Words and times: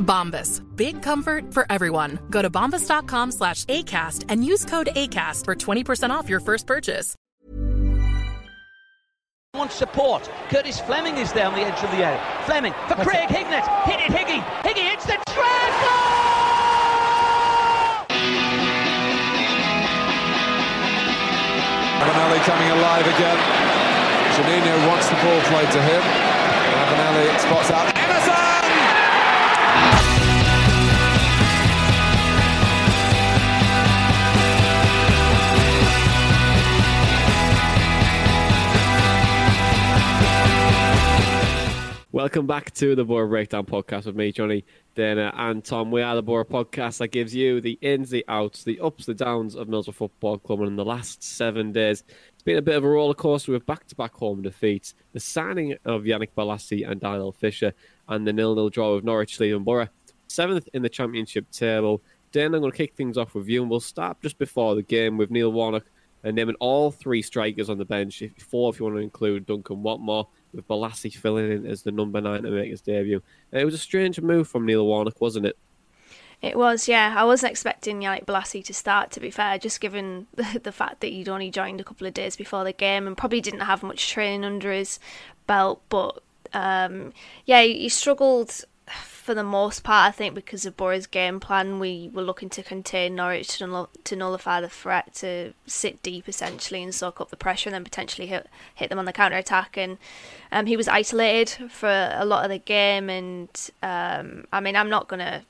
Bombas. 0.00 0.60
Big 0.76 1.02
comfort 1.02 1.54
for 1.54 1.64
everyone. 1.70 2.18
Go 2.30 2.42
to 2.42 2.50
bombas.com 2.50 3.32
slash 3.32 3.64
ACAST 3.66 4.24
and 4.28 4.44
use 4.44 4.64
code 4.64 4.88
ACAST 4.96 5.44
for 5.44 5.54
20% 5.54 6.10
off 6.10 6.28
your 6.28 6.40
first 6.40 6.66
purchase. 6.66 7.14
wants 9.54 9.74
support. 9.74 10.22
Curtis 10.48 10.80
Fleming 10.80 11.16
is 11.18 11.32
there 11.32 11.46
on 11.46 11.54
the 11.54 11.60
edge 11.60 11.82
of 11.84 11.90
the 11.90 12.00
area. 12.00 12.22
Fleming 12.46 12.72
for 12.88 12.94
Craig 13.04 13.28
Hignett. 13.28 13.66
Hit 13.84 14.00
it, 14.00 14.10
Higgy. 14.10 14.40
Higgy 14.64 14.90
hits 14.90 15.04
the 15.04 15.18
trap. 15.28 15.60
Ravanelli 22.00 22.40
coming 22.48 22.70
alive 22.70 23.06
again. 23.06 23.38
Juninho 24.32 24.88
wants 24.88 25.08
the 25.10 25.16
ball 25.16 25.40
played 25.52 25.70
to 25.72 25.82
him. 25.82 26.02
Ravanelli 26.80 27.38
spots 27.40 27.70
out 27.70 28.09
Welcome 42.20 42.46
back 42.46 42.70
to 42.72 42.94
the 42.94 43.02
Boro 43.02 43.26
Breakdown 43.26 43.64
podcast 43.64 44.04
with 44.04 44.14
me, 44.14 44.30
Jonny, 44.30 44.62
Dana, 44.94 45.32
and 45.38 45.64
Tom. 45.64 45.90
We 45.90 46.02
are 46.02 46.14
the 46.14 46.22
Boro 46.22 46.44
podcast 46.44 46.98
that 46.98 47.08
gives 47.08 47.34
you 47.34 47.62
the 47.62 47.78
ins, 47.80 48.10
the 48.10 48.26
outs, 48.28 48.62
the 48.62 48.78
ups, 48.80 49.06
the 49.06 49.14
downs 49.14 49.54
of 49.54 49.68
Middlesbrough 49.68 49.94
Football 49.94 50.36
Club. 50.36 50.58
And 50.58 50.68
in 50.68 50.76
the 50.76 50.84
last 50.84 51.22
seven 51.22 51.72
days, 51.72 52.04
it's 52.34 52.42
been 52.42 52.58
a 52.58 52.62
bit 52.62 52.76
of 52.76 52.84
a 52.84 52.88
roller 52.88 53.14
coaster 53.14 53.52
with 53.52 53.64
back 53.64 53.86
to 53.86 53.94
back 53.94 54.12
home 54.12 54.42
defeats, 54.42 54.94
the 55.14 55.18
signing 55.18 55.78
of 55.86 56.02
Yannick 56.02 56.32
Bolasie 56.36 56.86
and 56.86 57.00
Darnell 57.00 57.32
Fisher, 57.32 57.72
and 58.06 58.26
the 58.26 58.34
nil 58.34 58.54
nil 58.54 58.68
draw 58.68 58.96
with 58.96 59.04
Norwich 59.04 59.40
Leeds 59.40 59.58
Boro. 59.64 59.88
Seventh 60.28 60.68
in 60.74 60.82
the 60.82 60.90
Championship 60.90 61.50
table. 61.50 62.02
Then 62.32 62.54
I'm 62.54 62.60
going 62.60 62.70
to 62.70 62.76
kick 62.76 62.96
things 62.96 63.16
off 63.16 63.34
with 63.34 63.48
you, 63.48 63.62
and 63.62 63.70
we'll 63.70 63.80
start 63.80 64.20
just 64.20 64.36
before 64.36 64.74
the 64.74 64.82
game 64.82 65.16
with 65.16 65.30
Neil 65.30 65.52
Warnock 65.52 65.86
and 66.22 66.36
naming 66.36 66.56
all 66.56 66.90
three 66.90 67.22
strikers 67.22 67.70
on 67.70 67.78
the 67.78 67.86
bench. 67.86 68.22
Four, 68.38 68.70
if 68.70 68.78
you 68.78 68.84
want 68.84 68.96
to 68.96 69.02
include 69.02 69.46
Duncan 69.46 69.82
Watmore, 69.82 70.26
with 70.52 70.66
Bolasie 70.68 71.14
filling 71.14 71.50
in 71.50 71.66
as 71.66 71.82
the 71.82 71.92
number 71.92 72.20
nine 72.20 72.42
to 72.42 72.50
make 72.50 72.70
his 72.70 72.80
debut. 72.80 73.22
it 73.52 73.64
was 73.64 73.74
a 73.74 73.78
strange 73.78 74.20
move 74.20 74.48
from 74.48 74.66
Neil 74.66 74.86
Warnock, 74.86 75.20
wasn't 75.20 75.46
it? 75.46 75.56
It 76.42 76.56
was, 76.56 76.88
yeah. 76.88 77.14
I 77.16 77.24
wasn't 77.24 77.50
expecting 77.50 78.00
Yannick 78.00 78.24
Bolasie 78.24 78.64
to 78.64 78.72
start, 78.72 79.10
to 79.12 79.20
be 79.20 79.30
fair, 79.30 79.58
just 79.58 79.80
given 79.80 80.26
the, 80.34 80.60
the 80.62 80.72
fact 80.72 81.00
that 81.00 81.08
he'd 81.08 81.28
only 81.28 81.50
joined 81.50 81.80
a 81.80 81.84
couple 81.84 82.06
of 82.06 82.14
days 82.14 82.36
before 82.36 82.64
the 82.64 82.72
game 82.72 83.06
and 83.06 83.16
probably 83.16 83.40
didn't 83.40 83.60
have 83.60 83.82
much 83.82 84.08
training 84.08 84.44
under 84.44 84.72
his 84.72 84.98
belt. 85.46 85.82
But 85.88 86.22
um, 86.52 87.12
yeah, 87.44 87.62
he 87.62 87.88
struggled 87.88 88.64
for 89.20 89.34
the 89.34 89.44
most 89.44 89.84
part, 89.84 90.08
I 90.08 90.10
think, 90.10 90.34
because 90.34 90.64
of 90.64 90.76
Boro's 90.76 91.06
game 91.06 91.40
plan, 91.40 91.78
we 91.78 92.10
were 92.12 92.22
looking 92.22 92.48
to 92.50 92.62
contain 92.62 93.14
Norwich 93.14 93.58
to, 93.58 93.66
null- 93.66 93.90
to 94.04 94.16
nullify 94.16 94.62
the 94.62 94.68
threat, 94.68 95.14
to 95.16 95.52
sit 95.66 96.02
deep 96.02 96.26
essentially 96.26 96.82
and 96.82 96.94
soak 96.94 97.20
up 97.20 97.28
the 97.28 97.36
pressure, 97.36 97.68
and 97.68 97.74
then 97.74 97.84
potentially 97.84 98.26
hit 98.26 98.48
hit 98.74 98.88
them 98.88 98.98
on 98.98 99.04
the 99.04 99.12
counter 99.12 99.36
attack. 99.36 99.76
And 99.76 99.98
um, 100.50 100.64
he 100.64 100.76
was 100.76 100.88
isolated 100.88 101.70
for 101.70 102.10
a 102.14 102.24
lot 102.24 102.44
of 102.44 102.50
the 102.50 102.58
game. 102.58 103.10
And 103.10 103.50
um, 103.82 104.44
I 104.52 104.60
mean, 104.60 104.74
I'm 104.74 104.88
not 104.88 105.06
gonna 105.06 105.44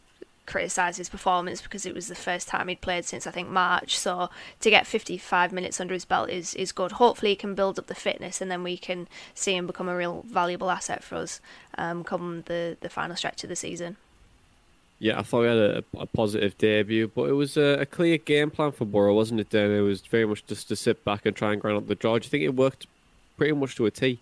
criticise 0.47 0.97
his 0.97 1.09
performance 1.09 1.63
because 1.63 1.87
it 1.87 1.95
was 1.95 2.09
the 2.09 2.15
first 2.15 2.49
time 2.49 2.69
he'd 2.69 2.81
played 2.81 3.05
since 3.05 3.27
I 3.27 3.31
think 3.31 3.49
March. 3.49 3.99
So 3.99 4.31
to 4.61 4.71
get 4.71 4.87
55 4.87 5.53
minutes 5.53 5.81
under 5.81 5.95
his 5.95 6.05
belt 6.05 6.31
is 6.31 6.55
is 6.55 6.73
good. 6.73 6.93
Hopefully 6.93 7.33
he 7.33 7.37
can 7.37 7.55
build 7.55 7.79
up 7.79 7.87
the 7.87 7.95
fitness 7.95 8.41
and 8.41 8.51
then 8.51 8.63
we 8.63 8.77
can 8.77 9.09
see 9.35 9.55
him 9.55 9.67
become 9.67 9.89
a 9.89 9.97
real 9.97 10.25
valuable 10.29 10.71
asset 10.71 11.03
for 11.05 11.17
us 11.17 11.41
um, 11.79 12.05
come 12.05 12.43
the 12.47 12.77
the 12.81 12.89
final 12.89 13.17
stretch 13.17 13.43
of 13.45 13.49
the 13.49 13.57
season. 13.57 13.97
Yeah, 14.99 15.19
I 15.19 15.23
thought 15.23 15.43
he 15.43 15.49
had 15.49 15.57
a, 15.57 15.85
a 15.99 16.07
positive 16.07 16.59
debut, 16.59 17.11
but 17.15 17.31
it 17.31 17.33
was 17.33 17.57
a, 17.57 17.81
a, 17.81 17.87
clear 17.87 18.19
game 18.19 18.51
plan 18.51 18.71
for 18.71 18.85
Boro, 18.85 19.15
wasn't 19.15 19.41
it? 19.41 19.49
Then 19.49 19.71
it 19.71 19.81
was 19.81 20.03
very 20.03 20.27
much 20.27 20.45
just 20.47 20.69
to 20.69 20.77
sit 20.77 21.07
back 21.07 21.25
and 21.25 21.35
try 21.35 21.53
and 21.53 21.61
grind 21.61 21.79
up 21.79 21.87
the 21.87 21.95
draw. 21.95 22.19
Do 22.19 22.27
you 22.27 22.29
think 22.29 22.45
it 22.45 22.55
worked 22.55 22.87
pretty 23.39 23.55
much 23.55 23.77
to 23.77 23.87
a 23.87 23.91
T? 23.91 24.21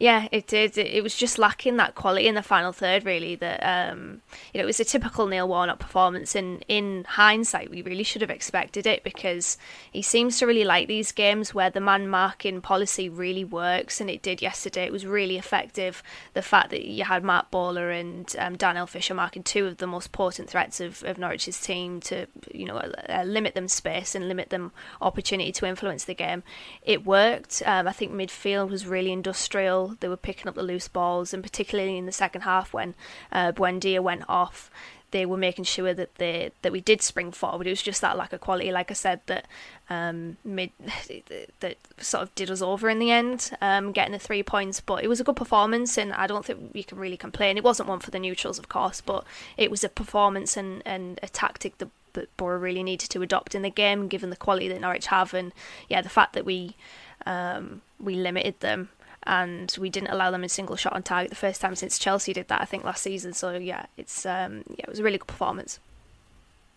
Yeah, 0.00 0.28
it 0.30 0.46
did. 0.46 0.78
It 0.78 1.02
was 1.02 1.16
just 1.16 1.38
lacking 1.38 1.76
that 1.78 1.96
quality 1.96 2.28
in 2.28 2.36
the 2.36 2.42
final 2.42 2.70
third, 2.70 3.04
really. 3.04 3.34
That 3.34 3.58
um, 3.64 4.22
you 4.54 4.58
know, 4.58 4.62
it 4.62 4.66
was 4.66 4.78
a 4.78 4.84
typical 4.84 5.26
Neil 5.26 5.48
Warnock 5.48 5.80
performance, 5.80 6.36
and 6.36 6.64
in 6.68 7.04
hindsight, 7.08 7.68
we 7.68 7.82
really 7.82 8.04
should 8.04 8.22
have 8.22 8.30
expected 8.30 8.86
it 8.86 9.02
because 9.02 9.58
he 9.90 10.00
seems 10.00 10.38
to 10.38 10.46
really 10.46 10.62
like 10.62 10.86
these 10.86 11.10
games 11.10 11.52
where 11.52 11.68
the 11.68 11.80
man 11.80 12.08
marking 12.08 12.60
policy 12.60 13.08
really 13.08 13.42
works, 13.44 14.00
and 14.00 14.08
it 14.08 14.22
did 14.22 14.40
yesterday. 14.40 14.84
It 14.84 14.92
was 14.92 15.04
really 15.04 15.36
effective. 15.36 16.00
The 16.32 16.42
fact 16.42 16.70
that 16.70 16.84
you 16.84 17.02
had 17.02 17.24
Marc 17.24 17.50
Bola 17.50 17.88
and 17.88 18.32
um, 18.38 18.56
Darnell 18.56 18.86
Fisher 18.86 19.14
marking 19.14 19.42
two 19.42 19.66
of 19.66 19.78
the 19.78 19.88
most 19.88 20.12
potent 20.12 20.48
threats 20.48 20.80
of, 20.80 21.02
of 21.02 21.18
Norwich's 21.18 21.60
team 21.60 21.98
to 22.02 22.26
you 22.54 22.66
know 22.66 22.76
uh, 22.76 23.24
limit 23.26 23.56
them 23.56 23.66
space 23.66 24.14
and 24.14 24.28
limit 24.28 24.50
them 24.50 24.70
opportunity 25.00 25.50
to 25.50 25.66
influence 25.66 26.04
the 26.04 26.14
game. 26.14 26.44
It 26.82 27.04
worked. 27.04 27.64
Um, 27.66 27.88
I 27.88 27.92
think 27.92 28.12
midfield 28.12 28.70
was 28.70 28.86
really 28.86 29.10
industrial 29.10 29.87
they 30.00 30.08
were 30.08 30.16
picking 30.16 30.48
up 30.48 30.54
the 30.54 30.62
loose 30.62 30.88
balls, 30.88 31.34
and 31.34 31.42
particularly 31.42 31.96
in 31.96 32.06
the 32.06 32.12
second 32.12 32.42
half 32.42 32.72
when 32.72 32.94
uh, 33.32 33.52
Buendia 33.52 34.00
went 34.00 34.24
off, 34.28 34.70
they 35.10 35.24
were 35.24 35.36
making 35.36 35.64
sure 35.64 35.94
that 35.94 36.16
they 36.16 36.50
that 36.62 36.72
we 36.72 36.80
did 36.80 37.00
spring 37.00 37.32
forward. 37.32 37.66
It 37.66 37.70
was 37.70 37.82
just 37.82 38.00
that 38.02 38.16
lack 38.16 38.32
of 38.32 38.40
quality, 38.40 38.70
like 38.70 38.90
I 38.90 38.94
said, 38.94 39.20
that 39.26 39.46
um, 39.88 40.36
mid 40.44 40.70
that 41.60 41.76
sort 41.98 42.22
of 42.22 42.34
did 42.34 42.50
us 42.50 42.60
over 42.60 42.88
in 42.88 42.98
the 42.98 43.10
end, 43.10 43.50
um, 43.60 43.92
getting 43.92 44.12
the 44.12 44.18
three 44.18 44.42
points. 44.42 44.80
But 44.80 45.02
it 45.02 45.08
was 45.08 45.20
a 45.20 45.24
good 45.24 45.36
performance, 45.36 45.96
and 45.96 46.12
I 46.12 46.26
don't 46.26 46.44
think 46.44 46.72
we 46.74 46.82
can 46.82 46.98
really 46.98 47.16
complain. 47.16 47.56
It 47.56 47.64
wasn't 47.64 47.88
one 47.88 48.00
for 48.00 48.10
the 48.10 48.18
neutrals, 48.18 48.58
of 48.58 48.68
course, 48.68 49.00
but 49.00 49.24
it 49.56 49.70
was 49.70 49.82
a 49.82 49.88
performance 49.88 50.56
and, 50.56 50.82
and 50.84 51.18
a 51.22 51.28
tactic 51.28 51.78
that, 51.78 51.88
that 52.12 52.36
Boro 52.36 52.58
really 52.58 52.82
needed 52.82 53.08
to 53.10 53.22
adopt 53.22 53.54
in 53.54 53.62
the 53.62 53.70
game, 53.70 54.08
given 54.08 54.30
the 54.30 54.36
quality 54.36 54.68
that 54.68 54.80
Norwich 54.80 55.06
have, 55.06 55.32
and 55.32 55.52
yeah, 55.88 56.02
the 56.02 56.08
fact 56.10 56.34
that 56.34 56.44
we 56.44 56.76
um, 57.24 57.80
we 57.98 58.14
limited 58.14 58.60
them 58.60 58.90
and 59.28 59.76
we 59.78 59.90
didn't 59.90 60.08
allow 60.08 60.30
them 60.30 60.42
a 60.42 60.48
single 60.48 60.74
shot 60.74 60.94
on 60.94 61.02
target 61.02 61.30
the 61.30 61.36
first 61.36 61.60
time 61.60 61.76
since 61.76 61.98
Chelsea 61.98 62.32
did 62.32 62.48
that 62.48 62.60
I 62.60 62.64
think 62.64 62.82
last 62.82 63.02
season. 63.02 63.34
So 63.34 63.52
yeah, 63.52 63.86
it's 63.96 64.26
um, 64.26 64.64
yeah, 64.70 64.84
it 64.84 64.88
was 64.88 64.98
a 64.98 65.02
really 65.04 65.18
good 65.18 65.28
performance. 65.28 65.78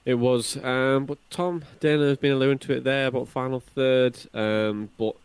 It 0.04 0.16
was, 0.16 0.58
um, 0.64 1.06
but 1.06 1.18
Tom 1.30 1.64
Dana 1.80 2.08
has 2.08 2.18
been 2.18 2.34
alluding 2.34 2.60
to 2.60 2.74
it 2.74 2.84
there 2.84 3.08
about 3.08 3.28
final 3.28 3.60
third, 3.60 4.18
um, 4.34 4.90
but 4.98 5.16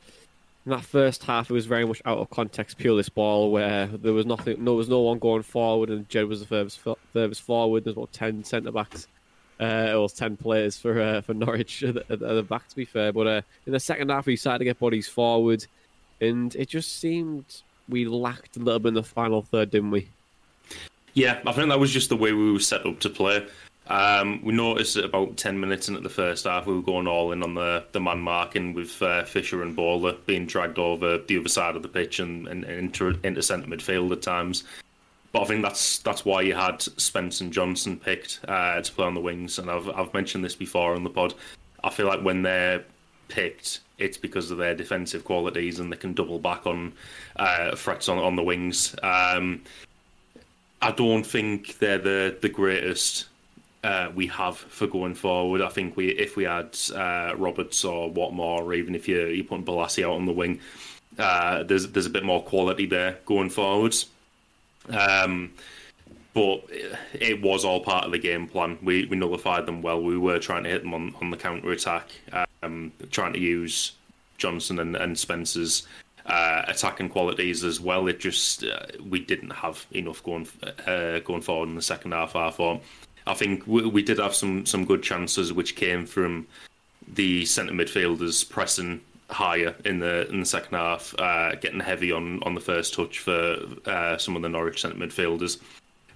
in 0.66 0.70
that 0.70 0.82
first 0.82 1.24
half 1.24 1.50
it 1.50 1.54
was 1.54 1.64
very 1.64 1.86
much 1.86 2.02
out 2.04 2.18
of 2.18 2.28
context, 2.28 2.76
pure 2.76 2.94
this 2.96 3.08
ball 3.08 3.50
where 3.50 3.86
there 3.86 4.12
was 4.12 4.26
nothing, 4.26 4.62
no, 4.62 4.72
there 4.72 4.76
was 4.76 4.88
no 4.88 5.00
one 5.00 5.18
going 5.18 5.42
forward, 5.42 5.88
and 5.88 6.08
Jed 6.08 6.26
was 6.26 6.40
the 6.40 6.46
furthest, 6.46 6.80
furthest 7.12 7.42
forward. 7.42 7.84
There's 7.84 7.96
about 7.96 8.12
ten 8.12 8.44
centre 8.44 8.72
backs. 8.72 9.08
Uh, 9.58 9.88
was 9.94 10.12
ten 10.12 10.36
players 10.36 10.76
for 10.76 11.00
uh, 11.00 11.22
for 11.22 11.32
Norwich 11.32 11.82
at 11.82 11.94
the, 11.94 12.12
at 12.12 12.18
the, 12.18 12.42
back, 12.42 12.68
to 12.68 12.76
be 12.76 12.84
fair. 12.84 13.10
But 13.10 13.26
uh, 13.26 13.42
in 13.64 13.72
the 13.72 13.80
second 13.80 14.10
half, 14.10 14.26
we 14.26 14.36
started 14.36 14.58
to 14.58 14.64
get 14.66 14.78
bodies 14.78 15.08
forward 15.08 15.66
and 16.20 16.54
it 16.56 16.68
just 16.68 16.98
seemed 16.98 17.62
we 17.88 18.04
lacked 18.04 18.56
a 18.56 18.60
little 18.60 18.80
bit 18.80 18.88
in 18.88 18.94
the 18.94 19.02
final 19.02 19.42
third, 19.42 19.70
didn't 19.70 19.90
we? 19.90 20.08
Yeah, 21.14 21.40
I 21.46 21.52
think 21.52 21.68
that 21.68 21.78
was 21.78 21.92
just 21.92 22.08
the 22.08 22.16
way 22.16 22.32
we 22.32 22.52
were 22.52 22.60
set 22.60 22.84
up 22.84 23.00
to 23.00 23.08
play. 23.08 23.46
Um, 23.88 24.44
we 24.44 24.52
noticed 24.52 24.96
about 24.96 25.36
10 25.36 25.60
minutes 25.60 25.88
into 25.88 26.00
the 26.00 26.08
first 26.08 26.44
half, 26.44 26.66
we 26.66 26.74
were 26.74 26.82
going 26.82 27.06
all 27.06 27.30
in 27.32 27.42
on 27.42 27.54
the, 27.54 27.84
the 27.92 28.00
man 28.00 28.18
marking 28.18 28.74
with 28.74 29.00
uh, 29.00 29.24
Fisher 29.24 29.62
and 29.62 29.76
Bola 29.76 30.14
being 30.26 30.46
dragged 30.46 30.78
over 30.78 31.18
the 31.18 31.38
other 31.38 31.48
side 31.48 31.76
of 31.76 31.82
the 31.82 31.88
pitch 31.88 32.18
and, 32.18 32.48
and, 32.48 32.64
and 32.64 32.78
into, 32.78 33.18
into 33.22 33.42
centre 33.42 33.68
midfield 33.68 34.10
at 34.10 34.22
times. 34.22 34.64
But 35.30 35.42
I 35.42 35.44
think 35.44 35.62
that's 35.62 35.98
that's 35.98 36.24
why 36.24 36.40
you 36.40 36.54
had 36.54 36.80
Spence 36.82 37.40
and 37.40 37.52
Johnson 37.52 37.98
picked 37.98 38.40
uh, 38.48 38.80
to 38.80 38.92
play 38.92 39.06
on 39.06 39.14
the 39.14 39.20
wings. 39.20 39.58
And 39.58 39.70
I've, 39.70 39.88
I've 39.90 40.12
mentioned 40.14 40.44
this 40.44 40.54
before 40.54 40.94
on 40.94 41.04
the 41.04 41.10
pod. 41.10 41.34
I 41.84 41.90
feel 41.90 42.06
like 42.06 42.22
when 42.22 42.42
they're 42.42 42.84
picked, 43.28 43.80
it's 43.98 44.18
because 44.18 44.50
of 44.50 44.58
their 44.58 44.74
defensive 44.74 45.24
qualities 45.24 45.78
and 45.78 45.92
they 45.92 45.96
can 45.96 46.12
double 46.12 46.38
back 46.38 46.66
on 46.66 46.92
uh, 47.36 47.74
threats 47.76 48.08
on, 48.08 48.18
on 48.18 48.36
the 48.36 48.42
wings. 48.42 48.94
Um, 49.02 49.62
I 50.82 50.90
don't 50.90 51.24
think 51.24 51.78
they're 51.78 51.98
the, 51.98 52.36
the 52.40 52.48
greatest 52.48 53.26
uh, 53.82 54.10
we 54.14 54.26
have 54.26 54.56
for 54.56 54.86
going 54.86 55.14
forward. 55.14 55.62
I 55.62 55.68
think 55.68 55.96
we 55.96 56.08
if 56.08 56.36
we 56.36 56.44
had 56.44 56.76
uh, 56.94 57.34
Roberts 57.36 57.84
or 57.84 58.10
Watmore, 58.10 58.62
or 58.62 58.74
even 58.74 58.94
if 58.94 59.08
you 59.08 59.26
you 59.26 59.44
put 59.44 59.64
Bolasie 59.64 60.04
out 60.04 60.14
on 60.14 60.26
the 60.26 60.32
wing, 60.32 60.60
uh, 61.18 61.62
there's 61.62 61.88
there's 61.88 62.06
a 62.06 62.10
bit 62.10 62.24
more 62.24 62.42
quality 62.42 62.86
there 62.86 63.18
going 63.24 63.50
forwards. 63.50 64.06
Um, 64.90 65.52
but 66.36 66.66
it 67.14 67.40
was 67.40 67.64
all 67.64 67.80
part 67.80 68.04
of 68.04 68.12
the 68.12 68.18
game 68.18 68.46
plan. 68.46 68.78
We 68.82 69.06
we 69.06 69.16
nullified 69.16 69.64
them 69.64 69.80
well. 69.80 70.02
We 70.02 70.18
were 70.18 70.38
trying 70.38 70.64
to 70.64 70.68
hit 70.68 70.82
them 70.82 70.92
on, 70.92 71.14
on 71.22 71.30
the 71.30 71.36
counter 71.38 71.72
attack, 71.72 72.10
um, 72.62 72.92
trying 73.10 73.32
to 73.32 73.38
use 73.38 73.92
Johnson 74.36 74.78
and, 74.78 74.94
and 74.96 75.18
Spence's 75.18 75.86
uh, 76.26 76.62
attacking 76.68 77.08
qualities 77.08 77.64
as 77.64 77.80
well. 77.80 78.06
It 78.06 78.20
just 78.20 78.64
uh, 78.64 78.84
we 79.08 79.18
didn't 79.18 79.48
have 79.48 79.86
enough 79.92 80.22
going 80.22 80.46
uh, 80.86 81.20
going 81.20 81.40
forward 81.40 81.70
in 81.70 81.74
the 81.74 81.80
second 81.80 82.12
half. 82.12 82.36
I 82.36 82.50
thought. 82.50 82.82
I 83.26 83.32
think 83.32 83.66
we, 83.66 83.86
we 83.86 84.02
did 84.02 84.18
have 84.18 84.34
some 84.34 84.66
some 84.66 84.84
good 84.84 85.02
chances 85.02 85.54
which 85.54 85.74
came 85.74 86.04
from 86.04 86.46
the 87.08 87.46
centre 87.46 87.72
midfielders 87.72 88.46
pressing 88.46 89.00
higher 89.30 89.74
in 89.86 90.00
the 90.00 90.28
in 90.28 90.40
the 90.40 90.46
second 90.46 90.76
half, 90.76 91.14
uh, 91.18 91.54
getting 91.54 91.80
heavy 91.80 92.12
on, 92.12 92.42
on 92.42 92.54
the 92.54 92.60
first 92.60 92.92
touch 92.92 93.20
for 93.20 93.56
uh, 93.86 94.18
some 94.18 94.36
of 94.36 94.42
the 94.42 94.50
Norwich 94.50 94.82
centre 94.82 94.98
midfielders. 94.98 95.58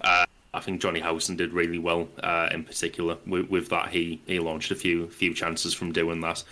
Uh, 0.01 0.27
I 0.53 0.61
think 0.61 0.81
Jonny 0.81 1.01
Howson 1.01 1.37
did 1.37 1.53
really 1.53 1.79
well 1.79 2.09
uh, 2.23 2.49
in 2.53 2.65
particular 2.65 3.17
with, 3.27 3.49
with, 3.49 3.69
that. 3.69 3.91
He 3.91 4.21
he 4.27 4.39
launched 4.39 4.71
a 4.71 4.75
few 4.75 5.09
few 5.09 5.33
chances 5.35 5.75
from 5.75 5.93
doing 5.93 6.21
that. 6.21 6.43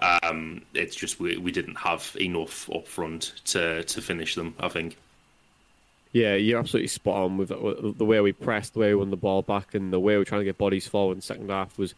Um, 0.00 0.62
it's 0.74 0.96
just 0.96 1.20
we, 1.20 1.36
we 1.36 1.52
didn't 1.52 1.76
have 1.76 2.16
enough 2.20 2.68
up 2.70 2.86
front 2.88 3.34
to 3.46 3.84
to 3.84 4.02
finish 4.02 4.34
them. 4.34 4.54
I 4.58 4.68
think. 4.68 4.96
Yeah, 6.12 6.34
you're 6.36 6.60
absolutely 6.60 6.88
spot 6.88 7.16
on 7.16 7.36
with 7.36 7.48
the 7.48 8.04
way 8.04 8.20
we 8.20 8.32
pressed, 8.32 8.74
the 8.74 8.78
way 8.80 8.88
we 8.90 8.94
won 8.96 9.10
the 9.10 9.16
ball 9.16 9.42
back, 9.42 9.74
and 9.74 9.92
the 9.92 9.98
way 9.98 10.16
we 10.16 10.22
are 10.22 10.24
trying 10.24 10.42
to 10.42 10.44
get 10.44 10.58
bodies 10.58 10.86
forward 10.86 11.14
in 11.14 11.18
the 11.18 11.22
second 11.22 11.50
half 11.50 11.76
was 11.78 11.94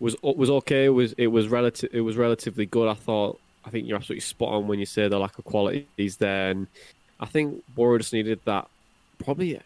was 0.00 0.16
was 0.22 0.50
okay. 0.50 0.86
It 0.86 0.90
was 0.90 1.12
it 1.14 1.28
was 1.28 1.48
relative 1.48 1.90
it 1.92 2.00
was 2.00 2.16
relatively 2.16 2.66
good. 2.66 2.88
I 2.88 2.94
thought. 2.94 3.40
I 3.64 3.70
think 3.70 3.88
you're 3.88 3.96
absolutely 3.96 4.20
spot 4.20 4.50
on 4.50 4.68
when 4.68 4.78
you 4.78 4.86
say 4.86 5.08
the 5.08 5.18
lack 5.18 5.38
of 5.38 5.44
quality 5.44 5.88
is 5.96 6.18
there, 6.18 6.50
and 6.50 6.68
I 7.18 7.26
think 7.26 7.64
Boro 7.74 7.98
just 7.98 8.12
needed 8.12 8.38
that 8.44 8.68
probably 9.18 9.60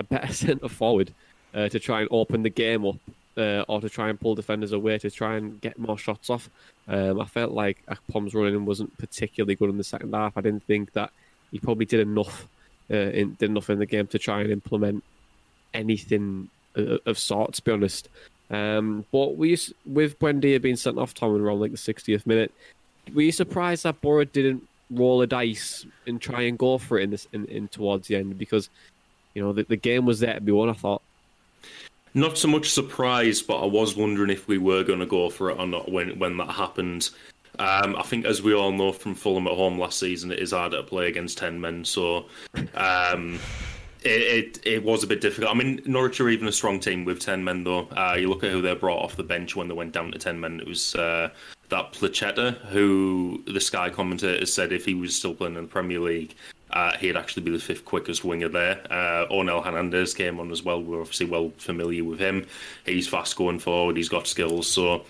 a 0.00 0.02
better 0.02 0.32
centre 0.32 0.68
forward 0.68 1.12
uh, 1.54 1.68
to 1.68 1.78
try 1.78 2.00
and 2.00 2.08
open 2.10 2.42
the 2.42 2.50
game 2.50 2.84
up 2.84 2.96
uh, 3.36 3.64
or 3.68 3.80
to 3.80 3.88
try 3.88 4.08
and 4.08 4.20
pull 4.20 4.34
defenders 4.34 4.72
away 4.72 4.98
to 4.98 5.10
try 5.10 5.36
and 5.36 5.60
get 5.60 5.78
more 5.78 5.98
shots 5.98 6.30
off. 6.30 6.50
Um, 6.88 7.20
I 7.20 7.26
felt 7.26 7.52
like 7.52 7.84
Akpom's 7.86 8.34
running 8.34 8.64
wasn't 8.64 8.96
particularly 8.98 9.54
good 9.54 9.70
in 9.70 9.78
the 9.78 9.84
second 9.84 10.12
half. 10.12 10.36
I 10.36 10.40
didn't 10.40 10.64
think 10.64 10.92
that 10.92 11.10
he 11.52 11.58
probably 11.58 11.86
did 11.86 12.00
enough 12.00 12.48
uh, 12.90 12.96
in, 12.96 13.36
did 13.38 13.50
enough 13.50 13.70
in 13.70 13.78
the 13.78 13.86
game 13.86 14.06
to 14.08 14.18
try 14.18 14.40
and 14.40 14.50
implement 14.50 15.04
anything 15.72 16.48
uh, 16.76 16.96
of 17.06 17.18
sort. 17.18 17.54
To 17.54 17.62
be 17.62 17.72
honest, 17.72 18.08
um, 18.50 19.04
but 19.12 19.36
we 19.36 19.56
with 19.86 20.18
Buendia 20.18 20.60
being 20.60 20.76
sent 20.76 20.98
off, 20.98 21.14
Tom, 21.14 21.34
and 21.34 21.44
around 21.44 21.60
like 21.60 21.70
the 21.70 21.76
60th 21.76 22.26
minute, 22.26 22.52
were 23.14 23.22
you 23.22 23.32
surprised 23.32 23.84
that 23.84 24.00
Boro 24.00 24.24
didn't 24.24 24.66
roll 24.90 25.22
a 25.22 25.26
dice 25.26 25.86
and 26.08 26.20
try 26.20 26.42
and 26.42 26.58
go 26.58 26.76
for 26.76 26.98
it 26.98 27.04
in 27.04 27.10
this 27.10 27.28
in, 27.32 27.44
in 27.46 27.68
towards 27.68 28.08
the 28.08 28.16
end 28.16 28.36
because 28.36 28.68
you 29.34 29.42
know, 29.42 29.52
the, 29.52 29.64
the 29.64 29.76
game 29.76 30.06
was 30.06 30.20
there 30.20 30.34
to 30.34 30.40
be 30.40 30.52
won, 30.52 30.70
I 30.70 30.74
thought. 30.74 31.02
Not 32.12 32.36
so 32.36 32.48
much 32.48 32.70
surprise, 32.70 33.40
but 33.40 33.62
I 33.62 33.66
was 33.66 33.96
wondering 33.96 34.30
if 34.30 34.48
we 34.48 34.58
were 34.58 34.82
going 34.82 34.98
to 34.98 35.06
go 35.06 35.30
for 35.30 35.50
it 35.50 35.58
or 35.58 35.66
not 35.66 35.90
when 35.90 36.18
when 36.18 36.36
that 36.38 36.50
happened. 36.50 37.10
Um, 37.58 37.94
I 37.94 38.02
think, 38.02 38.24
as 38.24 38.42
we 38.42 38.54
all 38.54 38.72
know 38.72 38.90
from 38.90 39.14
Fulham 39.14 39.46
at 39.46 39.52
home 39.52 39.78
last 39.78 39.98
season, 39.98 40.32
it 40.32 40.38
is 40.38 40.52
harder 40.52 40.78
to 40.78 40.82
play 40.82 41.08
against 41.08 41.38
ten 41.38 41.60
men. 41.60 41.84
So 41.84 42.26
um, 42.74 43.38
it, 44.02 44.08
it, 44.08 44.66
it 44.66 44.82
was 44.82 45.04
a 45.04 45.06
bit 45.06 45.20
difficult. 45.20 45.54
I 45.54 45.58
mean, 45.58 45.82
Norwich 45.84 46.20
are 46.20 46.28
even 46.30 46.48
a 46.48 46.52
strong 46.52 46.80
team 46.80 47.04
with 47.04 47.20
ten 47.20 47.44
men, 47.44 47.62
though. 47.62 47.86
Uh, 47.96 48.16
you 48.18 48.28
look 48.28 48.42
at 48.42 48.50
who 48.50 48.62
they 48.62 48.74
brought 48.74 49.02
off 49.02 49.16
the 49.16 49.22
bench 49.22 49.54
when 49.54 49.68
they 49.68 49.74
went 49.74 49.92
down 49.92 50.10
to 50.10 50.18
ten 50.18 50.40
men. 50.40 50.58
It 50.58 50.66
was 50.66 50.94
uh, 50.94 51.30
that 51.70 51.92
Placheta, 51.92 52.56
who 52.66 53.42
the 53.46 53.60
Sky 53.60 53.90
commentator 53.90 54.46
said 54.46 54.72
if 54.72 54.84
he 54.84 54.94
was 54.94 55.14
still 55.14 55.34
playing 55.34 55.56
in 55.56 55.62
the 55.62 55.68
Premier 55.68 56.00
League, 56.00 56.34
uh, 56.70 56.96
he'd 56.98 57.16
actually 57.16 57.42
be 57.42 57.50
the 57.50 57.58
fifth 57.58 57.84
quickest 57.84 58.24
winger 58.24 58.48
there. 58.48 58.80
Uh, 58.90 59.26
Onel 59.30 59.64
Hernandez 59.64 60.14
came 60.14 60.38
on 60.38 60.52
as 60.52 60.62
well. 60.62 60.82
We're 60.82 61.00
obviously 61.00 61.26
well 61.26 61.52
familiar 61.58 62.04
with 62.04 62.20
him. 62.20 62.46
He's 62.84 63.08
fast 63.08 63.36
going 63.36 63.58
forward. 63.58 63.96
He's 63.96 64.08
got 64.08 64.26
skills. 64.26 64.68
So 64.68 65.04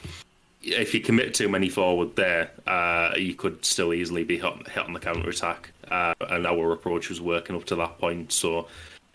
if 0.63 0.95
you 0.95 1.01
commit 1.01 1.35
too 1.35 1.49
many 1.49 1.69
forward 1.69 2.17
there, 2.17 2.51
uh, 2.67 3.13
you 3.17 3.35
could 3.35 3.65
still 3.65 3.93
easily 3.93 4.25
be 4.25 4.39
hit, 4.39 4.69
hit 4.69 4.85
on 4.85 4.93
the 4.93 5.01
counter 5.01 5.29
attack. 5.29 5.73
Uh, 5.91 6.15
and 6.29 6.47
our 6.47 6.73
approach 6.73 7.09
was 7.09 7.21
working 7.21 7.57
up 7.57 7.65
to 7.65 7.77
that 7.77 7.99
point. 7.99 8.33
So 8.33 8.69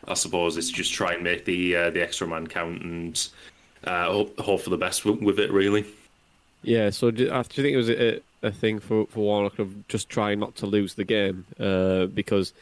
I 0.07 0.13
suppose 0.13 0.57
it's 0.57 0.69
just 0.69 0.93
try 0.93 1.13
and 1.13 1.23
make 1.23 1.45
the 1.45 1.75
uh, 1.75 1.89
the 1.89 2.01
extra 2.01 2.27
man 2.27 2.47
count 2.47 2.81
and 2.81 3.27
uh, 3.85 4.11
hope, 4.11 4.39
hope, 4.39 4.61
for 4.61 4.69
the 4.69 4.77
best 4.77 5.05
with, 5.05 5.21
with 5.21 5.39
it. 5.39 5.51
Really. 5.51 5.85
Yeah. 6.65 6.89
So 6.89 7.11
do, 7.11 7.27
do 7.27 7.35
you 7.35 7.43
think 7.43 7.73
it 7.73 7.77
was 7.77 7.89
a, 7.89 8.21
a 8.41 8.51
thing 8.51 8.79
for, 8.79 9.05
for 9.07 9.19
Warnock 9.19 9.59
of 9.59 9.87
just 9.87 10.09
trying 10.09 10.39
not 10.39 10.55
to 10.57 10.65
lose 10.65 10.95
the 10.95 11.03
game 11.03 11.45
uh, 11.59 12.07
because 12.07 12.53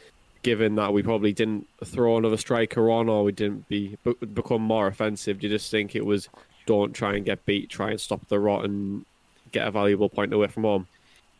given 0.42 0.74
that 0.74 0.92
we 0.92 1.02
probably 1.02 1.32
didn't 1.32 1.66
throw 1.84 2.18
another 2.18 2.36
striker 2.36 2.90
on 2.90 3.08
or 3.08 3.24
we 3.24 3.32
didn't 3.32 3.66
be 3.68 3.96
become 4.34 4.62
more 4.62 4.86
offensive, 4.86 5.40
do 5.40 5.48
you 5.48 5.54
just 5.54 5.70
think 5.70 5.96
it 5.96 6.04
was 6.04 6.28
don't 6.66 6.92
try 6.92 7.14
and 7.14 7.24
get 7.24 7.44
beat, 7.46 7.70
try 7.70 7.90
and 7.90 8.00
stop 8.00 8.28
the 8.28 8.38
rot 8.38 8.64
and 8.64 9.04
get 9.52 9.66
a 9.66 9.70
valuable 9.70 10.08
point 10.08 10.32
away 10.32 10.48
from 10.48 10.64
home? 10.64 10.86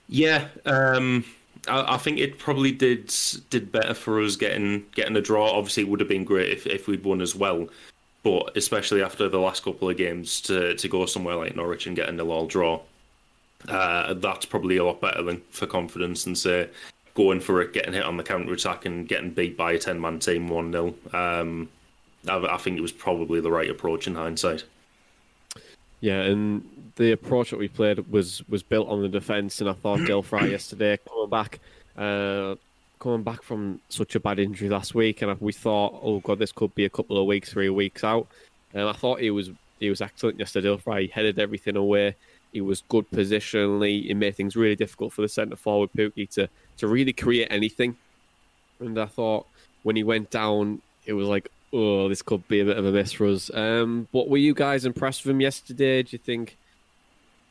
Yeah, 0.09 0.49
um, 0.65 1.25
I, 1.69 1.95
I, 1.95 1.97
think 1.99 2.19
it 2.19 2.39
probably 2.39 2.73
did 2.73 3.15
did 3.51 3.71
better 3.73 3.95
for 3.95 4.21
us 4.21 4.37
getting 4.37 4.87
getting 4.95 5.17
a 5.17 5.21
draw. 5.21 5.51
Obviously, 5.51 5.83
it 5.83 5.89
would 5.89 6.01
have 6.01 6.09
been 6.09 6.25
great 6.25 6.51
if, 6.51 6.67
if 6.67 6.89
we'd 6.89 7.05
won 7.05 7.21
as 7.21 7.35
well. 7.35 7.69
But 8.25 8.57
especially 8.57 9.03
after 9.03 9.29
the 9.29 9.39
last 9.39 9.63
couple 9.63 9.89
of 9.89 9.97
games, 9.97 10.41
to, 10.43 10.75
to 10.75 10.89
go 10.89 11.07
somewhere 11.07 11.37
like 11.37 11.55
Norwich 11.55 11.87
and 11.87 11.95
get 11.95 12.09
a 12.09 12.13
nil-all 12.13 12.47
draw, 12.47 12.81
uh, 13.69 14.15
that's 14.15 14.47
probably 14.47 14.79
a 14.79 14.85
lot 14.85 15.01
better 15.01 15.23
than 15.23 15.41
for 15.51 15.67
confidence 15.67 16.27
and 16.27 16.37
say 16.37 16.69
going 17.15 17.41
for 17.41 17.63
it, 17.63 17.73
getting 17.73 17.93
hit 17.93 18.03
on 18.03 18.17
the 18.17 18.23
counter 18.23 18.53
attack, 18.53 18.87
and 18.87 19.07
getting 19.07 19.31
beat 19.31 19.57
by 19.57 19.73
a 19.73 19.79
ten 19.79 20.01
man 20.01 20.19
team 20.19 20.49
one 20.49 20.73
0 20.73 20.95
um, 21.13 21.69
I, 22.29 22.55
I, 22.55 22.57
think 22.57 22.77
it 22.77 22.81
was 22.83 22.93
probably 22.93 23.41
the 23.41 23.51
right 23.51 23.71
approach 23.71 24.07
in 24.07 24.15
hindsight. 24.15 24.65
Yeah, 26.01 26.23
and 26.23 26.93
the 26.97 27.13
approach 27.13 27.51
that 27.51 27.59
we 27.59 27.69
played 27.69 28.11
was 28.11 28.47
was 28.49 28.63
built 28.63 28.89
on 28.89 29.03
the 29.03 29.09
defence, 29.09 29.61
and 29.61 29.71
I 29.71 29.75
thought 29.75 30.25
Fry 30.25 30.47
yesterday 30.47 30.99
coming 31.09 31.31
back. 31.31 31.61
Uh, 31.97 32.57
coming 33.05 33.23
back 33.23 33.43
from 33.43 33.81
such 33.91 34.15
a 34.15 34.21
bad 34.21 34.39
injury 34.39 34.71
last 34.71 34.95
week, 34.95 35.21
and 35.21 35.39
we 35.39 35.53
thought, 35.53 36.01
oh 36.03 36.21
god, 36.21 36.39
this 36.39 36.53
could 36.53 36.75
be 36.75 36.87
a 36.87 36.91
couple 36.91 37.19
of 37.19 37.27
weeks, 37.27 37.53
three 37.53 37.69
weeks 37.69 38.03
out. 38.03 38.27
And 38.73 38.89
I 38.89 38.95
thought 38.95 39.21
he 39.21 39.31
was 39.31 39.51
he 39.79 39.91
was 39.91 40.01
excellent 40.01 40.39
yesterday. 40.39 40.75
He 41.03 41.09
headed 41.09 41.39
everything 41.39 41.77
away. 41.77 42.17
He 42.55 42.63
was 42.63 42.83
good 42.89 43.09
positionally. 43.11 44.07
He 44.07 44.15
made 44.15 44.35
things 44.37 44.57
really 44.57 44.75
difficult 44.75 45.13
for 45.13 45.21
the 45.21 45.29
centre 45.29 45.55
forward 45.55 45.91
Pukki 45.95 46.29
to 46.31 46.49
to 46.79 46.89
really 46.89 47.13
create 47.13 47.49
anything. 47.51 47.95
And 48.81 48.99
I 48.99 49.07
thought 49.07 49.47
when 49.83 49.97
he 49.97 50.03
went 50.03 50.31
down, 50.31 50.81
it 51.05 51.13
was 51.13 51.29
like, 51.29 51.51
oh, 51.75 52.09
this 52.09 52.23
could 52.23 52.49
be 52.49 52.61
a 52.61 52.65
bit 52.65 52.79
of 52.79 52.87
a 52.87 52.91
miss 52.91 53.13
for 53.13 53.27
us. 53.27 53.51
Um, 53.53 54.09
but 54.15 54.31
were 54.31 54.39
you 54.39 54.55
guys 54.55 54.87
impressed 54.87 55.25
with 55.25 55.33
him 55.33 55.43
yesterday? 55.43 56.03
Do 56.03 56.09
you 56.13 56.19
think? 56.19 56.57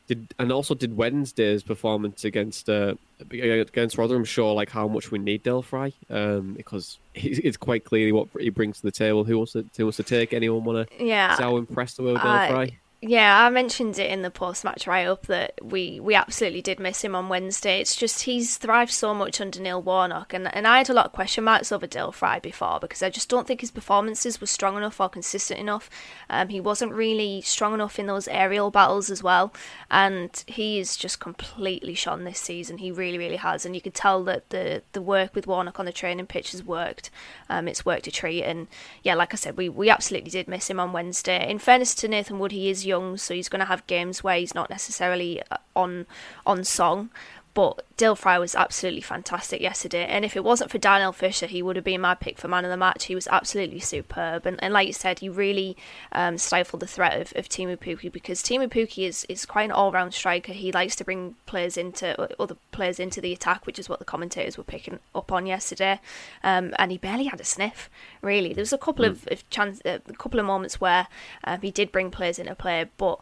Did 0.06 0.34
and 0.38 0.52
also 0.52 0.74
did 0.74 0.96
Wednesday's 0.96 1.62
performance 1.62 2.24
against 2.24 2.68
uh, 2.68 2.94
against 3.30 3.96
Rotherham 3.96 4.24
show 4.24 4.52
like 4.52 4.68
how 4.68 4.86
much 4.86 5.10
we 5.10 5.18
need 5.18 5.42
Del 5.42 5.62
Fry? 5.62 5.92
Um, 6.10 6.54
because 6.54 6.98
it's 7.14 7.56
quite 7.56 7.84
clearly 7.84 8.12
what 8.12 8.28
he 8.38 8.50
brings 8.50 8.76
to 8.78 8.82
the 8.82 8.92
table. 8.92 9.24
Who 9.24 9.38
wants 9.38 9.52
to 9.52 9.64
who 9.76 9.84
wants 9.84 9.96
to 9.96 10.02
take? 10.02 10.34
Anyone 10.34 10.64
want 10.64 10.88
to? 10.88 11.04
Yeah. 11.04 11.36
See 11.36 11.42
how 11.42 11.56
impressed 11.56 11.98
we 11.98 12.06
were 12.06 12.12
with 12.14 12.22
Del 12.22 12.48
Fry? 12.48 12.78
Yeah, 13.06 13.44
I 13.44 13.50
mentioned 13.50 13.98
it 13.98 14.10
in 14.10 14.22
the 14.22 14.30
post-match 14.30 14.86
write-up 14.86 15.26
that 15.26 15.62
we, 15.62 16.00
we 16.00 16.14
absolutely 16.14 16.62
did 16.62 16.80
miss 16.80 17.04
him 17.04 17.14
on 17.14 17.28
Wednesday. 17.28 17.78
It's 17.78 17.96
just 17.96 18.22
he's 18.22 18.56
thrived 18.56 18.92
so 18.92 19.12
much 19.12 19.42
under 19.42 19.60
Neil 19.60 19.82
Warnock, 19.82 20.32
and, 20.32 20.48
and 20.54 20.66
I 20.66 20.78
had 20.78 20.88
a 20.88 20.94
lot 20.94 21.04
of 21.04 21.12
question 21.12 21.44
marks 21.44 21.70
over 21.70 21.86
Del 21.86 22.12
Fry 22.12 22.38
before 22.38 22.78
because 22.80 23.02
I 23.02 23.10
just 23.10 23.28
don't 23.28 23.46
think 23.46 23.60
his 23.60 23.70
performances 23.70 24.40
were 24.40 24.46
strong 24.46 24.78
enough 24.78 24.98
or 25.00 25.10
consistent 25.10 25.60
enough. 25.60 25.90
Um, 26.30 26.48
he 26.48 26.62
wasn't 26.62 26.94
really 26.94 27.42
strong 27.42 27.74
enough 27.74 27.98
in 27.98 28.06
those 28.06 28.26
aerial 28.26 28.70
battles 28.70 29.10
as 29.10 29.22
well, 29.22 29.52
and 29.90 30.42
he 30.46 30.78
is 30.78 30.96
just 30.96 31.20
completely 31.20 31.94
shone 31.94 32.24
this 32.24 32.40
season. 32.40 32.78
He 32.78 32.90
really, 32.90 33.18
really 33.18 33.36
has, 33.36 33.66
and 33.66 33.74
you 33.74 33.82
could 33.82 33.92
tell 33.92 34.24
that 34.24 34.48
the 34.48 34.82
the 34.92 35.02
work 35.02 35.34
with 35.34 35.46
Warnock 35.46 35.78
on 35.78 35.84
the 35.84 35.92
training 35.92 36.24
pitch 36.24 36.52
has 36.52 36.64
worked. 36.64 37.10
Um, 37.50 37.68
it's 37.68 37.84
worked 37.84 38.06
a 38.06 38.10
treat, 38.10 38.44
and 38.44 38.66
yeah, 39.02 39.14
like 39.14 39.34
I 39.34 39.36
said, 39.36 39.58
we 39.58 39.68
we 39.68 39.90
absolutely 39.90 40.30
did 40.30 40.48
miss 40.48 40.70
him 40.70 40.80
on 40.80 40.94
Wednesday. 40.94 41.46
In 41.50 41.58
fairness 41.58 41.94
to 41.96 42.08
Nathan 42.08 42.38
Wood, 42.38 42.52
he 42.52 42.70
is 42.70 42.86
young 42.86 42.93
young, 42.94 43.16
so 43.16 43.34
he's 43.34 43.48
going 43.48 43.64
to 43.66 43.72
have 43.72 43.86
games 43.86 44.22
where 44.24 44.38
he's 44.38 44.54
not 44.54 44.70
necessarily 44.70 45.42
uh, 45.50 45.56
on 45.74 46.06
on 46.46 46.64
song. 46.64 47.10
But 47.54 47.84
Dael 47.96 48.16
Fry 48.16 48.36
was 48.40 48.56
absolutely 48.56 49.00
fantastic 49.00 49.60
yesterday. 49.60 50.04
And 50.06 50.24
if 50.24 50.34
it 50.34 50.42
wasn't 50.42 50.72
for 50.72 50.78
Darnell 50.78 51.12
Fisher, 51.12 51.46
he 51.46 51.62
would 51.62 51.76
have 51.76 51.84
been 51.84 52.00
my 52.00 52.16
pick 52.16 52.36
for 52.36 52.48
man 52.48 52.64
of 52.64 52.70
the 52.70 52.76
match. 52.76 53.04
He 53.04 53.14
was 53.14 53.28
absolutely 53.28 53.78
superb. 53.78 54.44
And, 54.44 54.60
and 54.60 54.74
like 54.74 54.88
you 54.88 54.92
said, 54.92 55.20
he 55.20 55.28
really 55.28 55.76
um, 56.10 56.36
stifled 56.36 56.80
the 56.80 56.88
threat 56.88 57.20
of, 57.20 57.32
of 57.36 57.48
Teemu 57.48 57.78
Pukki 57.78 58.10
because 58.10 58.42
Teemu 58.42 58.68
Pukki 58.68 59.06
is, 59.06 59.24
is 59.28 59.46
quite 59.46 59.66
an 59.66 59.70
all 59.70 59.92
round 59.92 60.14
striker. 60.14 60.52
He 60.52 60.72
likes 60.72 60.96
to 60.96 61.04
bring 61.04 61.36
players 61.46 61.76
into 61.76 62.20
other 62.40 62.56
players 62.72 62.98
into 62.98 63.20
the 63.20 63.32
attack, 63.32 63.66
which 63.66 63.78
is 63.78 63.88
what 63.88 64.00
the 64.00 64.04
commentators 64.04 64.58
were 64.58 64.64
picking 64.64 64.98
up 65.14 65.30
on 65.30 65.46
yesterday. 65.46 66.00
Um, 66.42 66.74
and 66.76 66.90
he 66.90 66.98
barely 66.98 67.26
had 67.26 67.40
a 67.40 67.44
sniff, 67.44 67.88
really. 68.20 68.52
There 68.52 68.62
was 68.62 68.72
a 68.72 68.78
couple 68.78 69.04
mm. 69.04 69.10
of, 69.10 69.28
of 69.30 69.48
chance, 69.50 69.80
uh, 69.84 70.00
a 70.08 70.12
couple 70.14 70.40
of 70.40 70.46
moments 70.46 70.80
where 70.80 71.06
um, 71.44 71.60
he 71.60 71.70
did 71.70 71.92
bring 71.92 72.10
players 72.10 72.40
into 72.40 72.56
play, 72.56 72.86
but 72.96 73.20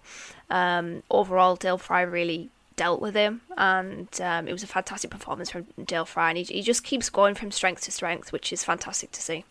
um, 0.48 1.02
overall, 1.10 1.56
Dael 1.56 1.76
Fry 1.76 2.00
really 2.00 2.48
dealt 2.76 3.00
with 3.00 3.14
him, 3.14 3.40
and 3.56 4.08
um, 4.20 4.48
it 4.48 4.52
was 4.52 4.62
a 4.62 4.66
fantastic 4.66 5.10
performance 5.10 5.50
from 5.50 5.66
Dael 5.84 6.04
Fry, 6.04 6.30
and 6.30 6.38
he, 6.38 6.44
he 6.44 6.62
just 6.62 6.84
keeps 6.84 7.10
going 7.10 7.34
from 7.34 7.50
strength 7.50 7.82
to 7.82 7.90
strength, 7.90 8.32
which 8.32 8.52
is 8.52 8.64
fantastic 8.64 9.12
to 9.12 9.22
see. 9.22 9.44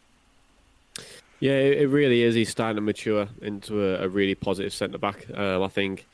Yeah, 1.39 1.53
it 1.53 1.89
really 1.89 2.21
is. 2.21 2.35
He's 2.35 2.49
starting 2.49 2.75
to 2.75 2.81
mature 2.81 3.27
into 3.41 3.83
a, 3.83 4.03
a 4.03 4.07
really 4.07 4.35
positive 4.35 4.73
centre 4.73 4.99
back. 4.99 5.25
Um, 5.33 5.63
I 5.63 5.69
think 5.69 6.05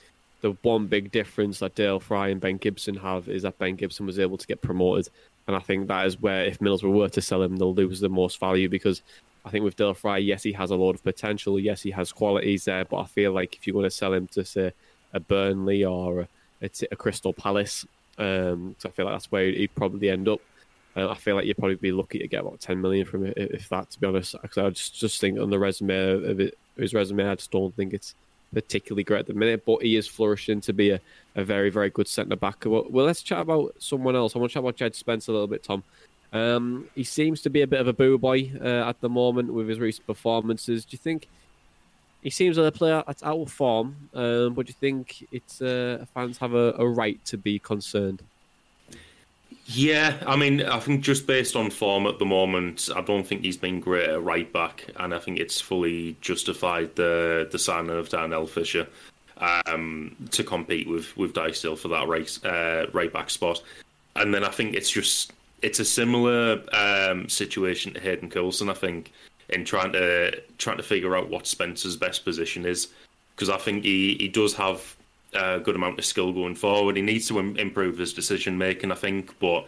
the 0.42 0.52
one 0.62 0.88
big 0.88 1.12
difference 1.12 1.60
that 1.60 1.76
Dael 1.76 2.00
Fry 2.00 2.30
and 2.30 2.40
Ben 2.40 2.58
Gibson 2.58 2.96
have 2.96 3.28
is 3.28 3.44
that 3.44 3.58
Ben 3.58 3.76
Gibson 3.76 4.06
was 4.06 4.20
able 4.20 4.38
to 4.38 4.48
get 4.48 4.62
promoted, 4.62 5.10
and 5.48 5.56
I 5.56 5.60
think 5.60 5.88
that 5.88 6.06
is 6.06 6.22
where 6.22 6.46
if 6.46 6.60
Middlesbrough 6.60 6.94
were 6.94 7.10
to 7.10 7.22
sell 7.22 7.42
him, 7.42 7.58
they'll 7.58 7.74
lose 7.74 8.00
the 8.00 8.10
most 8.10 8.40
value 8.40 8.70
because 8.70 9.02
I 9.46 9.50
think 9.50 9.64
with 9.64 9.78
Dael 9.78 9.94
Fry, 9.94 10.18
yes, 10.18 10.44
he 10.44 10.52
has 10.54 10.72
a 10.72 10.76
lot 10.76 10.96
of 10.96 11.04
potential, 11.04 11.60
yes, 11.60 11.82
he 11.82 11.92
has 11.92 12.12
qualities 12.12 12.66
there, 12.66 12.84
but 12.84 12.98
I 12.98 13.06
feel 13.06 13.32
like 13.32 13.56
if 13.56 13.66
you're 13.66 13.74
going 13.74 13.86
to 13.86 13.90
sell 13.90 14.14
him 14.14 14.28
to 14.28 14.44
say 14.44 14.74
a 15.14 15.20
Burnley 15.20 15.86
or 15.86 16.22
a 16.22 16.28
it's 16.62 16.84
a 16.92 16.96
Crystal 16.96 17.34
Palace. 17.34 17.86
Um, 18.18 18.76
so 18.80 18.90
I 18.90 18.92
feel 18.92 19.06
like 19.06 19.16
that's 19.16 19.32
where 19.32 19.46
he'd 19.46 19.76
probably 19.76 20.10
end 20.10 20.28
up. 20.28 20.42
Uh, 20.96 21.10
I 21.10 21.16
feel 21.16 21.36
like 21.36 21.46
you'd 21.46 21.58
probably 21.58 21.76
be 21.76 21.92
lucky 21.92 22.20
to 22.20 22.28
get 22.28 22.42
about 22.42 22.60
ten 22.60 22.82
million 22.82 23.06
from 23.06 23.26
it, 23.26 23.34
if 23.38 23.70
that. 23.70 23.92
To 23.92 24.00
be 24.00 24.08
honest, 24.08 24.36
because 24.42 24.58
I 24.58 24.70
just 24.72 24.96
just 24.96 25.22
think 25.22 25.40
on 25.40 25.50
the 25.50 25.60
resume 25.60 25.96
of 26.24 26.40
it, 26.40 26.58
his 26.76 26.94
resume, 26.94 27.30
I 27.30 27.36
just 27.36 27.52
don't 27.52 27.76
think 27.76 27.94
it's 27.94 28.16
particularly 28.54 29.04
great 29.04 29.20
at 29.20 29.28
the 29.28 29.34
minute. 29.34 29.64
But 29.66 29.84
he 29.84 29.96
is 29.96 30.08
flourishing 30.08 30.62
to 30.62 30.74
be 30.74 30.90
a, 30.92 31.00
a 31.36 31.44
very 31.44 31.70
very 31.70 31.92
good 31.92 32.08
centre 32.08 32.36
back. 32.36 32.64
Well, 32.66 32.86
well, 32.90 33.06
let's 33.06 33.22
chat 33.22 33.42
about 33.42 33.76
someone 33.78 34.16
else. 34.16 34.36
I 34.36 34.40
want 34.40 34.52
to 34.52 34.54
chat 34.56 34.64
about 34.64 34.76
Jed 34.78 34.96
Spence 34.96 35.28
a 35.28 35.32
little 35.32 35.48
bit, 35.48 35.64
Tom. 35.64 35.84
Um, 36.34 36.90
he 36.96 37.04
seems 37.04 37.42
to 37.44 37.50
be 37.50 37.62
a 37.62 37.68
bit 37.68 37.80
of 37.80 37.88
a 37.88 37.94
boo 37.94 38.18
boy 38.18 38.52
uh, 38.60 38.90
at 38.90 39.00
the 39.00 39.10
moment 39.10 39.54
with 39.54 39.70
his 39.70 39.80
recent 39.80 40.08
performances. 40.08 40.84
Do 40.84 40.96
you 40.96 40.98
think 40.98 41.28
he 42.28 42.32
seems 42.32 42.58
like 42.58 42.68
a 42.68 42.78
player 42.78 43.02
that's 43.08 43.24
out 43.24 43.40
of 43.40 43.50
form. 43.50 43.96
Um, 44.14 44.54
but 44.54 44.66
do 44.66 44.72
you 44.72 44.76
think 44.82 45.26
it's 45.32 45.62
uh, 45.62 46.04
fans 46.14 46.38
have 46.40 46.54
a, 46.54 46.74
a, 46.78 46.86
right 46.86 47.24
to 47.24 47.38
be 47.38 47.58
concerned? 47.58 48.22
Yeah, 49.68 50.18
I 50.28 50.36
mean, 50.36 50.62
I 50.62 50.78
think 50.82 51.06
just 51.06 51.26
based 51.26 51.56
on 51.56 51.70
form 51.70 52.06
at 52.06 52.20
the 52.20 52.26
moment, 52.26 52.90
I 52.94 53.00
don't 53.00 53.26
think 53.26 53.44
he's 53.44 53.56
been 53.56 53.80
great 53.80 54.10
at 54.10 54.22
right 54.22 54.52
back, 54.52 54.88
and 54.98 55.14
I 55.14 55.20
think 55.20 55.40
it's 55.40 55.62
fully 55.62 56.18
justified 56.20 56.98
the 56.98 57.48
the 57.50 57.60
signing 57.60 57.98
of 57.98 58.10
Darnell 58.10 58.46
Fisher 58.46 58.88
um, 59.38 60.14
to 60.32 60.44
compete 60.44 60.90
with 60.90 61.16
with 61.16 61.34
Dijksteel 61.34 61.78
for 61.78 61.88
that 61.88 62.10
right 62.10 62.30
uh, 62.44 62.88
right 62.92 63.14
back 63.14 63.30
spot. 63.30 63.64
And 64.18 64.34
then 64.34 64.44
I 64.44 64.50
think 64.50 64.76
it's 64.76 64.92
just 64.92 65.32
it's 65.62 65.80
a 65.80 65.86
similar 65.86 66.62
um, 66.74 67.30
situation 67.30 67.94
to 67.94 68.02
Hayden 68.02 68.30
Coulson. 68.30 68.70
I 68.70 68.74
think 68.74 69.14
in 69.50 69.64
trying 69.66 69.94
to 69.94 70.42
trying 70.58 70.78
to 70.78 70.84
figure 70.84 71.16
out 71.16 71.30
what 71.30 71.48
Spence's 71.48 71.96
best 71.96 72.26
position 72.26 72.66
is 72.66 72.90
because 73.36 73.50
I 73.50 73.58
think 73.58 73.84
he, 73.84 74.16
he 74.20 74.28
does 74.28 74.54
have 74.56 74.96
a 75.34 75.60
good 75.60 75.76
amount 75.76 76.00
of 76.00 76.06
skill 76.06 76.34
going 76.34 76.56
forward. 76.56 76.96
He 76.96 77.04
needs 77.04 77.28
to 77.28 77.40
Im- 77.40 77.58
improve 77.58 77.98
his 77.98 78.14
decision 78.14 78.58
making, 78.58 78.92
I 78.92 78.96
think, 78.96 79.38
but 79.40 79.68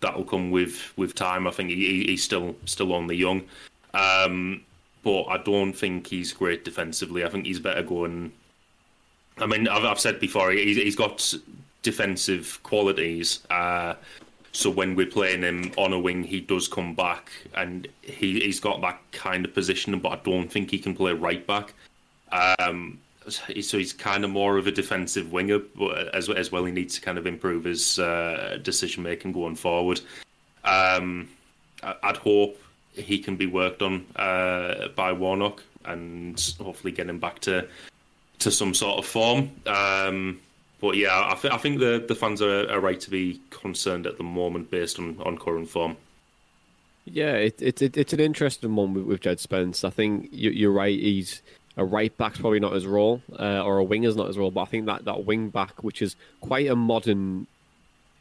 that'll 0.00 0.24
come 0.24 0.50
with, 0.50 0.92
with 0.96 1.14
time. 1.14 1.46
I 1.46 1.52
think 1.52 1.70
he, 1.70 2.04
he's 2.04 2.24
still 2.24 2.56
still 2.64 2.92
only 2.92 3.16
young, 3.16 3.42
um, 3.94 4.62
but 5.04 5.22
I 5.24 5.38
don't 5.38 5.72
think 5.72 6.08
he's 6.08 6.32
great 6.32 6.64
defensively. 6.64 7.24
I 7.24 7.28
think 7.28 7.46
he's 7.46 7.60
better 7.60 7.82
going. 7.82 8.32
I 9.38 9.46
mean, 9.46 9.68
I've, 9.68 9.84
I've 9.84 10.00
said 10.00 10.18
before 10.18 10.50
he's, 10.50 10.76
he's 10.76 10.96
got 10.96 11.34
defensive 11.82 12.58
qualities. 12.62 13.46
Uh, 13.50 13.94
so 14.56 14.70
when 14.70 14.96
we're 14.96 15.06
playing 15.06 15.42
him 15.42 15.70
on 15.76 15.92
a 15.92 15.98
wing, 15.98 16.24
he 16.24 16.40
does 16.40 16.66
come 16.66 16.94
back 16.94 17.30
and 17.54 17.86
he, 18.00 18.40
he's 18.40 18.58
got 18.58 18.80
that 18.80 18.98
kind 19.12 19.44
of 19.44 19.52
position, 19.52 19.98
but 19.98 20.08
I 20.08 20.16
don't 20.24 20.50
think 20.50 20.70
he 20.70 20.78
can 20.78 20.96
play 20.96 21.12
right 21.12 21.46
back. 21.46 21.74
Um, 22.32 22.98
so 23.28 23.42
he's 23.52 23.92
kind 23.92 24.24
of 24.24 24.30
more 24.30 24.56
of 24.56 24.66
a 24.66 24.72
defensive 24.72 25.30
winger, 25.30 25.58
but 25.58 26.14
as, 26.14 26.30
as 26.30 26.50
well, 26.50 26.64
he 26.64 26.72
needs 26.72 26.94
to 26.94 27.02
kind 27.02 27.18
of 27.18 27.26
improve 27.26 27.64
his 27.64 27.98
uh, 27.98 28.58
decision 28.62 29.02
making 29.02 29.32
going 29.32 29.56
forward. 29.56 30.00
Um, 30.64 31.28
I'd 31.82 32.16
hope 32.16 32.58
he 32.94 33.18
can 33.18 33.36
be 33.36 33.46
worked 33.46 33.82
on 33.82 34.06
uh, 34.16 34.88
by 34.96 35.12
Warnock 35.12 35.62
and 35.84 36.54
hopefully 36.58 36.92
get 36.92 37.10
him 37.10 37.18
back 37.18 37.40
to 37.40 37.68
to 38.38 38.50
some 38.50 38.74
sort 38.74 38.98
of 38.98 39.06
form. 39.06 39.50
Um, 39.66 40.40
but 40.80 40.96
yeah, 40.96 41.30
I, 41.30 41.34
th- 41.34 41.52
I 41.52 41.56
think 41.56 41.78
the, 41.78 42.04
the 42.06 42.14
fans 42.14 42.42
are, 42.42 42.70
are, 42.70 42.80
right 42.80 43.00
to 43.00 43.10
be 43.10 43.40
concerned 43.50 44.06
at 44.06 44.18
the 44.18 44.24
moment 44.24 44.70
based 44.70 44.98
on, 44.98 45.20
on 45.24 45.38
current 45.38 45.68
form. 45.70 45.96
Yeah, 47.06 47.32
it, 47.32 47.62
it, 47.62 47.80
it 47.80 47.96
it's 47.96 48.12
an 48.12 48.20
interesting 48.20 48.74
one 48.74 48.92
with, 48.92 49.04
with 49.04 49.20
Jed 49.20 49.40
Spence. 49.40 49.84
I 49.84 49.90
think 49.90 50.28
you, 50.32 50.68
are 50.68 50.72
right. 50.72 50.98
He's 50.98 51.40
a 51.76 51.84
right 51.84 52.14
back's 52.18 52.38
probably 52.38 52.60
not 52.60 52.72
his 52.72 52.86
role, 52.86 53.22
uh, 53.38 53.62
or 53.62 53.78
a 53.78 53.84
winger's 53.84 54.16
not 54.16 54.26
his 54.26 54.36
role. 54.36 54.50
But 54.50 54.62
I 54.62 54.64
think 54.66 54.86
that, 54.86 55.04
that 55.04 55.24
wing 55.24 55.48
back, 55.48 55.82
which 55.82 56.02
is 56.02 56.16
quite 56.40 56.66
a 56.66 56.76
modern, 56.76 57.46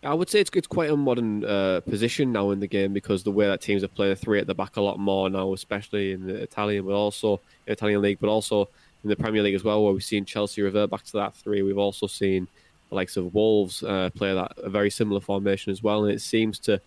I 0.04 0.14
would 0.14 0.30
say 0.30 0.40
it's 0.40 0.52
it's 0.54 0.68
quite 0.68 0.92
a 0.92 0.98
modern 0.98 1.44
uh, 1.44 1.82
position 1.82 2.32
now 2.32 2.52
in 2.52 2.60
the 2.60 2.68
game 2.68 2.94
because 2.94 3.24
the 3.24 3.32
way 3.32 3.48
that 3.48 3.62
teams 3.62 3.84
are 3.84 3.90
playing 3.90 4.16
three 4.16 4.40
at 4.40 4.48
the 4.48 4.56
back 4.56 4.78
a 4.78 4.82
lot 4.82 5.00
more 5.00 5.30
now, 5.30 5.52
especially 5.54 6.12
in 6.12 6.28
the 6.28 6.36
Italian, 6.36 6.86
but 6.86 6.94
also 6.94 7.42
Italian 7.68 8.02
league, 8.02 8.20
but 8.22 8.30
also 8.30 8.70
in 9.06 9.10
the 9.10 9.16
Premier 9.16 9.44
League 9.44 9.54
as 9.54 9.64
well, 9.64 9.84
where 9.84 9.94
we've 9.94 10.04
seen 10.04 10.26
Chelsea 10.26 10.64
revert 10.64 10.90
back 10.90 11.04
to 11.04 11.14
that 11.14 11.36
three. 11.36 11.62
We've 11.62 11.78
also 11.78 12.08
seen 12.08 12.48
the 12.90 12.96
likes 12.96 13.18
of 13.18 13.34
Wolves 13.36 13.84
uh, 13.84 14.10
play 14.16 14.34
that 14.34 14.54
a 14.58 14.70
very 14.70 14.90
similar 14.90 15.22
formation 15.22 15.72
as 15.72 15.84
well, 15.84 16.04
and 16.04 16.14
it 16.14 16.22
seems 16.22 16.60
to 16.60 16.82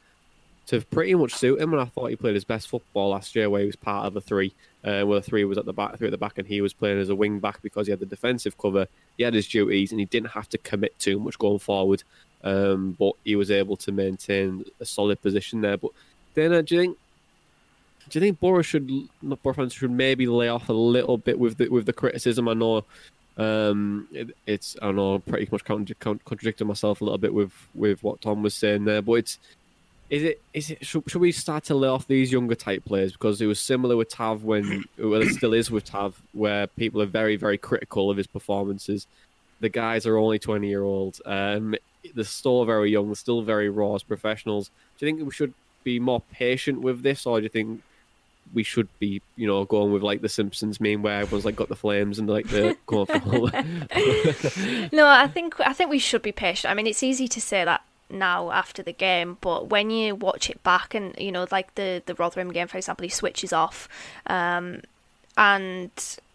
to 0.67 0.83
pretty 0.83 1.15
much 1.15 1.33
suit 1.33 1.61
him. 1.61 1.73
And 1.73 1.81
I 1.81 1.87
thought 1.87 2.11
he 2.11 2.17
played 2.17 2.35
his 2.35 2.45
best 2.45 2.69
football 2.69 3.11
last 3.11 3.35
year, 3.37 3.49
where 3.49 3.61
he 3.61 3.67
was 3.67 3.77
part 3.77 4.05
of 4.05 4.15
the 4.15 4.21
three, 4.21 4.53
uh, 4.85 5.03
where 5.03 5.21
the 5.21 5.25
three 5.25 5.45
was 5.45 5.59
at 5.59 5.65
the 5.65 5.73
back, 5.73 5.97
three 5.97 6.09
at 6.09 6.11
the 6.11 6.19
back, 6.19 6.39
and 6.39 6.47
he 6.47 6.61
was 6.61 6.73
playing 6.73 6.99
as 6.99 7.09
a 7.09 7.15
wing 7.15 7.39
back 7.39 7.63
because 7.63 7.87
he 7.87 7.93
had 7.93 8.01
the 8.01 8.07
defensive 8.07 8.59
cover, 8.59 8.87
he 9.17 9.23
had 9.23 9.33
his 9.33 9.47
duties, 9.47 9.93
and 9.93 10.01
he 10.01 10.07
didn't 10.07 10.31
have 10.31 10.49
to 10.51 10.59
commit 10.59 10.99
too 10.99 11.21
much 11.21 11.39
going 11.39 11.61
forward. 11.61 12.03
Um, 12.43 12.97
but 12.99 13.13
he 13.25 13.37
was 13.37 13.51
able 13.51 13.77
to 13.79 13.93
maintain 13.93 14.65
a 14.81 14.85
solid 14.85 15.23
position 15.23 15.61
there. 15.61 15.77
But 15.77 15.93
then, 16.35 16.53
uh, 16.53 16.63
do 16.63 16.75
you 16.75 16.81
think 16.81 16.99
do 18.09 18.19
you 18.19 18.21
think 18.21 18.41
Boro 18.41 18.63
should, 18.63 18.91
Boro 19.23 19.55
fans 19.55 19.73
should 19.73 19.91
maybe 19.91 20.27
lay 20.27 20.49
off 20.49 20.69
a 20.69 20.73
little 20.73 21.19
bit 21.19 21.39
with 21.39 21.59
the 21.59 21.69
with 21.69 21.87
the 21.87 21.93
criticism? 21.93 22.49
I 22.49 22.55
know 22.55 22.85
um, 23.37 24.09
it, 24.13 24.37
it's 24.47 24.77
I 24.83 24.91
know 24.91 25.21
pretty 25.21 25.49
much 25.51 25.65
contradicting 25.65 26.67
myself 26.67 27.01
a 27.01 27.05
little 27.05 27.19
bit 27.19 27.33
with 27.33 27.53
with 27.75 28.03
what 28.03 28.21
Tom 28.21 28.43
was 28.43 28.55
saying 28.55 28.85
there, 28.85 29.01
but 29.01 29.13
it's 29.15 29.39
is 30.11 30.23
it 30.25 30.41
is 30.55 30.71
it 30.71 30.85
should, 30.85 31.05
should 31.09 31.21
we 31.21 31.33
start 31.33 31.65
to 31.65 31.75
lay 31.75 31.89
off 31.89 32.07
these 32.09 32.33
younger 32.33 32.55
type 32.55 32.85
players 32.85 33.13
because 33.13 33.41
it 33.41 33.47
was 33.47 33.61
similar 33.61 33.97
with 33.97 34.09
Tav 34.09 34.43
when 34.43 34.85
well 34.99 35.23
it 35.23 35.29
still 35.31 35.55
is 35.55 35.71
with 35.71 35.85
Tav 35.85 36.21
where 36.33 36.67
people 36.67 37.01
are 37.01 37.07
very 37.07 37.37
very 37.37 37.59
critical 37.59 38.11
of 38.11 38.17
his 38.17 38.27
performances. 38.27 39.07
The 39.61 39.69
guys 39.69 40.07
are 40.07 40.17
only 40.17 40.39
twenty 40.39 40.69
year 40.69 40.83
olds. 40.83 41.21
Um, 41.25 41.77
they're 42.15 42.25
still 42.25 42.65
very 42.65 42.91
young. 42.91 43.07
They're 43.07 43.15
still 43.15 43.43
very 43.43 43.69
raw 43.69 43.95
as 43.95 44.03
professionals. 44.03 44.71
Do 44.99 45.07
you 45.07 45.13
think 45.13 45.25
we 45.25 45.33
should 45.33 45.55
be 45.85 46.01
more 46.01 46.23
patient 46.33 46.81
with 46.81 47.03
this, 47.03 47.27
or 47.27 47.39
do 47.39 47.45
you 47.45 47.49
think 47.49 47.83
we 48.53 48.63
should 48.63 48.89
be, 48.99 49.23
you 49.37 49.47
know, 49.47 49.65
going 49.65 49.93
with 49.93 50.03
like 50.03 50.21
the 50.21 50.29
Simpsons 50.29 50.81
meme 50.81 51.03
where 51.03 51.21
everyone's 51.21 51.45
like 51.45 51.57
got 51.57 51.69
the 51.69 51.77
flames 51.77 52.19
and 52.19 52.29
like 52.29 52.49
the 52.49 52.77
going 52.87 53.07
for 53.07 53.17
No, 54.97 55.07
I 55.07 55.29
think 55.29 55.59
I 55.61 55.73
think 55.73 55.91
we 55.91 55.99
should 55.99 56.23
be 56.23 56.33
patient. 56.33 56.71
I 56.71 56.75
mean, 56.75 56.87
it's 56.87 57.03
easy 57.03 57.29
to 57.29 57.41
say 57.41 57.65
that 57.65 57.83
now 58.11 58.51
after 58.51 58.83
the 58.83 58.93
game, 58.93 59.37
but 59.41 59.69
when 59.69 59.91
you 59.91 60.15
watch 60.15 60.49
it 60.49 60.63
back 60.63 60.95
and 60.95 61.15
you 61.19 61.33
know, 61.33 61.47
like 61.51 61.75
the 61.75 62.03
the 62.07 62.15
Rotherham 62.15 62.53
game, 62.53 62.69
for 62.69 62.79
example, 62.79 63.05
he 63.05 63.11
switches 63.11 63.53
off, 63.53 63.89
um, 64.27 64.83
and 65.37 65.91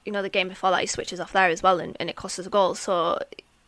you 0.06 0.12
know 0.12 0.22
the 0.22 0.30
game 0.30 0.50
before 0.50 0.72
that 0.72 0.82
he 0.82 0.88
switches 0.88 1.20
off 1.20 1.34
there 1.34 1.50
as 1.50 1.64
well, 1.64 1.80
and, 1.80 1.98
and 2.00 2.10
it 2.10 2.16
costs 2.16 2.40
us 2.40 2.48
a 2.48 2.50
goal. 2.50 2.76
So 2.76 3.20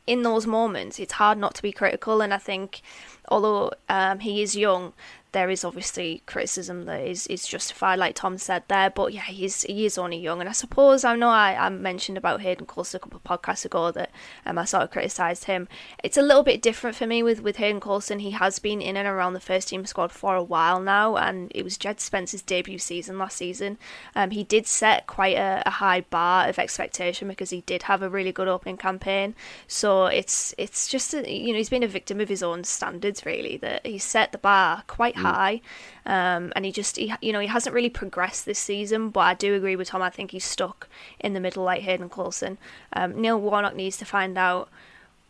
in 0.08 0.22
those 0.22 0.46
moments, 0.46 1.00
it's 1.00 1.14
hard 1.14 1.38
not 1.38 1.56
to 1.56 1.62
be 1.62 1.72
critical, 1.72 2.22
and 2.22 2.34
I 2.34 2.38
think 2.38 2.82
although 3.30 3.72
um, 3.90 4.20
he 4.20 4.42
is 4.42 4.56
young, 4.56 4.94
there 5.36 5.50
is 5.50 5.66
obviously 5.66 6.24
criticism 6.26 6.86
that 6.86 7.02
is, 7.02 7.28
is 7.28 7.46
justified, 7.46 8.00
like 8.00 8.16
Tom 8.16 8.38
said 8.38 8.64
there. 8.70 8.90
But 8.90 9.14
yeah, 9.14 9.24
he's 9.24 9.64
he 9.64 9.86
is 9.86 9.98
only 9.98 10.18
young, 10.18 10.40
and 10.40 10.48
I 10.48 10.54
suppose 10.54 11.04
I 11.04 11.18
know 11.18 11.28
I, 11.28 11.58
I 11.60 11.68
mentioned 11.68 12.18
about 12.18 12.40
Hayden 12.40 12.66
Coulson 12.66 12.98
a 12.98 13.00
couple 13.02 13.18
of 13.18 13.24
podcasts 13.26 13.66
ago 13.66 13.92
that 13.92 14.12
um, 14.46 14.58
I 14.58 14.64
sort 14.64 14.84
of 14.84 14.92
criticised 14.92 15.44
him. 15.44 15.68
It's 16.02 16.16
a 16.16 16.22
little 16.22 16.42
bit 16.42 16.62
different 16.62 16.96
for 16.96 17.06
me 17.06 17.22
with 17.22 17.42
with 17.44 17.58
Hayden 17.58 17.82
Coulson. 17.82 18.20
He 18.20 18.32
has 18.32 18.60
been 18.60 18.82
in 18.82 18.96
and 18.96 19.10
around 19.10 19.34
the 19.34 19.42
first 19.42 19.68
team 19.68 19.86
squad 19.86 20.14
for 20.14 20.36
a 20.36 20.42
while 20.42 20.80
now, 20.80 21.18
and 21.18 21.52
it 21.54 21.64
was 21.64 21.78
Jed 21.78 22.00
Spence's 22.00 22.42
debut 22.42 22.80
season 22.80 23.20
last 23.20 23.36
season. 23.36 23.78
Um, 24.16 24.32
he 24.32 24.46
did 24.46 24.66
set 24.66 25.06
quite 25.06 25.36
a, 25.36 25.64
a 25.66 25.72
high 25.72 26.00
bar 26.00 26.48
of 26.48 26.58
expectation 26.58 27.28
because 27.28 27.50
he 27.50 27.60
did 27.62 27.84
have 27.84 28.02
a 28.02 28.10
really 28.10 28.32
good 28.32 28.48
opening 28.48 28.78
campaign. 28.78 29.36
So 29.68 30.06
it's 30.06 30.56
it's 30.58 30.88
just 30.88 31.14
a, 31.14 31.30
you 31.30 31.52
know 31.52 31.58
he's 31.58 31.70
been 31.70 31.84
a 31.84 31.90
victim 31.90 32.22
of 32.22 32.30
his 32.30 32.42
own 32.42 32.64
standards 32.64 33.26
really 33.26 33.58
that 33.58 33.86
he 33.86 33.98
set 33.98 34.32
the 34.32 34.38
bar 34.38 34.84
quite 34.88 35.16
mm. 35.16 35.25
High, 35.34 35.62
um, 36.06 36.54
and 36.56 36.66
he 36.66 36.72
just 36.72 36.98
he, 36.98 37.14
you 37.22 37.34
know 37.34 37.40
he 37.40 37.48
hasn't 37.48 37.74
really 37.74 37.90
progressed 37.90 38.46
this 38.46 38.60
season. 38.60 39.10
But 39.10 39.22
I 39.22 39.34
do 39.34 39.56
agree 39.56 39.76
with 39.76 39.90
Tom. 39.90 40.02
I 40.02 40.10
think 40.10 40.32
he's 40.32 40.46
stuck 40.46 40.88
in 41.20 41.34
the 41.34 41.40
middle 41.40 41.64
like 41.64 41.82
Hayden 41.82 42.10
Coulson. 42.10 42.58
Um, 42.94 43.20
Neil 43.20 43.40
Warnock 43.40 43.76
needs 43.76 43.98
to 43.98 44.06
find 44.06 44.38
out 44.38 44.70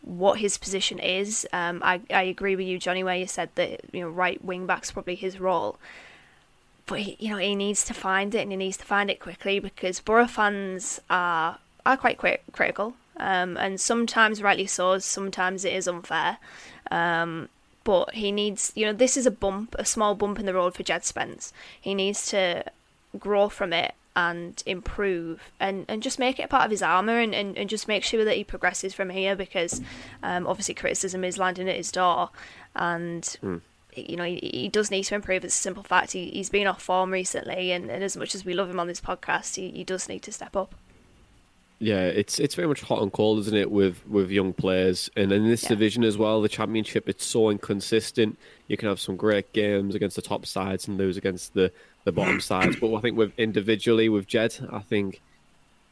what 0.02 0.38
his 0.38 0.58
position 0.58 0.98
is. 0.98 1.46
Um, 1.52 1.82
I 1.84 2.00
I 2.10 2.22
agree 2.22 2.56
with 2.56 2.66
you, 2.66 2.78
Jonny, 2.78 3.02
where 3.02 3.16
you 3.16 3.26
said 3.26 3.50
that 3.54 3.80
you 3.92 4.00
know 4.00 4.08
right 4.08 4.44
wing 4.44 4.66
back's 4.66 4.92
probably 4.92 5.14
his 5.14 5.40
role 5.40 5.78
but 6.86 7.00
he, 7.00 7.16
you 7.18 7.30
know 7.30 7.36
he 7.36 7.54
needs 7.54 7.84
to 7.84 7.94
find 7.94 8.34
it 8.34 8.40
and 8.40 8.50
he 8.50 8.56
needs 8.56 8.76
to 8.76 8.84
find 8.84 9.10
it 9.10 9.20
quickly 9.20 9.58
because 9.58 10.00
Boro 10.00 10.26
fans 10.26 11.00
are 11.10 11.58
are 11.84 11.96
quite 11.96 12.18
critical 12.52 12.94
um, 13.18 13.56
and 13.56 13.80
sometimes 13.80 14.42
rightly 14.42 14.66
so 14.66 14.98
sometimes 14.98 15.64
it 15.64 15.72
is 15.72 15.86
unfair 15.86 16.38
um, 16.90 17.48
but 17.86 18.12
he 18.14 18.32
needs 18.32 18.72
you 18.74 18.84
know 18.84 18.92
this 18.92 19.16
is 19.16 19.26
a 19.26 19.30
bump 19.30 19.76
a 19.78 19.84
small 19.84 20.16
bump 20.16 20.40
in 20.40 20.44
the 20.44 20.52
road 20.52 20.74
for 20.74 20.82
Jed 20.82 21.04
Spence 21.04 21.52
he 21.80 21.94
needs 21.94 22.26
to 22.26 22.64
grow 23.16 23.48
from 23.48 23.72
it 23.72 23.94
and 24.16 24.60
improve 24.66 25.52
and, 25.60 25.84
and 25.88 26.02
just 26.02 26.18
make 26.18 26.40
it 26.40 26.42
a 26.42 26.48
part 26.48 26.64
of 26.64 26.70
his 26.70 26.82
armour 26.82 27.18
and, 27.20 27.32
and, 27.32 27.56
and 27.56 27.70
just 27.70 27.86
make 27.86 28.02
sure 28.02 28.24
that 28.24 28.36
he 28.36 28.42
progresses 28.42 28.92
from 28.92 29.10
here 29.10 29.36
because 29.36 29.80
um, 30.22 30.48
obviously 30.48 30.74
criticism 30.74 31.22
is 31.22 31.38
landing 31.38 31.68
at 31.68 31.76
his 31.76 31.92
door 31.92 32.30
and 32.74 33.36
mm 33.42 33.60
you 33.98 34.14
know, 34.16 34.24
he, 34.24 34.50
he, 34.52 34.68
does 34.68 34.90
need 34.90 35.04
to 35.04 35.14
improve. 35.14 35.42
It's 35.42 35.58
a 35.58 35.62
simple 35.62 35.82
fact. 35.82 36.12
He, 36.12 36.28
he's 36.30 36.50
been 36.50 36.66
off 36.66 36.82
form 36.82 37.10
recently, 37.10 37.72
and, 37.72 37.90
and 37.90 38.04
as 38.04 38.14
much 38.14 38.34
as 38.34 38.44
we 38.44 38.52
love 38.52 38.68
him 38.68 38.78
on 38.78 38.88
this 38.88 39.00
podcast, 39.00 39.56
he, 39.56 39.70
he 39.70 39.84
does 39.84 40.06
need 40.06 40.22
to 40.24 40.32
step 40.32 40.54
up. 40.54 40.74
Yeah, 41.78 42.04
it's 42.04 42.38
it's 42.38 42.54
very 42.54 42.68
much 42.68 42.80
hot 42.80 43.02
and 43.02 43.12
cold, 43.12 43.38
isn't 43.40 43.54
it, 43.54 43.70
with 43.70 44.06
with 44.06 44.30
young 44.30 44.54
players, 44.54 45.10
and 45.14 45.30
in 45.30 45.46
this 45.46 45.64
yeah. 45.64 45.70
division 45.70 46.04
as 46.04 46.16
well, 46.16 46.40
the 46.40 46.48
championship. 46.48 47.06
It's 47.06 47.26
so 47.26 47.50
inconsistent. 47.50 48.38
You 48.68 48.78
can 48.78 48.88
have 48.88 48.98
some 48.98 49.16
great 49.16 49.52
games 49.52 49.94
against 49.94 50.16
the 50.16 50.22
top 50.22 50.46
sides 50.46 50.88
and 50.88 50.96
lose 50.96 51.18
against 51.18 51.52
the 51.52 51.70
the 52.04 52.12
bottom 52.12 52.40
sides. 52.52 52.76
But 52.76 52.94
I 52.94 53.00
think 53.00 53.18
with 53.18 53.38
individually 53.38 54.08
with 54.08 54.26
Jed, 54.26 54.56
I 54.72 54.78
think 54.78 55.20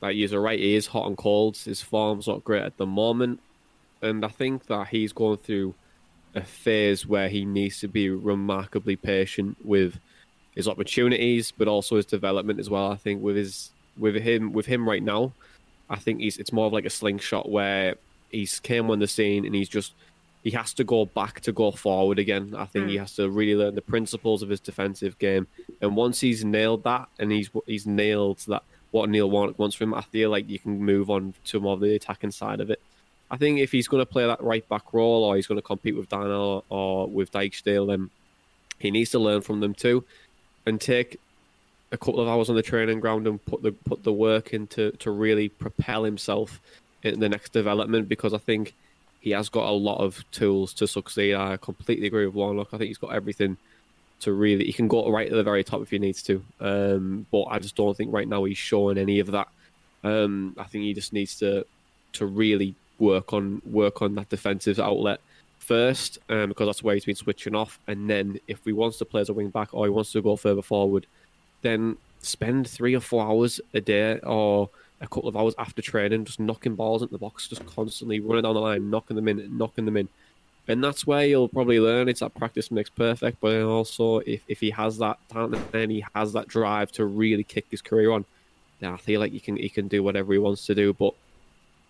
that 0.00 0.16
you're 0.16 0.40
right, 0.40 0.58
he 0.58 0.74
is 0.74 0.86
hot 0.86 1.06
and 1.06 1.18
cold. 1.18 1.58
His 1.58 1.82
form's 1.82 2.28
not 2.28 2.44
great 2.44 2.62
at 2.62 2.78
the 2.78 2.86
moment, 2.86 3.40
and 4.00 4.24
I 4.24 4.28
think 4.28 4.66
that 4.66 4.88
he's 4.88 5.12
going 5.12 5.38
through 5.38 5.74
a 6.34 6.42
phase 6.42 7.06
where 7.06 7.28
he 7.28 7.44
needs 7.44 7.80
to 7.80 7.88
be 7.88 8.08
remarkably 8.08 8.96
patient 8.96 9.58
with 9.62 10.00
his 10.54 10.66
opportunities, 10.66 11.52
but 11.52 11.68
also 11.68 11.96
his 11.96 12.06
development 12.06 12.58
as 12.58 12.70
well. 12.70 12.90
I 12.90 12.96
think 12.96 13.22
with 13.22 13.36
his 13.36 13.70
with 13.98 14.16
him 14.16 14.52
with 14.52 14.64
him 14.66 14.88
right 14.88 15.02
now, 15.02 15.32
I 15.90 15.96
think 15.96 16.20
he's 16.20 16.38
it's 16.38 16.52
more 16.52 16.66
of 16.66 16.72
like 16.72 16.84
a 16.84 16.90
slingshot 16.90 17.50
where 17.50 17.96
he's 18.30 18.60
came 18.60 18.90
on 18.90 18.98
the 18.98 19.06
scene 19.06 19.44
and 19.44 19.54
he's 19.54 19.68
just 19.68 19.92
he 20.42 20.50
has 20.50 20.74
to 20.74 20.84
go 20.84 21.06
back 21.06 21.40
to 21.40 21.52
go 21.52 21.70
forward 21.70 22.18
again. 22.18 22.54
I 22.56 22.66
think 22.66 22.86
mm. 22.86 22.90
he 22.90 22.96
has 22.98 23.14
to 23.16 23.30
really 23.30 23.56
learn 23.56 23.74
the 23.74 23.82
principles 23.82 24.42
of 24.42 24.50
his 24.50 24.60
defensive 24.60 25.18
game. 25.18 25.46
And 25.80 25.96
once 25.96 26.20
he's 26.20 26.44
nailed 26.44 26.84
that 26.84 27.08
and 27.18 27.32
he's 27.32 27.50
he's 27.66 27.86
nailed 27.86 28.38
that 28.48 28.62
what 28.90 29.08
Neil 29.08 29.28
wants 29.30 29.74
from 29.74 29.88
him, 29.88 29.94
I 29.94 30.02
feel 30.02 30.30
like 30.30 30.48
you 30.48 30.58
can 30.58 30.78
move 30.78 31.10
on 31.10 31.34
to 31.46 31.60
more 31.60 31.72
of 31.72 31.80
the 31.80 31.96
attacking 31.96 32.30
side 32.30 32.60
of 32.60 32.70
it. 32.70 32.80
I 33.30 33.36
think 33.36 33.58
if 33.58 33.72
he's 33.72 33.88
going 33.88 34.02
to 34.02 34.06
play 34.06 34.26
that 34.26 34.40
right 34.42 34.68
back 34.68 34.92
role 34.92 35.24
or 35.24 35.34
he's 35.34 35.48
going 35.48 35.58
to 35.58 35.66
compete 35.66 35.96
with 35.96 36.08
Darnell 36.08 36.62
or, 36.68 37.04
or 37.04 37.06
with 37.08 37.32
Dijksteel, 37.32 37.88
then 37.88 38.10
he 38.78 38.90
needs 38.90 39.10
to 39.10 39.18
learn 39.18 39.40
from 39.40 39.60
them 39.60 39.74
too 39.74 40.04
and 40.66 40.80
take 40.80 41.18
a 41.94 41.98
couple 41.98 42.20
of 42.20 42.28
hours 42.28 42.50
on 42.50 42.56
the 42.56 42.62
training 42.62 43.00
ground 43.00 43.26
and 43.26 43.42
put 43.46 43.62
the 43.62 43.72
put 43.72 44.02
the 44.02 44.12
work 44.12 44.52
into 44.52 44.90
to 44.92 45.10
really 45.10 45.48
propel 45.48 46.04
himself 46.04 46.60
in 47.02 47.20
the 47.20 47.28
next 47.28 47.52
development 47.52 48.08
because 48.08 48.34
I 48.34 48.38
think 48.38 48.74
he 49.20 49.30
has 49.30 49.48
got 49.48 49.68
a 49.68 49.72
lot 49.72 49.98
of 49.98 50.22
tools 50.32 50.74
to 50.74 50.86
succeed. 50.86 51.34
I 51.34 51.56
completely 51.56 52.06
agree 52.06 52.26
with 52.26 52.34
Warnock. 52.34 52.68
I 52.72 52.78
think 52.78 52.88
he's 52.88 52.98
got 52.98 53.14
everything 53.14 53.56
to 54.20 54.32
really 54.32 54.64
he 54.64 54.72
can 54.72 54.88
go 54.88 55.10
right 55.10 55.28
to 55.28 55.36
the 55.36 55.42
very 55.42 55.62
top 55.62 55.82
if 55.82 55.90
he 55.90 55.98
needs 55.98 56.22
to. 56.24 56.42
Um, 56.60 57.26
but 57.30 57.44
I 57.44 57.58
just 57.58 57.76
don't 57.76 57.96
think 57.96 58.12
right 58.12 58.28
now 58.28 58.44
he's 58.44 58.58
showing 58.58 58.98
any 58.98 59.20
of 59.20 59.28
that. 59.28 59.48
Um, 60.02 60.54
I 60.58 60.64
think 60.64 60.84
he 60.84 60.94
just 60.94 61.12
needs 61.12 61.38
to 61.38 61.64
to 62.14 62.26
really 62.26 62.74
work 62.98 63.32
on 63.32 63.62
work 63.64 64.02
on 64.02 64.14
that 64.16 64.28
defensive 64.28 64.80
outlet 64.80 65.20
first, 65.58 66.18
um, 66.28 66.48
because 66.48 66.66
that's 66.66 66.82
where 66.82 66.94
he's 66.94 67.04
been 67.04 67.14
switching 67.14 67.54
off. 67.54 67.78
And 67.86 68.10
then 68.10 68.38
if 68.48 68.60
he 68.64 68.72
wants 68.72 68.98
to 68.98 69.04
play 69.04 69.20
as 69.20 69.28
a 69.28 69.32
wing 69.32 69.50
back 69.50 69.68
or 69.72 69.86
he 69.86 69.90
wants 69.90 70.12
to 70.12 70.22
go 70.22 70.36
further 70.36 70.62
forward, 70.62 71.06
then 71.64 71.96
spend 72.20 72.68
three 72.68 72.94
or 72.94 73.00
four 73.00 73.24
hours 73.26 73.60
a 73.72 73.80
day 73.80 74.18
or 74.20 74.70
a 75.00 75.06
couple 75.06 75.28
of 75.28 75.36
hours 75.36 75.54
after 75.58 75.82
training 75.82 76.24
just 76.24 76.38
knocking 76.38 76.76
balls 76.76 77.02
into 77.02 77.12
the 77.12 77.18
box, 77.18 77.48
just 77.48 77.66
constantly 77.66 78.20
running 78.20 78.42
down 78.42 78.54
the 78.54 78.60
line, 78.60 78.90
knocking 78.90 79.16
them 79.16 79.28
in, 79.28 79.58
knocking 79.58 79.84
them 79.84 79.96
in. 79.96 80.08
And 80.68 80.82
that's 80.82 81.06
where 81.06 81.26
you'll 81.26 81.48
probably 81.48 81.80
learn. 81.80 82.08
It's 82.08 82.20
that 82.20 82.34
practice 82.34 82.70
makes 82.70 82.88
perfect, 82.88 83.38
but 83.40 83.62
also 83.62 84.18
if, 84.20 84.42
if 84.48 84.60
he 84.60 84.70
has 84.70 84.98
that 84.98 85.18
talent, 85.30 85.72
then 85.72 85.90
he 85.90 86.04
has 86.14 86.32
that 86.32 86.48
drive 86.48 86.92
to 86.92 87.04
really 87.04 87.44
kick 87.44 87.66
his 87.70 87.82
career 87.82 88.12
on. 88.12 88.24
Then 88.80 88.92
I 88.92 88.96
feel 88.96 89.20
like 89.20 89.32
he 89.32 89.40
can 89.40 89.56
he 89.56 89.68
can 89.68 89.88
do 89.88 90.02
whatever 90.02 90.32
he 90.32 90.38
wants 90.38 90.66
to 90.66 90.74
do. 90.74 90.92
But 90.92 91.14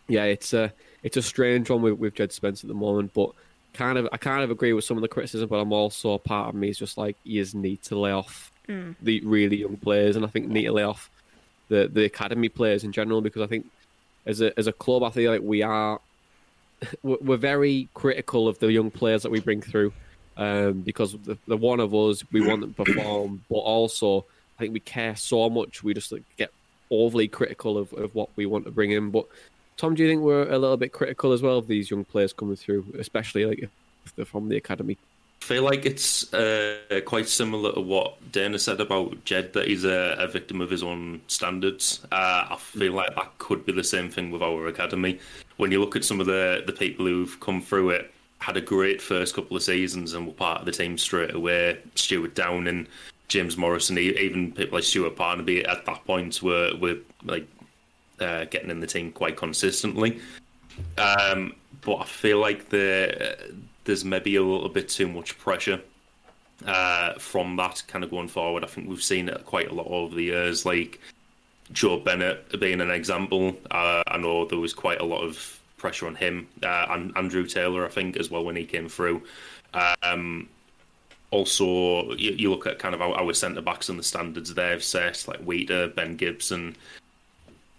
yeah, 0.09 0.25
it's 0.25 0.53
a 0.53 0.73
it's 1.03 1.17
a 1.17 1.23
strange 1.23 1.71
one 1.71 1.83
with, 1.83 1.99
with 1.99 2.15
Jed 2.15 2.33
Spence 2.33 2.65
at 2.65 2.69
the 2.69 2.75
moment, 2.75 3.13
but 3.15 3.31
kind 3.75 3.97
of 3.99 4.09
I 4.13 4.17
kind 4.17 4.43
of 4.43 4.51
agree 4.51 4.73
with 4.73 4.85
some 4.85 4.97
of 4.97 5.03
the 5.03 5.09
criticism, 5.09 5.49
but 5.49 5.61
I'm 5.61 5.73
also 5.73 6.19
part 6.19 6.49
of 6.49 6.55
me 6.55 6.69
is 6.69 6.79
just 6.79 6.99
like 6.99 7.17
you 7.25 7.43
just 7.43 7.55
need 7.55 7.83
to 7.85 7.99
lay 7.99 8.11
off 8.13 8.51
the 8.66 9.20
really 9.24 9.57
young 9.57 9.77
players, 9.77 10.16
and 10.16 10.24
I 10.24 10.29
think 10.29 10.53
lay 10.53 10.83
off 10.83 11.11
the 11.68 11.88
the 11.92 12.05
academy 12.05 12.48
players 12.48 12.85
in 12.85 12.92
general 12.92 13.20
because 13.20 13.42
I 13.42 13.46
think 13.46 13.66
as 14.27 14.40
a 14.40 14.59
as 14.59 14.66
a 14.66 14.72
club, 14.72 15.03
I 15.03 15.11
feel 15.11 15.33
like 15.33 15.42
we 15.42 15.62
are 15.62 16.00
we're 17.03 17.37
very 17.37 17.88
critical 17.94 18.48
of 18.48 18.59
the 18.59 18.72
young 18.72 18.90
players 18.90 19.22
that 19.22 19.31
we 19.31 19.40
bring 19.40 19.61
through 19.61 19.92
um, 20.37 20.81
because 20.81 21.12
the, 21.24 21.38
the 21.46 21.57
one 21.57 21.81
of 21.81 21.94
us 21.94 22.22
we 22.33 22.46
want 22.46 22.61
them 22.61 22.74
to 22.74 22.85
perform, 22.85 23.44
but 23.50 23.57
also 23.57 24.24
I 24.59 24.62
think 24.62 24.74
we 24.74 24.81
care 24.81 25.16
so 25.16 25.50
much 25.50 25.83
we 25.83 25.94
just 25.94 26.12
like, 26.12 26.22
get 26.37 26.50
overly 26.90 27.29
critical 27.29 27.79
of, 27.79 27.92
of 27.94 28.14
what 28.14 28.29
we 28.37 28.46
want 28.46 28.64
to 28.64 28.70
bring 28.70 28.92
in. 28.92 29.11
But 29.11 29.27
Tom, 29.77 29.94
do 29.94 30.03
you 30.03 30.09
think 30.09 30.22
we're 30.22 30.48
a 30.48 30.59
little 30.59 30.77
bit 30.77 30.92
critical 30.92 31.33
as 31.33 31.42
well 31.42 31.59
of 31.59 31.66
these 31.66 31.90
young 31.90 32.05
players 32.05 32.33
coming 32.33 32.57
through, 32.57 32.87
especially 32.98 33.44
like 33.46 33.59
if 33.59 33.70
they're 34.14 34.24
from 34.24 34.48
the 34.48 34.57
academy? 34.57 34.98
Feel 35.44 35.62
like 35.62 35.85
it's 35.85 36.33
uh, 36.33 36.78
quite 37.04 37.28
similar 37.28 37.74
to 37.74 37.80
what 37.83 38.16
Dana 38.33 38.59
said 38.59 38.80
about 38.80 39.22
Jed, 39.26 39.52
that 39.52 39.68
he's 39.68 39.85
a, 39.85 40.16
a 40.18 40.26
victim 40.26 40.62
of 40.62 40.70
his 40.70 40.83
own 40.83 41.20
standards. 41.26 42.00
Uh, 42.11 42.46
I 42.48 42.57
feel 42.59 42.94
like 42.94 43.14
that 43.14 43.37
could 43.37 43.66
be 43.66 43.72
the 43.72 43.85
same 43.85 44.09
thing 44.09 44.30
with 44.30 44.42
our 44.42 44.68
academy. 44.68 45.18
When 45.59 45.70
you 45.70 45.80
look 45.80 45.96
at 45.96 46.04
some 46.04 46.18
of 46.18 46.24
the, 46.24 46.64
the 46.66 46.72
people 46.72 47.04
who've 47.04 47.38
come 47.40 47.61
through 47.61 47.90
it, 47.90 48.11
had 48.38 48.57
a 48.57 48.61
great 48.62 49.02
first 49.02 49.35
couple 49.35 49.54
of 49.54 49.62
seasons 49.62 50.14
and 50.14 50.26
were 50.26 50.33
part 50.33 50.61
of 50.61 50.64
the 50.64 50.72
team 50.72 50.96
straight 50.96 51.35
away. 51.35 51.78
Stuart 51.94 52.35
Downing, 52.35 52.87
James 53.28 53.59
Morrison, 53.59 53.98
even 53.98 54.50
people 54.50 54.78
like 54.78 54.85
Stuart 54.85 55.14
Parnaby 55.14 55.68
at 55.68 55.85
that 55.85 56.07
point 56.07 56.42
were, 56.42 56.72
were 56.80 56.96
like 57.22 57.46
uh, 58.18 58.46
getting 58.46 58.70
in 58.70 58.80
the 58.80 58.87
team 58.87 59.12
quite 59.12 59.37
consistently. 59.37 60.22
Um, 60.96 61.54
but 61.83 61.96
I 61.96 62.04
feel 62.07 62.38
like 62.38 62.70
the, 62.70 63.37
there's 63.85 64.05
maybe 64.05 64.37
a 64.37 64.42
little 64.42 64.68
bit 64.68 64.88
too 64.88 65.09
much 65.09 65.38
pressure 65.38 65.81
uh, 66.66 67.14
from 67.14 67.57
that 67.57 67.83
kind 67.87 68.05
of 68.05 68.11
going 68.11 68.29
forward. 68.29 68.64
I 68.64 68.66
think 68.66 68.88
we've 68.88 69.03
seen 69.03 69.29
it 69.29 69.44
quite 69.44 69.70
a 69.70 69.75
lot 69.75 69.87
over 69.87 70.14
the 70.14 70.25
years, 70.25 70.64
like 70.64 71.01
Joe 71.73 71.99
Bennett 71.99 72.61
being 72.61 72.81
an 72.81 72.90
example. 72.90 73.57
Uh, 73.70 74.03
I 74.07 74.18
know 74.18 74.44
there 74.47 74.59
was 74.59 74.75
quite 74.75 75.01
a 75.01 75.05
lot 75.05 75.23
of 75.23 75.61
pressure 75.77 76.07
on 76.07 76.14
him, 76.14 76.49
uh, 76.62 76.87
and 76.90 77.16
Andrew 77.16 77.47
Taylor, 77.47 77.85
I 77.85 77.88
think, 77.88 78.16
as 78.16 78.31
well 78.31 78.44
when 78.44 78.57
he 78.57 78.64
came 78.64 78.88
through. 78.88 79.23
Um, 80.03 80.49
also, 81.31 82.12
you, 82.14 82.31
you, 82.33 82.51
look 82.51 82.66
at 82.66 82.79
kind 82.79 82.94
of 82.94 83.03
our, 83.03 83.12
our 83.14 83.35
centre 83.35 83.61
backs 83.61 83.88
and 83.88 83.99
the 83.99 84.05
standards 84.05 84.55
they've 84.55 84.83
set, 84.83 85.27
like 85.27 85.40
Wheater, 85.40 85.88
Ben 85.88 86.16
Gibson. 86.16 86.77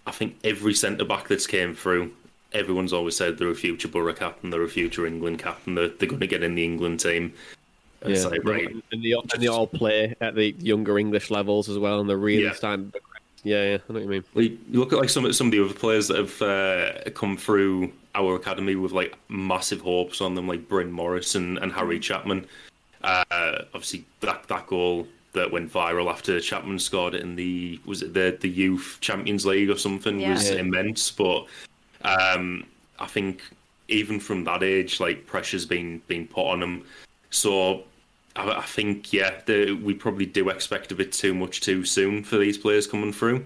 I 0.06 0.12
think 0.12 0.36
every 0.44 0.74
centre 0.74 1.06
back 1.06 1.30
that's 1.30 1.48
came 1.48 1.74
through, 1.74 2.13
everyone's 2.54 2.94
always 2.94 3.16
said 3.16 3.38
they're 3.38 3.50
a 3.50 3.56
future 3.56 3.88
Boro 3.88 4.14
captain, 4.14 4.50
they're 4.50 4.64
a 4.64 4.70
future 4.70 5.06
England 5.06 5.40
captain, 5.40 5.76
they're, 5.76 5.90
they're 5.90 6.10
going 6.10 6.22
to 6.22 6.28
get 6.28 6.44
in 6.44 6.56
the 6.56 6.64
England 6.64 7.00
team. 7.00 7.34
Yeah, 8.06 8.24
like, 8.26 8.44
right. 8.44 8.70
and 8.92 9.04
they, 9.04 9.14
and 9.14 9.42
they 9.42 9.48
all 9.48 9.66
play 9.66 10.16
at 10.22 10.36
the 10.36 10.52
younger 10.60 11.00
English 11.00 11.32
levels 11.32 11.70
as 11.70 11.80
well, 11.80 12.00
and 12.00 12.10
they're 12.10 12.18
really 12.18 12.44
yeah. 12.44 12.54
starting. 12.54 12.94
Yeah, 13.44 13.64
yeah, 13.72 13.78
I 13.78 13.94
know 13.94 14.00
what 14.00 14.04
you 14.04 14.10
mean. 14.10 14.60
you 14.70 14.80
look 14.80 14.92
at 14.94 15.00
like 15.00 15.10
some 15.10 15.32
some 15.34 15.48
of 15.48 15.52
the 15.52 15.64
other 15.64 15.74
players 15.74 16.08
that 16.08 16.18
have 16.18 16.42
uh, 16.42 17.10
come 17.12 17.38
through 17.38 17.92
our 18.16 18.36
academy 18.36 18.76
with 18.76 18.92
like 18.92 19.16
massive 19.30 19.82
hopes 19.82 20.22
on 20.22 20.36
them, 20.36 20.48
like 20.48 20.68
Bryn 20.68 20.92
Morris 20.92 21.36
and, 21.36 21.58
and 21.60 21.72
Harry 21.72 22.00
Chapman. 22.00 22.46
Uh, 23.04 23.24
obviously, 23.74 24.06
that 24.22 24.48
that 24.48 24.66
goal 24.68 25.08
that 25.34 25.52
went 25.52 25.72
viral 25.72 26.10
after 26.10 26.40
Chapman 26.40 26.80
scored 26.80 27.14
it 27.14 27.22
in 27.22 27.36
the 27.36 27.80
was 27.86 28.02
it 28.02 28.14
the 28.14 28.36
the 28.40 28.50
youth 28.50 28.98
Champions 29.02 29.46
League 29.46 29.70
or 29.70 29.78
something 29.78 30.20
Yeah. 30.20 30.34
was 30.34 30.50
Yeah. 30.50 30.58
immense. 30.58 31.12
But 31.12 31.46
um, 32.06 32.65
I 33.00 33.08
think 33.08 33.41
even 33.88 34.20
from 34.20 34.44
that 34.46 34.63
age, 34.63 35.00
like 35.00 35.26
pressure's 35.26 35.65
been 35.65 36.02
been 36.08 36.28
put 36.28 36.48
on 36.48 36.60
them. 36.60 36.84
So 37.30 37.84
I, 38.36 38.50
I 38.52 38.62
think 38.62 39.12
yeah, 39.12 39.41
the, 39.46 39.74
we 39.74 39.94
probably 39.94 40.26
do 40.26 40.50
expect 40.50 40.91
a 40.91 40.96
bit 40.96 41.12
too 41.12 41.34
much 41.34 41.62
too 41.62 41.86
soon 41.86 42.24
for 42.24 42.38
these 42.38 42.58
players 42.58 42.88
coming 42.88 43.13
through. 43.13 43.46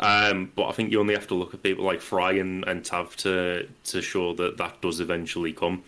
Um, 0.00 0.50
but 0.56 0.66
I 0.66 0.72
think 0.72 0.90
you 0.90 0.98
only 0.98 1.14
have 1.14 1.28
to 1.28 1.34
look 1.34 1.54
at 1.54 1.62
people 1.62 1.84
like 1.84 2.00
Fry 2.00 2.32
and, 2.32 2.64
and 2.64 2.84
Tav 2.84 3.16
to 3.18 3.68
to 3.84 4.02
show 4.02 4.34
that 4.34 4.56
that 4.58 4.80
does 4.80 5.00
eventually 5.00 5.52
come. 5.52 5.82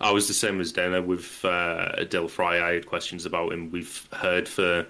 I 0.00 0.10
was 0.10 0.26
the 0.26 0.34
same 0.34 0.60
as 0.60 0.72
Dana 0.72 1.00
with 1.00 1.44
uh, 1.44 2.04
Del 2.04 2.26
Fry. 2.26 2.60
I 2.60 2.74
had 2.74 2.86
questions 2.86 3.24
about 3.24 3.52
him. 3.52 3.70
We've 3.70 4.08
heard 4.12 4.48
for 4.48 4.84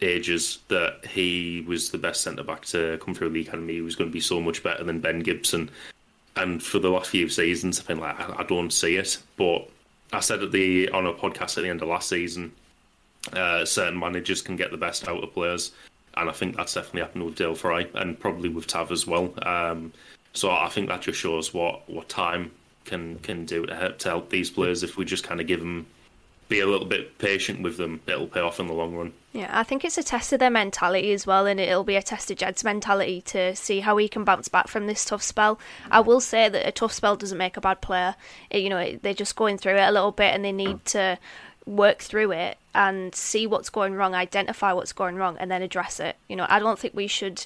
ages 0.00 0.60
that 0.68 1.04
he 1.04 1.64
was 1.66 1.90
the 1.90 1.98
best 1.98 2.22
centre 2.22 2.44
back 2.44 2.64
to 2.66 2.98
come 3.04 3.14
through 3.14 3.30
the 3.30 3.42
academy. 3.42 3.74
He 3.74 3.80
was 3.82 3.94
going 3.96 4.08
to 4.08 4.12
be 4.12 4.20
so 4.20 4.40
much 4.40 4.62
better 4.62 4.84
than 4.84 5.00
Ben 5.00 5.20
Gibson. 5.20 5.70
And 6.38 6.62
for 6.62 6.78
the 6.78 6.88
last 6.88 7.10
few 7.10 7.28
seasons, 7.28 7.80
I've 7.80 7.88
been 7.88 7.98
like, 7.98 8.18
I, 8.18 8.40
I 8.40 8.42
don't 8.44 8.72
see 8.72 8.96
it. 8.96 9.18
But 9.36 9.68
I 10.12 10.20
said 10.20 10.42
at 10.42 10.52
the 10.52 10.88
on 10.90 11.06
a 11.06 11.12
podcast 11.12 11.58
at 11.58 11.64
the 11.64 11.68
end 11.68 11.82
of 11.82 11.88
last 11.88 12.08
season, 12.08 12.52
uh, 13.32 13.64
certain 13.64 13.98
managers 13.98 14.40
can 14.40 14.56
get 14.56 14.70
the 14.70 14.76
best 14.76 15.08
out 15.08 15.22
of 15.22 15.34
players, 15.34 15.72
and 16.16 16.30
I 16.30 16.32
think 16.32 16.56
that's 16.56 16.74
definitely 16.74 17.02
happened 17.02 17.24
with 17.24 17.34
Dael 17.34 17.54
Fry 17.54 17.86
and 17.94 18.18
probably 18.18 18.48
with 18.48 18.66
Tav 18.66 18.90
as 18.92 19.06
well. 19.06 19.34
Um, 19.42 19.92
so 20.32 20.50
I 20.50 20.68
think 20.68 20.88
that 20.88 21.02
just 21.02 21.18
shows 21.18 21.52
what, 21.52 21.88
what 21.90 22.08
time 22.08 22.52
can 22.84 23.18
can 23.18 23.44
do 23.44 23.66
to 23.66 23.74
help, 23.74 23.98
to 23.98 24.08
help 24.08 24.30
these 24.30 24.50
players 24.50 24.82
if 24.82 24.96
we 24.96 25.04
just 25.04 25.24
kind 25.24 25.40
of 25.40 25.46
give 25.46 25.60
them 25.60 25.86
be 26.48 26.60
a 26.60 26.66
little 26.66 26.86
bit 26.86 27.18
patient 27.18 27.62
with 27.62 27.76
them. 27.76 28.00
It'll 28.06 28.26
pay 28.26 28.40
off 28.40 28.58
in 28.58 28.66
the 28.66 28.72
long 28.72 28.94
run. 28.94 29.12
Yeah, 29.32 29.50
I 29.52 29.62
think 29.62 29.84
it's 29.84 29.98
a 29.98 30.02
test 30.02 30.32
of 30.32 30.40
their 30.40 30.50
mentality 30.50 31.12
as 31.12 31.26
well, 31.26 31.46
and 31.46 31.60
it'll 31.60 31.84
be 31.84 31.96
a 31.96 32.02
test 32.02 32.30
of 32.30 32.38
Jed's 32.38 32.64
mentality 32.64 33.20
to 33.22 33.54
see 33.54 33.80
how 33.80 33.96
he 33.98 34.08
can 34.08 34.24
bounce 34.24 34.48
back 34.48 34.68
from 34.68 34.86
this 34.86 35.04
tough 35.04 35.22
spell. 35.22 35.60
I 35.90 36.00
will 36.00 36.20
say 36.20 36.48
that 36.48 36.66
a 36.66 36.72
tough 36.72 36.92
spell 36.92 37.16
doesn't 37.16 37.36
make 37.36 37.56
a 37.56 37.60
bad 37.60 37.80
player. 37.82 38.16
It- 38.50 38.62
you 38.62 38.70
know, 38.70 38.98
they're 39.02 39.14
just 39.14 39.36
going 39.36 39.58
through 39.58 39.76
it 39.76 39.88
a 39.88 39.92
little 39.92 40.12
bit, 40.12 40.34
and 40.34 40.44
they 40.44 40.52
need 40.52 40.84
to 40.86 41.18
work 41.66 41.98
through 41.98 42.32
it 42.32 42.56
and 42.74 43.14
see 43.14 43.46
what's 43.46 43.68
going 43.68 43.92
wrong, 43.94 44.14
identify 44.14 44.72
what's 44.72 44.92
going 44.92 45.16
wrong, 45.16 45.36
and 45.38 45.50
then 45.50 45.60
address 45.60 46.00
it. 46.00 46.16
You 46.28 46.36
know, 46.36 46.46
I 46.48 46.58
don't 46.58 46.78
think 46.78 46.94
we 46.94 47.06
should. 47.06 47.44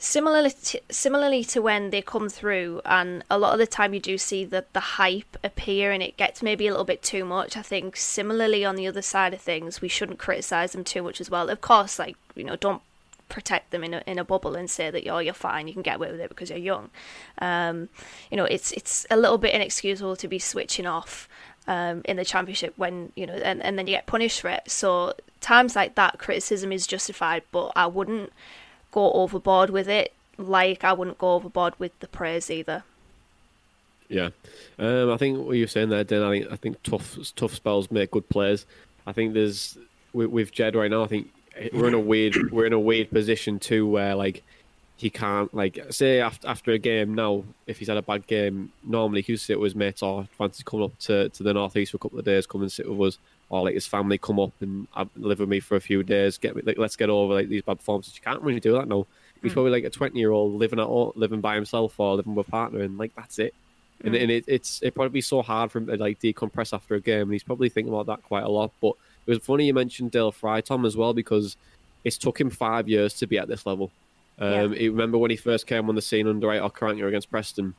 Similarly, 0.00 0.50
to, 0.50 0.80
similarly 0.90 1.42
to 1.44 1.60
when 1.60 1.90
they 1.90 2.02
come 2.02 2.28
through, 2.28 2.80
and 2.84 3.24
a 3.28 3.36
lot 3.36 3.52
of 3.52 3.58
the 3.58 3.66
time 3.66 3.92
you 3.92 3.98
do 3.98 4.16
see 4.16 4.44
the 4.44 4.64
the 4.72 4.80
hype 4.80 5.36
appear, 5.42 5.90
and 5.90 6.02
it 6.02 6.16
gets 6.16 6.40
maybe 6.40 6.68
a 6.68 6.70
little 6.70 6.84
bit 6.84 7.02
too 7.02 7.24
much. 7.24 7.56
I 7.56 7.62
think 7.62 7.96
similarly 7.96 8.64
on 8.64 8.76
the 8.76 8.86
other 8.86 9.02
side 9.02 9.34
of 9.34 9.40
things, 9.40 9.80
we 9.80 9.88
shouldn't 9.88 10.20
criticize 10.20 10.70
them 10.70 10.84
too 10.84 11.02
much 11.02 11.20
as 11.20 11.30
well. 11.30 11.50
Of 11.50 11.60
course, 11.60 11.98
like 11.98 12.16
you 12.36 12.44
know, 12.44 12.54
don't 12.54 12.80
protect 13.28 13.72
them 13.72 13.82
in 13.82 13.92
a 13.92 14.02
in 14.06 14.20
a 14.20 14.24
bubble 14.24 14.54
and 14.54 14.70
say 14.70 14.88
that 14.88 15.06
oh 15.08 15.18
you're 15.18 15.34
fine, 15.34 15.66
you 15.66 15.72
can 15.72 15.82
get 15.82 15.96
away 15.96 16.12
with 16.12 16.20
it 16.20 16.28
because 16.28 16.50
you're 16.50 16.58
young. 16.60 16.90
Um, 17.38 17.88
you 18.30 18.36
know, 18.36 18.44
it's 18.44 18.70
it's 18.70 19.04
a 19.10 19.16
little 19.16 19.38
bit 19.38 19.52
inexcusable 19.52 20.14
to 20.14 20.28
be 20.28 20.38
switching 20.38 20.86
off 20.86 21.28
um, 21.66 22.02
in 22.04 22.16
the 22.16 22.24
championship 22.24 22.72
when 22.76 23.12
you 23.16 23.26
know, 23.26 23.34
and, 23.34 23.60
and 23.62 23.76
then 23.76 23.88
you 23.88 23.94
get 23.94 24.06
punished 24.06 24.40
for 24.40 24.48
it. 24.48 24.70
So 24.70 25.14
times 25.40 25.74
like 25.74 25.96
that, 25.96 26.20
criticism 26.20 26.70
is 26.70 26.86
justified, 26.86 27.42
but 27.50 27.72
I 27.74 27.86
wouldn't 27.86 28.32
go 28.92 29.12
overboard 29.12 29.70
with 29.70 29.88
it. 29.88 30.12
Like 30.36 30.84
I 30.84 30.92
wouldn't 30.92 31.18
go 31.18 31.34
overboard 31.34 31.74
with 31.78 31.98
the 32.00 32.08
praise 32.08 32.50
either. 32.50 32.84
Yeah, 34.08 34.30
um, 34.78 35.10
I 35.10 35.16
think 35.18 35.46
what 35.46 35.56
you're 35.56 35.68
saying 35.68 35.90
there, 35.90 36.04
Dan. 36.04 36.22
I 36.22 36.30
think 36.30 36.52
I 36.52 36.56
think 36.56 36.82
tough 36.82 37.18
tough 37.36 37.54
spells 37.54 37.90
make 37.90 38.10
good 38.10 38.28
players. 38.28 38.64
I 39.06 39.12
think 39.12 39.34
there's 39.34 39.76
with, 40.12 40.30
with 40.30 40.52
Jed 40.52 40.74
right 40.74 40.90
now. 40.90 41.02
I 41.02 41.06
think 41.08 41.28
we're 41.72 41.88
in 41.88 41.94
a 41.94 42.00
weird 42.00 42.50
we're 42.50 42.66
in 42.66 42.72
a 42.72 42.80
weird 42.80 43.10
position 43.10 43.58
too, 43.58 43.86
where 43.86 44.14
like 44.14 44.42
he 44.96 45.10
can't 45.10 45.52
like 45.52 45.78
say 45.90 46.20
after 46.20 46.48
after 46.48 46.72
a 46.72 46.78
game 46.78 47.14
now. 47.14 47.44
If 47.66 47.78
he's 47.78 47.88
had 47.88 47.96
a 47.96 48.02
bad 48.02 48.26
game, 48.26 48.72
normally 48.82 49.22
he 49.22 49.32
would 49.32 49.40
sit 49.40 49.60
with 49.60 49.72
his 49.72 49.76
mates 49.76 50.02
or 50.02 50.26
fancy 50.38 50.62
coming 50.64 50.86
up 50.86 50.98
to, 51.00 51.28
to 51.28 51.42
the 51.42 51.52
northeast 51.52 51.92
for 51.92 51.98
a 51.98 52.00
couple 52.00 52.18
of 52.18 52.24
days, 52.24 52.46
come 52.46 52.62
and 52.62 52.72
sit 52.72 52.88
with 52.88 53.14
us, 53.14 53.18
or 53.50 53.62
like 53.62 53.74
his 53.74 53.86
family 53.86 54.18
come 54.18 54.38
up 54.38 54.52
and 54.60 54.86
live 55.16 55.40
with 55.40 55.48
me 55.48 55.60
for 55.60 55.76
a 55.76 55.80
few 55.80 56.02
days. 56.02 56.38
Get 56.38 56.54
me 56.54 56.62
like 56.64 56.78
let's 56.78 56.96
get 56.96 57.10
over 57.10 57.34
like 57.34 57.48
these 57.48 57.62
bad 57.62 57.78
performances. 57.78 58.14
You 58.16 58.22
can't 58.22 58.42
really 58.42 58.60
do 58.60 58.72
that 58.72 58.88
now. 58.88 59.06
He's 59.42 59.52
probably 59.52 59.70
like 59.70 59.84
a 59.84 59.90
twenty 59.90 60.18
year 60.18 60.32
old 60.32 60.54
living 60.54 60.80
at 60.80 60.88
living 61.16 61.40
by 61.40 61.54
himself 61.54 61.98
or 61.98 62.16
living 62.16 62.34
with 62.34 62.48
a 62.48 62.50
partner, 62.50 62.80
and 62.80 62.98
like 62.98 63.14
that's 63.14 63.38
it. 63.38 63.54
And, 64.04 64.14
and 64.14 64.30
it, 64.30 64.44
it's 64.46 64.82
it 64.82 64.94
probably 64.94 65.10
be 65.10 65.20
so 65.20 65.42
hard 65.42 65.70
for 65.70 65.78
him 65.78 65.86
to 65.86 65.96
like 65.96 66.20
decompress 66.20 66.72
after 66.72 66.94
a 66.94 67.00
game, 67.00 67.22
and 67.22 67.32
he's 67.32 67.42
probably 67.42 67.68
thinking 67.68 67.92
about 67.92 68.06
that 68.06 68.22
quite 68.22 68.44
a 68.44 68.48
lot. 68.48 68.72
But 68.80 68.94
it 69.26 69.30
was 69.30 69.38
funny 69.38 69.66
you 69.66 69.74
mentioned 69.74 70.10
Dael 70.10 70.32
Fry, 70.32 70.60
Tom, 70.60 70.84
as 70.84 70.96
well, 70.96 71.14
because 71.14 71.56
it's 72.04 72.18
took 72.18 72.40
him 72.40 72.50
five 72.50 72.88
years 72.88 73.14
to 73.14 73.26
be 73.26 73.38
at 73.38 73.48
this 73.48 73.66
level. 73.66 73.90
Um, 74.38 74.72
he- 74.72 74.88
remember 74.88 75.18
when 75.18 75.30
he 75.30 75.36
first 75.36 75.66
came 75.66 75.88
on 75.88 75.94
the 75.94 76.02
scene 76.02 76.28
under 76.28 76.46
Aitor 76.48 76.72
Karanka 76.72 77.06
against 77.08 77.30
Preston, 77.30 77.74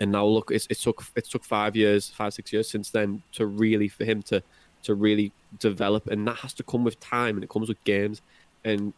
and 0.00 0.12
now 0.12 0.24
look, 0.26 0.50
it's, 0.50 0.66
it 0.68 0.78
took 0.78 1.04
it 1.16 1.24
took 1.26 1.44
five 1.44 1.76
years, 1.76 2.10
five 2.10 2.34
six 2.34 2.52
years 2.52 2.68
since 2.68 2.90
then 2.90 3.22
to 3.32 3.46
really 3.46 3.88
for 3.88 4.04
him 4.04 4.22
to 4.24 4.42
to 4.84 4.94
really 4.94 5.32
develop, 5.58 6.06
and 6.06 6.26
that 6.26 6.36
has 6.36 6.52
to 6.54 6.62
come 6.62 6.84
with 6.84 6.98
time, 7.00 7.36
and 7.36 7.44
it 7.44 7.50
comes 7.50 7.68
with 7.68 7.82
games 7.84 8.20
and 8.64 8.92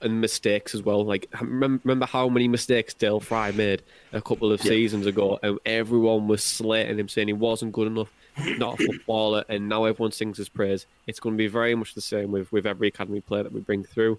and 0.00 0.20
mistakes 0.20 0.74
as 0.74 0.82
well. 0.82 1.04
Like 1.04 1.28
remember, 1.40 2.06
how 2.06 2.28
many 2.28 2.48
mistakes 2.48 2.94
Dael 2.94 3.20
Fry 3.20 3.50
made 3.50 3.82
a 4.12 4.20
couple 4.20 4.52
of 4.52 4.60
seasons 4.60 5.06
ago, 5.06 5.38
and 5.42 5.58
everyone 5.66 6.28
was 6.28 6.42
slating 6.42 6.98
him, 6.98 7.08
saying 7.08 7.28
he 7.28 7.34
wasn't 7.34 7.72
good 7.72 7.88
enough, 7.88 8.12
not 8.58 8.80
a 8.80 8.86
footballer, 8.92 9.44
and 9.48 9.68
now 9.68 9.84
everyone 9.84 10.12
sings 10.12 10.38
his 10.38 10.48
praise. 10.48 10.86
It's 11.06 11.20
going 11.20 11.34
to 11.34 11.38
be 11.38 11.48
very 11.48 11.74
much 11.74 11.94
the 11.94 12.00
same 12.00 12.30
with 12.32 12.50
with 12.52 12.66
every 12.66 12.88
academy 12.88 13.20
player 13.20 13.42
that 13.42 13.52
we 13.52 13.60
bring 13.60 13.84
through. 13.84 14.18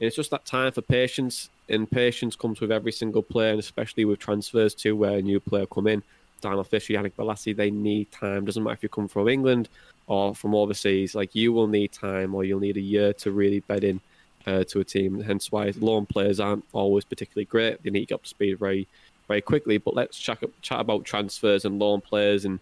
And 0.00 0.06
it's 0.06 0.16
just 0.16 0.30
that 0.30 0.46
time 0.46 0.72
for 0.72 0.82
patience, 0.82 1.50
and 1.68 1.90
patience 1.90 2.34
comes 2.34 2.60
with 2.60 2.72
every 2.72 2.92
single 2.92 3.22
player, 3.22 3.50
and 3.50 3.60
especially 3.60 4.04
with 4.04 4.18
transfers 4.18 4.74
too, 4.74 4.96
where 4.96 5.18
a 5.18 5.22
new 5.22 5.40
player 5.40 5.66
come 5.66 5.86
in. 5.86 6.02
Darnell 6.40 6.64
Fisher, 6.64 6.94
Yannick 6.94 7.12
Bolasie, 7.12 7.54
they 7.54 7.70
need 7.70 8.10
time. 8.10 8.46
Doesn't 8.46 8.62
matter 8.62 8.72
if 8.72 8.82
you 8.82 8.88
come 8.88 9.08
from 9.08 9.28
England 9.28 9.68
or 10.10 10.34
from 10.34 10.56
overseas. 10.56 11.14
Like 11.14 11.36
you 11.36 11.52
will 11.52 11.68
need 11.68 11.92
time, 11.92 12.34
or 12.34 12.42
you'll 12.42 12.60
need 12.60 12.76
a 12.76 12.80
year 12.80 13.12
to 13.14 13.30
really 13.30 13.60
bed 13.60 13.84
in 13.84 14.00
uh, 14.44 14.64
to 14.64 14.80
a 14.80 14.84
team. 14.84 15.20
Hence 15.20 15.52
why 15.52 15.72
loan 15.78 16.04
players 16.04 16.40
aren't 16.40 16.64
always 16.72 17.04
particularly 17.04 17.44
great. 17.44 17.80
They 17.82 17.90
need 17.90 18.00
to 18.00 18.06
get 18.06 18.14
up 18.16 18.24
to 18.24 18.28
speed 18.28 18.58
very, 18.58 18.88
very 19.28 19.40
quickly. 19.40 19.78
But 19.78 19.94
let's 19.94 20.18
chat, 20.18 20.42
chat 20.62 20.80
about 20.80 21.04
transfers 21.04 21.64
and 21.64 21.78
loan 21.78 22.00
players 22.00 22.44
and 22.44 22.58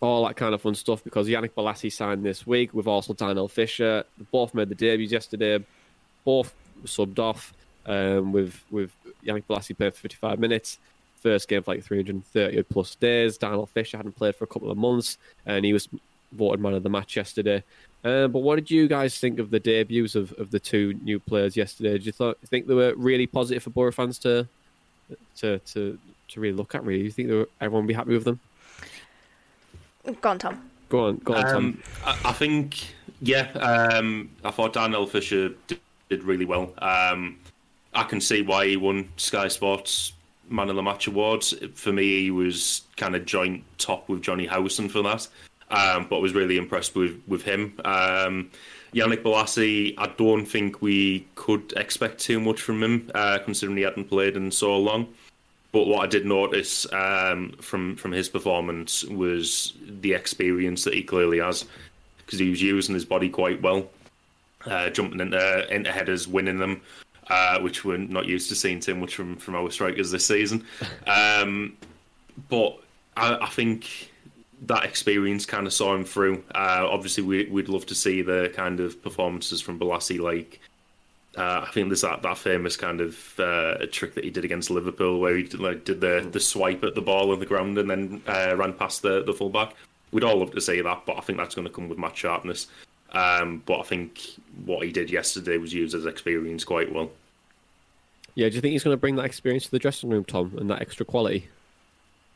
all 0.00 0.26
that 0.26 0.36
kind 0.36 0.54
of 0.54 0.62
fun 0.62 0.74
stuff 0.74 1.04
because 1.04 1.28
Yannick 1.28 1.50
Bolasie 1.50 1.92
signed 1.92 2.24
this 2.24 2.46
week. 2.46 2.72
We've 2.72 2.88
also 2.88 3.12
Darnell 3.12 3.48
Fisher. 3.48 4.04
They 4.16 4.24
both 4.32 4.54
made 4.54 4.70
the 4.70 4.74
debuts 4.74 5.12
yesterday. 5.12 5.62
Both 6.24 6.54
subbed 6.84 7.18
off 7.18 7.52
um, 7.84 8.32
with 8.32 8.58
with 8.70 8.92
Yannick 9.22 9.44
Bolasie 9.44 9.76
playing 9.76 9.92
for 9.92 9.98
55 9.98 10.38
minutes. 10.38 10.78
First 11.20 11.48
game 11.48 11.62
for 11.62 11.74
like 11.74 11.84
330 11.84 12.62
plus 12.62 12.94
days. 12.94 13.36
Darnell 13.36 13.66
Fisher 13.66 13.98
hadn't 13.98 14.16
played 14.16 14.34
for 14.34 14.44
a 14.44 14.48
couple 14.48 14.70
of 14.70 14.78
months 14.78 15.18
and 15.44 15.66
he 15.66 15.74
was 15.74 15.88
voted 16.32 16.60
man 16.60 16.74
of 16.74 16.82
the 16.82 16.90
match 16.90 17.16
yesterday. 17.16 17.62
Uh, 18.04 18.26
but 18.26 18.40
what 18.40 18.56
did 18.56 18.70
you 18.70 18.88
guys 18.88 19.18
think 19.18 19.38
of 19.38 19.50
the 19.50 19.60
debuts 19.60 20.14
of, 20.14 20.32
of 20.32 20.50
the 20.50 20.58
two 20.58 20.94
new 21.04 21.20
players 21.20 21.56
yesterday? 21.56 21.92
Did 21.92 22.06
you 22.06 22.12
thought, 22.12 22.36
think 22.46 22.66
they 22.66 22.74
were 22.74 22.94
really 22.96 23.26
positive 23.26 23.62
for 23.62 23.70
Boro 23.70 23.92
fans 23.92 24.18
to 24.20 24.48
to 25.36 25.58
to 25.58 25.98
to 26.28 26.40
really 26.40 26.56
look 26.56 26.74
at? 26.74 26.84
Really, 26.84 27.00
do 27.00 27.04
you 27.04 27.12
think 27.12 27.28
they 27.28 27.34
were, 27.34 27.48
everyone 27.60 27.84
would 27.84 27.88
be 27.88 27.94
happy 27.94 28.12
with 28.12 28.24
them? 28.24 28.40
Go 30.20 30.30
on, 30.30 30.38
Tom. 30.38 30.70
Go 30.88 31.06
on, 31.06 31.16
go 31.18 31.34
on, 31.34 31.42
Tom. 31.44 31.54
Um, 31.54 31.82
I, 32.04 32.18
I 32.24 32.32
think, 32.32 32.94
yeah, 33.20 33.50
um, 33.52 34.28
I 34.44 34.50
thought 34.50 34.72
Darnell 34.72 35.06
Fisher 35.06 35.50
did, 35.68 35.80
did 36.10 36.24
really 36.24 36.44
well. 36.44 36.72
Um, 36.78 37.38
I 37.94 38.02
can 38.02 38.20
see 38.20 38.42
why 38.42 38.66
he 38.66 38.76
won 38.76 39.08
Sky 39.16 39.48
Sports 39.48 40.12
Man 40.48 40.68
of 40.68 40.76
the 40.76 40.82
Match 40.82 41.06
awards. 41.06 41.54
For 41.74 41.92
me, 41.92 42.22
he 42.22 42.30
was 42.30 42.82
kind 42.96 43.14
of 43.14 43.24
joint 43.24 43.64
top 43.78 44.08
with 44.08 44.22
Jonny 44.22 44.46
Howson 44.46 44.88
for 44.88 45.02
that. 45.02 45.28
Um, 45.72 46.06
but 46.08 46.20
was 46.20 46.34
really 46.34 46.58
impressed 46.58 46.94
with 46.94 47.20
with 47.26 47.42
him. 47.42 47.72
Um, 47.84 48.50
Yannick 48.94 49.22
Bolasie, 49.22 49.94
I 49.96 50.06
don't 50.18 50.44
think 50.44 50.82
we 50.82 51.26
could 51.34 51.72
expect 51.76 52.18
too 52.20 52.38
much 52.38 52.60
from 52.60 52.82
him, 52.82 53.10
uh, 53.14 53.38
considering 53.42 53.78
he 53.78 53.84
hadn't 53.84 54.04
played 54.04 54.36
in 54.36 54.50
so 54.50 54.76
long. 54.76 55.08
But 55.72 55.86
what 55.86 56.04
I 56.04 56.06
did 56.06 56.26
notice 56.26 56.86
um, 56.92 57.52
from 57.60 57.96
from 57.96 58.12
his 58.12 58.28
performance 58.28 59.04
was 59.04 59.72
the 60.00 60.12
experience 60.12 60.84
that 60.84 60.92
he 60.92 61.02
clearly 61.02 61.38
has, 61.38 61.64
because 62.18 62.38
he 62.38 62.50
was 62.50 62.60
using 62.60 62.94
his 62.94 63.06
body 63.06 63.30
quite 63.30 63.62
well, 63.62 63.88
uh, 64.66 64.90
jumping 64.90 65.20
into 65.20 65.74
into 65.74 65.90
headers, 65.90 66.28
winning 66.28 66.58
them, 66.58 66.82
uh, 67.30 67.58
which 67.60 67.86
we're 67.86 67.96
not 67.96 68.26
used 68.26 68.50
to 68.50 68.54
seeing 68.54 68.80
too 68.80 68.94
much 68.94 69.14
from 69.14 69.36
from 69.36 69.54
our 69.54 69.70
strikers 69.70 70.10
this 70.10 70.26
season. 70.26 70.64
Um, 71.06 71.76
but 72.48 72.78
I, 73.16 73.36
I 73.36 73.48
think 73.48 74.11
that 74.62 74.84
experience 74.84 75.46
kind 75.46 75.66
of 75.66 75.72
saw 75.72 75.94
him 75.94 76.04
through. 76.04 76.44
Uh, 76.54 76.86
obviously, 76.88 77.22
we, 77.22 77.46
we'd 77.46 77.68
love 77.68 77.86
to 77.86 77.94
see 77.94 78.22
the 78.22 78.52
kind 78.54 78.80
of 78.80 79.02
performances 79.02 79.60
from 79.60 79.78
Bolasie, 79.78 80.20
like 80.20 80.60
uh, 81.36 81.64
I 81.66 81.70
think 81.72 81.88
there's 81.88 82.02
that, 82.02 82.22
that 82.22 82.36
famous 82.36 82.76
kind 82.76 83.00
of 83.00 83.40
uh, 83.40 83.86
trick 83.90 84.14
that 84.14 84.24
he 84.24 84.30
did 84.30 84.44
against 84.44 84.70
Liverpool, 84.70 85.18
where 85.18 85.36
he 85.36 85.44
did, 85.44 85.60
like, 85.60 85.84
did 85.84 86.00
the, 86.00 86.28
the 86.30 86.40
swipe 86.40 86.84
at 86.84 86.94
the 86.94 87.00
ball 87.00 87.32
on 87.32 87.40
the 87.40 87.46
ground 87.46 87.78
and 87.78 87.88
then 87.88 88.22
uh, 88.26 88.54
ran 88.56 88.74
past 88.74 89.02
the 89.02 89.22
the 89.24 89.32
fullback. 89.32 89.74
we'd 90.10 90.24
all 90.24 90.36
love 90.36 90.52
to 90.52 90.60
see 90.60 90.80
that, 90.80 91.02
but 91.06 91.16
I 91.16 91.20
think 91.20 91.38
that's 91.38 91.54
going 91.54 91.66
to 91.66 91.72
come 91.72 91.88
with 91.88 91.98
match 91.98 92.18
sharpness. 92.18 92.66
Um, 93.12 93.62
but 93.64 93.80
I 93.80 93.82
think 93.82 94.20
what 94.64 94.84
he 94.84 94.92
did 94.92 95.10
yesterday 95.10 95.56
was 95.56 95.72
used 95.72 95.94
as 95.94 96.06
experience 96.06 96.64
quite 96.64 96.92
well. 96.92 97.10
Yeah, 98.34 98.48
do 98.48 98.54
you 98.54 98.60
think 98.60 98.72
he's 98.72 98.84
going 98.84 98.96
to 98.96 99.00
bring 99.00 99.16
that 99.16 99.24
experience 99.24 99.64
to 99.64 99.70
the 99.70 99.78
dressing 99.78 100.08
room, 100.10 100.24
Tom, 100.24 100.54
and 100.58 100.70
that 100.70 100.80
extra 100.80 101.04
quality? 101.04 101.48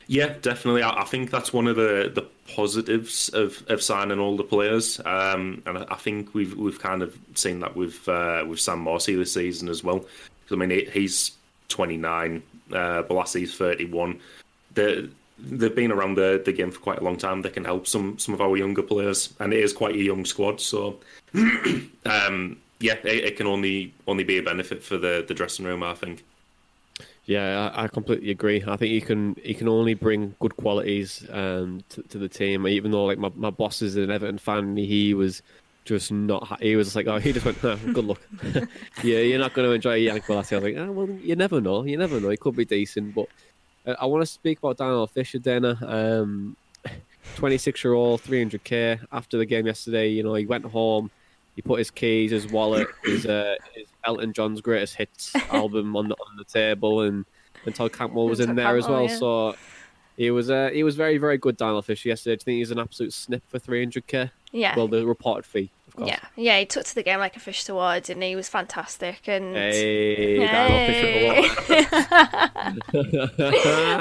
Yeah, 0.09 0.35
definitely. 0.41 0.83
I, 0.83 1.03
I 1.03 1.05
think 1.05 1.31
that's 1.31 1.53
one 1.53 1.67
of 1.67 1.77
the, 1.77 2.11
the 2.15 2.27
positives 2.55 3.29
of, 3.31 3.65
of 3.69 3.83
signing 3.83 4.21
all 4.21 4.37
the 4.37 4.45
players, 4.45 5.01
um, 5.05 5.63
and 5.67 5.79
I, 5.79 5.87
I 5.91 5.97
think 5.97 6.33
we've 6.33 6.57
we've 6.57 6.81
kind 6.81 7.03
of 7.03 7.19
seen 7.35 7.61
that 7.61 7.75
with 7.75 8.09
uh, 8.09 8.45
with 8.47 8.61
Sam 8.61 8.85
Morsy 8.85 9.17
this 9.17 9.33
season 9.33 9.69
as 9.69 9.83
well. 9.83 10.05
I 10.51 10.55
mean, 10.55 10.71
he, 10.71 10.85
he's 10.93 11.33
29, 11.69 12.41
uh, 12.71 12.75
Bolasie's 13.03 13.57
31. 13.57 14.21
The 14.75 15.11
they've 15.39 15.75
been 15.75 15.93
around 15.93 16.17
the, 16.17 16.41
the 16.45 16.53
game 16.53 16.71
for 16.71 16.81
quite 16.81 16.99
a 16.99 17.05
long 17.05 17.17
time. 17.17 17.43
They 17.43 17.51
can 17.51 17.65
help 17.65 17.87
some 17.87 18.19
some 18.19 18.35
of 18.35 18.41
our 18.41 18.57
younger 18.57 18.83
players, 18.83 19.35
and 19.41 19.53
it 19.53 19.61
is 19.61 19.73
quite 19.73 19.95
a 19.95 20.03
young 20.03 20.25
squad. 20.25 20.61
So, 20.61 21.01
um, 21.35 22.59
yeah, 22.79 22.95
it, 23.05 23.25
it, 23.25 23.37
can 23.37 23.47
only 23.47 23.93
only 24.07 24.25
be 24.25 24.39
a 24.39 24.43
benefit 24.43 24.83
for 24.83 24.99
the, 24.99 25.25
the 25.27 25.35
dressing 25.35 25.67
room. 25.67 25.83
I 25.83 25.95
think. 25.95 26.25
Yeah, 27.27 27.73
I, 27.75 27.85
I 27.85 27.89
completely 27.89 28.31
agree. 28.31 28.63
I 28.67 28.77
think 28.77 28.93
he 28.93 29.01
can 29.01 29.37
he 29.43 29.53
can 29.53 29.69
only 29.69 29.95
bring 29.95 30.37
good 30.39 30.57
qualities 30.57 31.27
um, 31.31 31.83
to, 31.89 32.03
to 32.03 32.19
the 32.19 32.29
team. 32.29 32.67
Even 32.69 32.93
though 32.93 33.05
like 33.05 33.19
my, 33.19 33.31
my 33.35 33.51
boss 33.51 33.83
is 33.83 33.97
an 33.97 34.11
Everton 34.11 34.39
fan, 34.39 34.77
he 34.77 35.13
was 35.13 35.43
just 35.85 36.13
not. 36.13 36.61
He 36.63 36.77
was 36.77 36.95
like, 36.95 37.07
oh, 37.09 37.19
he 37.27 37.33
just 37.33 37.45
went, 37.45 37.65
oh, 37.65 37.77
good 37.77 38.05
luck. 38.05 38.21
yeah, 39.03 39.19
you're 39.19 39.41
not 39.41 39.55
going 39.55 39.69
to 39.69 39.75
enjoy 39.75 40.01
Yannick 40.01 40.25
Bolasie. 40.25 40.53
I 40.53 40.57
was 40.57 40.65
like, 40.65 40.77
oh, 40.77 40.93
well, 40.93 41.09
you 41.09 41.35
never 41.35 41.61
know. 41.61 41.85
You 41.85 41.97
never 41.97 42.21
know. 42.21 42.29
He 42.29 42.37
could 42.37 42.55
be 42.57 42.65
decent, 42.65 43.15
but 43.15 43.27
uh, 43.87 43.95
I 43.99 44.07
want 44.07 44.23
to 44.23 44.27
speak 44.27 44.59
about 44.59 44.77
Darnell 44.77 45.07
Fisher, 45.07 45.39
Dana. 45.39 45.79
Um, 45.83 46.57
26 47.37 47.83
year 47.83 47.95
old, 47.95 48.23
300k. 48.23 49.05
After 49.11 49.37
the 49.39 49.47
game 49.47 49.67
yesterday, 49.67 50.09
you 50.09 50.23
know, 50.23 50.35
he 50.35 50.47
went 50.47 50.65
home, 50.65 51.11
he 51.57 51.63
put 51.63 51.79
his 51.79 51.91
keys, 51.91 52.31
his 52.31 52.47
wallet, 52.47 52.87
his, 53.05 53.27
uh, 53.27 53.57
his 53.75 53.89
Elton 54.05 54.33
John's 54.33 54.61
greatest 54.61 54.95
hits 54.95 55.35
album 55.51 55.97
on 55.97 56.09
the 56.09 56.15
on 56.15 56.37
the 56.37 56.45
table, 56.45 57.01
and, 57.01 57.25
and 57.65 57.75
Todd 57.75 57.93
Cantwell 57.93 58.29
was 58.29 58.41
in 58.41 58.55
there 58.55 58.77
as 58.77 58.87
well. 58.87 59.09
Yeah. 59.09 59.17
So 59.17 59.57
he 60.17 60.31
was 60.31 60.51
uh, 60.51 60.71
he 60.73 60.85
was 60.85 60.95
very 60.95 61.19
very 61.19 61.39
good, 61.39 61.57
Darnell 61.57 61.83
Fisher 61.83 62.11
yesterday. 62.11 62.37
Do 62.37 62.41
you 62.41 62.45
think 62.45 62.59
he's 62.59 62.71
an 62.71 62.79
absolute 62.79 63.13
snip 63.13 63.43
for 63.49 63.59
300k? 63.59 64.31
Yeah. 64.53 64.77
Well, 64.77 64.87
the 64.87 65.05
reported 65.07 65.45
fee. 65.47 65.71
Yeah, 65.99 66.21
yeah, 66.37 66.59
he 66.59 66.67
took 66.67 66.85
to 66.85 66.95
the 66.95 67.03
game 67.03 67.21
like 67.21 67.37
a 67.37 67.41
fish 67.41 67.65
to 67.65 67.75
water, 67.75 68.13
and 68.13 68.23
he? 68.23 68.37
was 68.37 68.51
fantastic. 68.51 69.27
And 69.29 69.57
hey, 69.57 70.37
hey. 70.37 71.16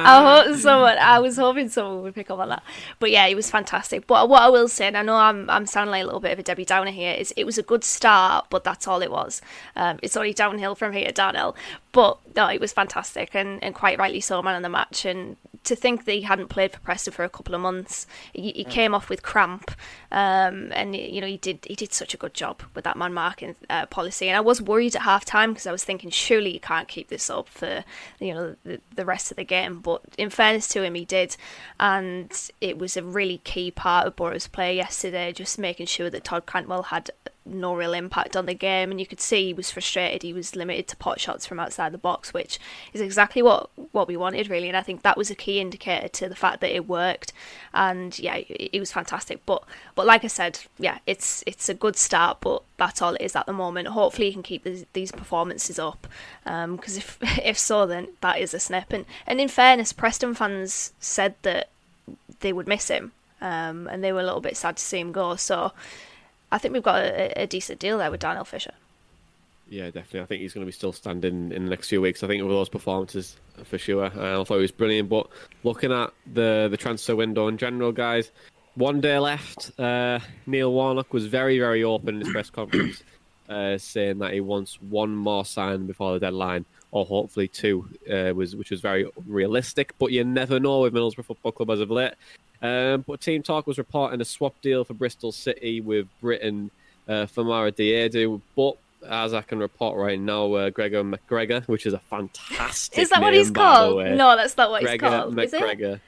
I 0.08 0.44
hope 0.46 0.58
someone. 0.58 0.98
I 0.98 1.20
was 1.20 1.38
hoping 1.38 1.70
someone 1.70 2.04
would 2.04 2.16
pick 2.16 2.30
up 2.30 2.40
on 2.40 2.50
that. 2.50 2.64
But 3.00 3.12
yeah, 3.12 3.26
it 3.28 3.36
was 3.36 3.50
fantastic. 3.50 4.08
But 4.08 4.30
what 4.30 4.42
I 4.42 4.50
will 4.50 4.68
say, 4.68 4.88
and 4.88 4.98
I 4.98 5.02
know 5.02 5.16
I'm 5.16 5.50
I'm 5.50 5.66
sounding 5.66 5.92
like 5.92 6.04
a 6.04 6.06
little 6.06 6.20
bit 6.20 6.32
of 6.32 6.40
a 6.40 6.44
Debbie 6.44 6.66
Downer 6.66 6.92
here, 6.92 7.14
is 7.14 7.34
it 7.38 7.46
was 7.46 7.58
a 7.58 7.64
good 7.64 7.84
start, 7.84 8.48
but 8.50 8.64
that's 8.64 8.88
all 8.88 9.02
it 9.02 9.12
was. 9.12 9.42
Um, 9.76 10.00
it's 10.02 10.18
only 10.18 10.34
downhill 10.34 10.76
from 10.76 10.94
here, 10.94 11.12
Darnell. 11.12 11.56
But 11.92 12.18
no, 12.36 12.48
it 12.50 12.60
was 12.60 12.74
fantastic, 12.74 13.34
and, 13.34 13.64
and 13.64 13.74
quite 13.74 13.98
rightly 13.98 14.22
so, 14.22 14.42
man 14.42 14.56
of 14.56 14.64
the 14.64 14.70
match. 14.70 15.06
And 15.06 15.38
to 15.66 15.76
think 15.76 16.06
that 16.06 16.14
he 16.14 16.22
hadn't 16.22 16.48
played 16.48 16.72
for 16.72 16.80
Preston 16.80 17.14
for 17.14 17.24
a 17.24 17.30
couple 17.30 17.56
of 17.56 17.62
months, 17.62 18.08
he, 18.34 18.52
he 18.52 18.64
came 18.64 18.94
off 18.94 19.10
with 19.10 19.24
cramp, 19.24 19.72
um, 20.12 20.72
and 20.72 20.96
you 20.96 21.22
know 21.22 21.28
he 21.28 21.38
did 21.38 21.60
he 21.68 21.76
did 21.76 21.94
such 21.94 22.14
a 22.14 22.18
good 22.18 22.34
job 22.34 22.64
with 22.74 22.84
that 22.84 22.98
man 22.98 23.14
marking 23.14 23.56
uh, 23.70 23.86
policy. 23.88 24.28
And 24.28 24.38
I 24.38 24.42
was 24.42 24.62
worried 24.62 24.96
at 24.96 25.02
half 25.02 25.26
time 25.26 25.52
because 25.52 25.68
I 25.68 25.72
was 25.72 25.84
thinking 25.84 26.10
surely 26.10 26.54
you 26.54 26.60
can't 26.60 26.88
keep 26.88 27.10
this 27.10 27.30
up 27.30 27.50
for 27.50 27.84
you 28.20 28.34
know 28.34 28.56
the, 28.64 28.80
the 28.96 29.06
rest 29.06 29.32
of 29.32 29.38
the 29.38 29.44
game. 29.44 29.80
But 29.80 30.02
in 30.18 30.30
fairness 30.30 30.68
to 30.70 30.84
him, 30.84 30.96
he 30.96 31.06
did, 31.06 31.36
and 31.80 32.32
it 32.62 32.78
was 32.78 32.96
a 32.96 33.04
really 33.04 33.40
key 33.40 33.72
part 33.72 34.08
of 34.08 34.16
Boro's 34.16 34.48
play 34.48 34.76
yesterday, 34.76 35.34
just 35.34 35.60
making 35.60 35.88
sure 35.88 36.10
that 36.10 36.24
Todd 36.24 36.46
Cantwell 36.46 36.84
had 36.84 37.12
no 37.46 37.76
real 37.76 37.94
impact 37.94 38.36
on 38.36 38.46
the 38.46 38.54
game, 38.54 38.92
and 38.92 39.00
you 39.00 39.06
could 39.06 39.22
see 39.22 39.46
he 39.46 39.54
was 39.54 39.70
frustrated. 39.70 40.24
He 40.24 40.34
was 40.34 40.56
limited 40.56 40.88
to 40.88 40.96
pot 40.98 41.20
shots 41.20 41.46
from 41.46 41.60
outside 41.60 41.92
the 41.92 41.98
box, 41.98 42.34
which 42.34 42.60
is 42.94 43.02
exactly 43.02 43.42
what 43.42 43.70
what 43.92 44.08
we 44.08 44.18
wanted, 44.18 44.50
really. 44.50 44.68
And 44.68 44.78
I 44.78 44.82
think 44.82 45.04
that 45.04 45.18
was 45.18 45.30
a 45.30 45.36
key 45.36 45.60
indicator 45.60 46.08
to 46.08 46.30
the 46.30 46.36
fact 46.36 46.62
that 46.62 46.76
it 46.76 46.88
worked. 46.88 47.34
And 47.74 48.18
yeah, 48.18 48.36
it, 48.36 48.70
it 48.74 48.80
was 48.80 48.92
fantastic. 48.92 49.46
But 49.46 49.64
but 49.94 50.06
like 50.06 50.24
I 50.24 50.28
said, 50.28 50.60
yeah, 50.80 51.00
it's 51.06 51.44
it's 51.46 51.70
a 51.70 51.74
good 51.74 51.96
start, 51.96 52.38
but 52.42 52.64
that's 52.78 53.02
all 53.02 53.16
it 53.16 53.22
is 53.22 53.36
at 53.36 53.46
the 53.46 53.54
moment. 53.54 53.90
Hopefully, 53.90 54.28
he 54.28 54.34
can 54.34 54.44
keep 54.44 54.64
these, 54.64 54.86
these 54.94 55.12
performances 55.12 55.78
up, 55.78 56.08
because 56.44 56.64
um, 56.64 56.80
if 56.98 57.18
if 57.46 57.58
so, 57.58 57.86
then 57.86 58.10
that 58.22 58.40
is 58.40 58.54
a 58.54 58.60
snip. 58.60 58.92
And 58.92 59.06
and 59.28 59.40
in 59.40 59.48
fairness, 59.48 59.94
Preston 59.94 60.34
fans 60.34 60.94
said 61.00 61.36
that 61.44 61.70
they 62.40 62.54
would 62.54 62.68
miss 62.68 62.88
him, 62.88 63.12
um, 63.42 63.88
and 63.88 64.04
they 64.04 64.12
were 64.12 64.20
a 64.20 64.26
little 64.26 64.42
bit 64.42 64.58
sad 64.58 64.78
to 64.78 64.84
see 64.84 65.00
him 65.00 65.12
go. 65.12 65.36
So 65.36 65.72
I 66.56 66.58
think 66.58 66.74
we've 66.74 66.82
got 66.82 67.02
a, 67.02 67.42
a 67.42 67.48
decent 67.48 67.80
deal 67.80 67.98
there 67.98 68.10
with 68.10 68.22
Darnell 68.22 68.46
Fisher. 68.46 68.72
Yeah, 69.70 69.88
definitely. 69.88 70.22
I 70.22 70.26
think 70.26 70.42
he's 70.42 70.54
going 70.54 70.62
to 70.62 70.66
be 70.66 70.72
still 70.72 70.94
standing 70.94 71.52
in 71.52 71.66
the 71.66 71.70
next 71.70 71.90
few 71.90 72.00
weeks. 72.00 72.24
I 72.24 72.28
think 72.28 72.42
with 72.42 72.52
those 72.52 72.70
performances, 72.70 73.36
for 73.66 73.78
sure. 73.78 74.06
Uh, 74.06 74.40
I 74.40 74.44
thought 74.46 74.56
he 74.56 74.62
was 74.62 74.72
brilliant. 74.72 75.10
But 75.10 75.28
looking 75.66 75.92
at 75.92 76.14
the 76.34 76.70
the 76.72 76.78
transfer 76.78 77.14
window 77.14 77.50
in 77.50 77.58
general, 77.58 77.92
guys, 77.92 78.32
one 78.76 79.02
day 79.02 79.20
left. 79.20 79.78
Uh, 79.78 80.20
Neil 80.46 80.72
Warnock 80.72 81.12
was 81.12 81.26
very, 81.26 81.60
very 81.60 81.84
open 81.84 82.16
in 82.16 82.22
his 82.22 82.32
press 82.32 82.50
conference, 82.50 83.04
uh, 83.50 83.78
saying 83.78 84.20
that 84.20 84.32
he 84.32 84.40
wants 84.40 84.82
one 84.82 85.14
more 85.14 85.44
sign 85.44 85.88
before 85.88 86.14
the 86.14 86.20
deadline, 86.22 86.66
or 86.92 87.06
hopefully 87.06 87.48
two, 87.48 87.88
uh, 88.12 88.34
was 88.34 88.56
which 88.56 88.72
was 88.72 88.82
very 88.82 89.10
realistic. 89.28 89.94
But 90.00 90.12
you 90.12 90.24
never 90.24 90.60
know 90.60 90.82
with 90.82 90.94
Middlesbrough 90.94 91.26
Football 91.26 91.52
Club 91.52 91.70
as 91.72 91.80
of 91.80 91.92
late. 91.92 92.14
Um, 92.62 93.04
but 93.06 93.22
Team 93.22 93.44
Talk 93.44 93.68
was 93.68 93.78
reporting 93.78 94.22
a 94.22 94.26
swap 94.26 94.60
deal 94.62 94.84
for 94.86 94.94
Bristol 94.94 95.32
City 95.32 95.82
with 95.82 96.08
Britain 96.22 96.72
uh, 97.08 97.26
Famara 97.26 97.72
Diédhiou. 97.72 98.42
But 98.56 98.78
as 99.08 99.34
I 99.34 99.42
can 99.42 99.60
report 99.60 99.98
right 99.98 100.20
now, 100.20 100.54
uh, 100.54 100.70
Gregor 100.70 101.04
McGregor, 101.04 101.68
which 101.68 101.86
is 101.86 101.94
a 101.94 102.00
fantastic. 102.00 102.98
Is 102.98 103.10
that 103.10 103.18
name, 103.18 103.24
what 103.24 103.34
he's 103.34 103.52
called? 103.52 103.98
No, 103.98 104.36
that's 104.36 104.58
not 104.58 104.72
what 104.72 104.82
Gregor 104.84 105.06
he's 105.06 105.12
called. 105.12 105.36
McGregor. 105.36 106.00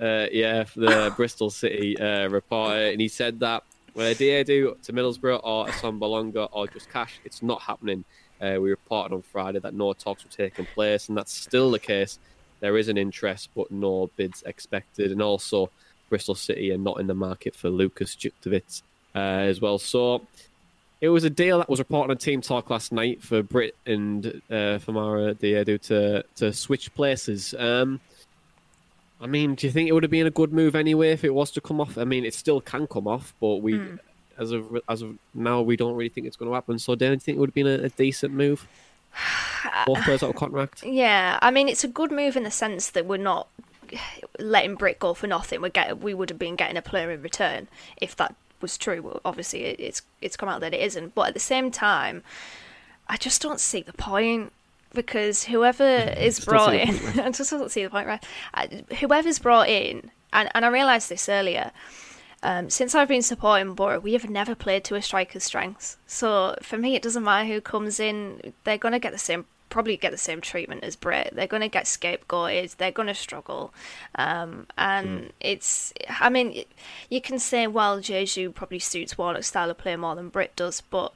Uh, 0.00 0.26
yeah, 0.32 0.64
the 0.74 1.12
Bristol 1.16 1.50
City 1.50 1.98
uh, 1.98 2.28
reporter, 2.28 2.90
and 2.90 3.00
he 3.00 3.08
said 3.08 3.38
that 3.40 3.62
when 3.92 4.14
Diédhiou 4.14 4.80
to 4.82 4.92
Middlesbrough 4.92 5.40
or 5.44 5.66
Assombalonga 5.66 6.48
or 6.52 6.66
just 6.66 6.90
cash, 6.90 7.20
it's 7.24 7.42
not 7.42 7.60
happening. 7.60 8.04
Uh, 8.40 8.58
we 8.60 8.70
reported 8.70 9.14
on 9.14 9.22
Friday 9.22 9.58
that 9.58 9.74
no 9.74 9.92
talks 9.92 10.24
were 10.24 10.30
taking 10.30 10.66
place, 10.66 11.08
and 11.08 11.16
that's 11.16 11.32
still 11.32 11.70
the 11.70 11.78
case. 11.78 12.18
There 12.60 12.76
is 12.76 12.88
an 12.88 12.98
interest, 12.98 13.50
but 13.54 13.70
no 13.70 14.10
bids 14.16 14.42
expected, 14.44 15.12
and 15.12 15.22
also 15.22 15.70
Bristol 16.08 16.34
City 16.34 16.72
are 16.72 16.78
not 16.78 17.00
in 17.00 17.06
the 17.06 17.14
market 17.14 17.54
for 17.54 17.70
Lucas 17.70 18.16
Jutkiewicz 18.16 18.82
uh, 19.14 19.18
as 19.18 19.60
well. 19.60 19.78
So 19.78 20.26
it 21.00 21.08
was 21.08 21.24
a 21.24 21.30
deal 21.30 21.58
that 21.58 21.68
was 21.68 21.78
reported 21.78 22.10
on 22.10 22.18
Team 22.18 22.40
Talk 22.40 22.70
last 22.70 22.92
night 22.92 23.22
for 23.22 23.42
Britt 23.42 23.74
and 23.86 24.26
uh, 24.50 24.78
Famara 24.78 25.34
Diédhiou 25.34 25.80
to 25.82 26.24
to 26.36 26.52
switch 26.52 26.94
places. 26.94 27.54
Um, 27.58 28.00
I 29.20 29.26
mean, 29.26 29.54
do 29.54 29.66
you 29.66 29.72
think 29.72 29.88
it 29.88 29.92
would 29.92 30.02
have 30.02 30.10
been 30.10 30.26
a 30.26 30.30
good 30.30 30.52
move 30.52 30.74
anyway 30.74 31.10
if 31.10 31.24
it 31.24 31.34
was 31.34 31.50
to 31.52 31.60
come 31.60 31.80
off? 31.80 31.98
I 31.98 32.04
mean, 32.04 32.24
it 32.24 32.34
still 32.34 32.60
can 32.60 32.86
come 32.86 33.06
off, 33.06 33.34
but 33.38 33.56
we, 33.56 33.74
mm. 33.74 33.98
As 34.40 34.50
of 34.50 34.78
as 34.88 35.02
of 35.02 35.16
now, 35.34 35.62
we 35.62 35.76
don't 35.76 35.94
really 35.94 36.08
think 36.08 36.26
it's 36.26 36.36
going 36.36 36.50
to 36.50 36.54
happen. 36.54 36.78
So, 36.78 36.94
do 36.94 37.04
you 37.04 37.16
think 37.18 37.36
it 37.36 37.38
would 37.38 37.50
have 37.50 37.54
been 37.54 37.66
a, 37.66 37.84
a 37.84 37.88
decent 37.90 38.34
move? 38.34 38.66
Both 39.86 40.02
players 40.02 40.22
out 40.22 40.30
of 40.30 40.36
contract. 40.36 40.82
Yeah, 40.84 41.38
I 41.42 41.50
mean, 41.50 41.68
it's 41.68 41.84
a 41.84 41.88
good 41.88 42.10
move 42.10 42.36
in 42.36 42.44
the 42.44 42.50
sense 42.50 42.90
that 42.90 43.06
we're 43.06 43.16
not 43.18 43.48
letting 44.38 44.74
Brick 44.74 44.98
go 44.98 45.14
for 45.14 45.26
nothing, 45.26 45.60
we 45.60 45.70
get 45.70 46.00
we 46.00 46.14
would 46.14 46.30
have 46.30 46.38
been 46.38 46.56
getting 46.56 46.76
a 46.76 46.82
player 46.82 47.10
in 47.10 47.22
return 47.22 47.68
if 48.00 48.16
that 48.16 48.34
was 48.60 48.76
true. 48.76 49.02
Well, 49.02 49.20
obviously, 49.24 49.64
it's 49.64 50.02
it's 50.20 50.36
come 50.36 50.48
out 50.48 50.60
that 50.60 50.74
it 50.74 50.80
isn't. 50.80 51.14
But 51.14 51.28
at 51.28 51.34
the 51.34 51.40
same 51.40 51.70
time, 51.70 52.22
I 53.08 53.16
just 53.16 53.42
don't 53.42 53.60
see 53.60 53.82
the 53.82 53.92
point 53.92 54.52
because 54.94 55.44
whoever 55.44 55.84
is 56.16 56.44
brought 56.44 56.74
in, 56.74 56.96
I 57.20 57.30
just 57.30 57.50
don't 57.50 57.70
see 57.70 57.84
the 57.84 57.90
point. 57.90 58.06
Right, 58.06 58.24
uh, 58.54 58.66
whoever's 58.96 59.38
brought 59.38 59.68
in, 59.68 60.10
and 60.32 60.48
and 60.54 60.64
I 60.64 60.68
realised 60.68 61.08
this 61.08 61.28
earlier. 61.28 61.72
Um, 62.42 62.70
since 62.70 62.94
I've 62.94 63.08
been 63.08 63.22
supporting 63.22 63.74
Boro, 63.74 64.00
we 64.00 64.14
have 64.14 64.30
never 64.30 64.54
played 64.54 64.84
to 64.84 64.94
a 64.94 65.02
striker's 65.02 65.44
strengths. 65.44 65.98
So 66.06 66.56
for 66.62 66.78
me, 66.78 66.94
it 66.94 67.02
doesn't 67.02 67.24
matter 67.24 67.46
who 67.46 67.60
comes 67.60 68.00
in; 68.00 68.54
they're 68.64 68.78
going 68.78 68.92
to 68.92 68.98
get 68.98 69.12
the 69.12 69.18
same 69.18 69.44
probably 69.70 69.96
get 69.96 70.10
the 70.10 70.18
same 70.18 70.40
treatment 70.40 70.84
as 70.84 70.96
Britt. 70.96 71.32
They're 71.32 71.46
going 71.46 71.62
to 71.62 71.68
get 71.68 71.86
scapegoated. 71.86 72.76
They're 72.76 72.90
going 72.90 73.08
to 73.08 73.14
struggle, 73.14 73.72
um, 74.16 74.66
and 74.76 75.08
mm. 75.08 75.30
it's. 75.40 75.94
I 76.08 76.28
mean, 76.28 76.64
you 77.08 77.20
can 77.20 77.38
say, 77.38 77.66
well, 77.66 77.98
Diédhiou 78.00 78.54
probably 78.54 78.80
suits 78.80 79.16
Warnock's 79.16 79.46
style 79.46 79.70
of 79.70 79.78
play 79.78 79.96
more 79.96 80.14
than 80.14 80.28
Britt 80.28 80.54
does, 80.56 80.82
but 80.82 81.14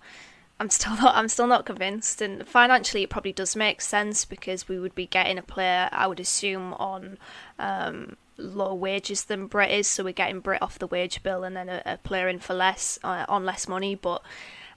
I'm 0.59 0.71
still 0.71 0.97
not. 1.03 1.15
I'm 1.15 1.29
still 1.29 1.47
not 1.47 1.67
convinced. 1.67 2.23
And 2.23 2.47
financially, 2.49 3.03
it 3.03 3.11
probably 3.11 3.33
does 3.33 3.55
make 3.55 3.83
sense 3.83 4.25
because 4.25 4.69
we 4.69 4.79
would 4.79 4.95
be 4.95 5.07
getting 5.07 5.37
a 5.37 5.43
player, 5.43 5.91
I 5.93 6.07
would 6.07 6.21
assume, 6.21 6.73
on. 6.75 7.19
Um, 7.59 8.17
lower 8.37 8.75
wages 8.75 9.25
than 9.25 9.47
Britt 9.47 9.71
is, 9.71 9.87
so 9.87 10.05
we're 10.05 10.13
getting 10.13 10.41
Britt 10.41 10.63
off 10.63 10.79
the 10.79 10.87
wage 10.87 11.23
bill 11.23 11.45
and 11.45 11.57
then 11.57 11.69
a, 11.69 11.83
a 11.87 11.97
player 11.99 12.29
in 12.29 12.39
for 12.39 12.55
less 12.55 12.99
uh, 13.05 13.25
on 13.29 13.45
less 13.45 13.69
money. 13.69 13.95
But 13.95 14.23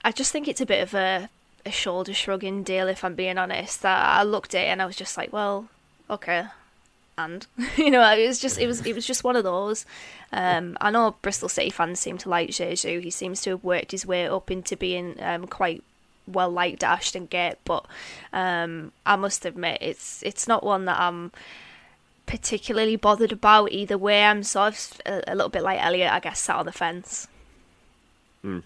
I 0.04 0.12
just 0.12 0.32
think 0.32 0.48
it's 0.48 0.60
a 0.60 0.66
bit 0.66 0.82
of 0.82 0.94
a 0.94 1.28
a 1.66 1.70
shoulder 1.70 2.14
shrugging 2.14 2.62
deal, 2.62 2.88
if 2.88 3.04
I'm 3.04 3.14
being 3.14 3.38
honest. 3.38 3.84
I, 3.84 4.20
I 4.20 4.22
looked 4.22 4.54
at 4.54 4.62
it 4.64 4.68
and 4.68 4.80
I 4.80 4.86
was 4.86 4.96
just 4.96 5.16
like, 5.16 5.32
well, 5.32 5.68
okay. 6.08 6.46
and 7.18 7.46
you 7.76 7.90
know 7.90 8.02
it 8.12 8.26
was 8.26 8.38
just 8.38 8.58
it 8.58 8.66
was 8.66 8.86
it 8.86 8.94
was 8.94 9.06
just 9.06 9.24
one 9.24 9.36
of 9.36 9.44
those. 9.44 9.84
Um, 10.32 10.76
I 10.80 10.90
know 10.90 11.16
Bristol 11.22 11.48
City 11.48 11.70
fans 11.70 12.00
seem 12.00 12.16
to 12.18 12.28
like 12.28 12.50
Jeju. 12.50 13.02
He 13.02 13.10
seems 13.10 13.40
to 13.42 13.50
have 13.50 13.64
worked 13.64 13.92
his 13.92 14.06
way 14.06 14.26
up 14.28 14.50
into 14.50 14.76
being 14.76 15.16
um, 15.20 15.46
quite 15.46 15.82
well 16.26 16.50
liked 16.50 16.84
at 16.84 16.90
Ashton 16.90 17.26
Gate, 17.26 17.56
but 17.64 17.84
um, 18.32 18.92
I 19.04 19.16
must 19.16 19.44
admit 19.44 19.78
it's 19.80 20.22
it's 20.22 20.46
not 20.46 20.64
one 20.64 20.84
that 20.86 21.00
I'm 21.00 21.32
particularly 22.28 22.96
bothered 22.96 23.32
about 23.32 23.72
either 23.72 23.98
way. 23.98 24.22
I'm 24.22 24.44
sort 24.44 24.74
of 25.06 25.24
a, 25.26 25.34
little 25.34 25.48
bit 25.48 25.62
like 25.62 25.82
Elliot, 25.82 26.12
I 26.12 26.20
guess, 26.20 26.38
sat 26.38 26.56
on 26.56 26.66
the 26.66 26.72
fence. 26.72 27.26
Mm. 28.44 28.62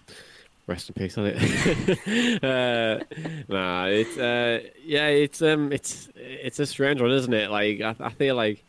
Rest 0.67 0.89
in 0.89 0.95
peace 0.95 1.17
on 1.17 1.25
it. 1.27 2.43
uh, 2.43 3.03
nah, 3.49 3.85
it's 3.85 4.17
uh, 4.17 4.59
yeah, 4.85 5.07
it's 5.07 5.41
um, 5.41 5.71
it's 5.71 6.09
it's 6.15 6.59
a 6.59 6.65
strange 6.65 7.01
one, 7.01 7.11
isn't 7.11 7.33
it? 7.33 7.49
Like 7.49 7.81
I, 7.81 7.95
I 7.99 8.09
feel 8.11 8.35
like 8.35 8.63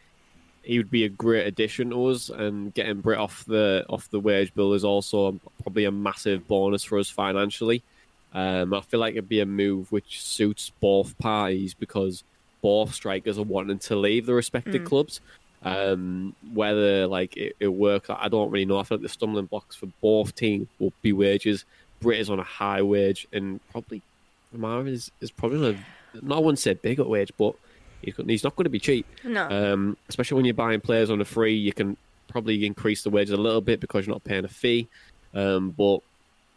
he 0.62 0.78
would 0.78 0.90
be 0.90 1.04
a 1.04 1.08
great 1.08 1.46
addition 1.46 1.90
to 1.90 2.06
us, 2.06 2.30
and 2.30 2.74
getting 2.74 3.00
Britt 3.00 3.18
off 3.18 3.44
the 3.44 3.84
off 3.88 4.10
the 4.10 4.18
wage 4.18 4.54
bill 4.54 4.72
is 4.72 4.84
also 4.84 5.38
probably 5.62 5.84
a 5.84 5.92
massive 5.92 6.48
bonus 6.48 6.82
for 6.82 6.98
us 6.98 7.10
financially. 7.10 7.82
Um, 8.32 8.74
I 8.74 8.80
feel 8.80 8.98
like 8.98 9.12
it'd 9.12 9.28
be 9.28 9.40
a 9.40 9.46
move 9.46 9.92
which 9.92 10.20
suits 10.20 10.72
both 10.80 11.16
parties 11.18 11.74
because 11.74 12.24
both 12.64 12.94
strikers 12.94 13.38
are 13.38 13.42
wanting 13.42 13.78
to 13.78 13.94
leave 13.94 14.24
the 14.24 14.32
respective 14.32 14.80
mm. 14.80 14.86
clubs. 14.86 15.20
Um, 15.64 16.34
whether 16.54 17.06
like 17.06 17.36
it, 17.36 17.56
it, 17.60 17.68
works, 17.68 18.08
I 18.08 18.28
don't 18.28 18.50
really 18.50 18.64
know. 18.64 18.78
I 18.78 18.84
feel 18.84 18.96
like 18.96 19.02
the 19.02 19.10
stumbling 19.10 19.44
blocks 19.44 19.76
for 19.76 19.84
both 20.00 20.34
teams 20.34 20.66
will 20.78 20.92
be 21.02 21.12
wages. 21.12 21.66
Britt 22.00 22.20
is 22.20 22.30
on 22.30 22.38
a 22.38 22.42
high 22.42 22.80
wage, 22.80 23.28
and 23.34 23.60
probably 23.70 24.00
Amara 24.54 24.84
is, 24.84 25.10
is 25.20 25.30
probably 25.30 25.58
on 25.58 25.74
a, 25.74 26.26
not 26.26 26.42
one 26.42 26.56
said 26.56 26.80
bigger 26.80 27.04
wage, 27.04 27.32
but 27.36 27.54
he's, 28.00 28.14
he's 28.26 28.44
not 28.44 28.56
going 28.56 28.64
to 28.64 28.70
be 28.70 28.80
cheap. 28.80 29.06
No. 29.24 29.46
Um, 29.50 29.98
especially 30.08 30.36
when 30.36 30.46
you're 30.46 30.54
buying 30.54 30.80
players 30.80 31.10
on 31.10 31.20
a 31.20 31.24
free, 31.26 31.54
you 31.54 31.74
can 31.74 31.98
probably 32.28 32.64
increase 32.64 33.02
the 33.02 33.10
wages 33.10 33.34
a 33.34 33.36
little 33.36 33.60
bit 33.60 33.78
because 33.78 34.06
you're 34.06 34.14
not 34.14 34.24
paying 34.24 34.46
a 34.46 34.48
fee. 34.48 34.88
Um, 35.34 35.70
but 35.70 36.00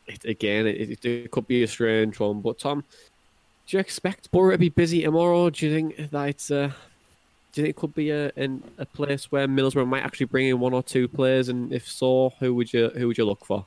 it, 0.07 0.23
again, 0.23 0.67
it, 0.67 1.03
it, 1.03 1.31
could 1.31 1.47
be 1.47 1.63
a 1.63 1.67
strange 1.67 2.17
one. 2.17 2.39
But 2.39 2.59
Tom, 2.59 2.85
do 3.67 3.75
you 3.75 3.81
expect 3.81 4.31
Boro 4.31 4.51
to 4.51 4.57
be 4.57 4.69
busy 4.69 5.03
tomorrow? 5.03 5.49
Do 5.49 5.67
you 5.67 5.73
think 5.73 6.11
that 6.11 6.29
it's 6.29 6.49
uh, 6.49 6.71
do 7.51 7.61
you 7.61 7.65
think 7.65 7.67
it 7.69 7.75
could 7.75 7.93
be 7.93 8.11
a 8.11 8.31
in 8.35 8.63
a 8.77 8.85
place 8.85 9.31
where 9.31 9.47
Middlesbrough 9.47 9.87
might 9.87 10.03
actually 10.03 10.27
bring 10.27 10.47
in 10.47 10.59
one 10.59 10.73
or 10.73 10.81
two 10.81 11.07
players? 11.07 11.49
And 11.49 11.73
if 11.73 11.87
so, 11.87 12.33
who 12.39 12.55
would 12.55 12.71
you 12.71 12.89
who 12.89 13.07
would 13.07 13.17
you 13.17 13.25
look 13.25 13.45
for? 13.45 13.65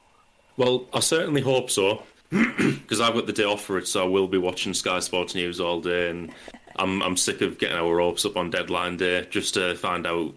Well, 0.56 0.86
I 0.92 1.00
certainly 1.00 1.42
hope 1.42 1.70
so 1.70 2.02
because 2.30 3.00
I've 3.00 3.14
got 3.14 3.26
the 3.26 3.32
day 3.32 3.44
off 3.44 3.62
for 3.62 3.78
it, 3.78 3.86
so 3.86 4.02
I 4.02 4.08
will 4.08 4.26
be 4.26 4.38
watching 4.38 4.74
Sky 4.74 5.00
Sports 5.00 5.34
News 5.34 5.60
all 5.60 5.80
day, 5.80 6.08
and 6.08 6.32
I'm 6.76 7.02
I'm 7.02 7.16
sick 7.16 7.42
of 7.42 7.58
getting 7.58 7.76
our 7.76 7.98
hopes 7.98 8.24
up 8.24 8.38
on 8.38 8.50
deadline 8.50 8.96
day 8.96 9.26
just 9.28 9.54
to 9.54 9.74
find 9.74 10.06
out 10.06 10.34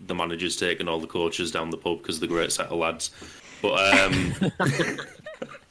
the 0.00 0.14
manager's 0.14 0.56
taking 0.56 0.88
all 0.88 1.00
the 1.00 1.06
coaches 1.06 1.50
down 1.50 1.68
the 1.68 1.76
pub 1.76 1.98
because 1.98 2.20
the 2.20 2.26
great 2.26 2.52
set 2.52 2.66
of 2.66 2.78
lads. 2.78 3.10
But 3.60 3.98
um, 3.98 4.34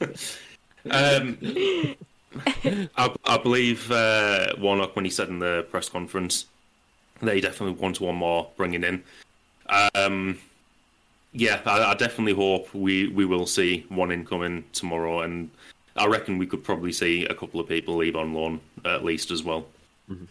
um, 0.90 1.96
I, 2.96 3.14
I, 3.24 3.38
believe 3.38 3.90
uh, 3.90 4.54
Warnock 4.58 4.96
when 4.96 5.04
he 5.04 5.10
said 5.10 5.28
in 5.28 5.38
the 5.38 5.66
press 5.70 5.88
conference 5.88 6.46
they 7.20 7.40
definitely 7.40 7.80
want 7.80 8.00
one 8.00 8.14
more 8.14 8.48
bringing 8.56 8.84
in. 8.84 9.02
Um, 9.94 10.38
yeah, 11.32 11.60
I, 11.66 11.92
I, 11.92 11.94
definitely 11.94 12.32
hope 12.34 12.72
we, 12.74 13.08
we 13.08 13.24
will 13.24 13.46
see 13.46 13.84
one 13.88 14.12
incoming 14.12 14.64
tomorrow, 14.72 15.20
and 15.20 15.50
I 15.96 16.06
reckon 16.06 16.38
we 16.38 16.46
could 16.46 16.64
probably 16.64 16.92
see 16.92 17.26
a 17.26 17.34
couple 17.34 17.60
of 17.60 17.68
people 17.68 17.96
leave 17.96 18.16
on 18.16 18.32
loan 18.32 18.60
at 18.84 19.04
least 19.04 19.30
as 19.30 19.42
well. 19.42 19.66
Mm-hmm. 20.10 20.24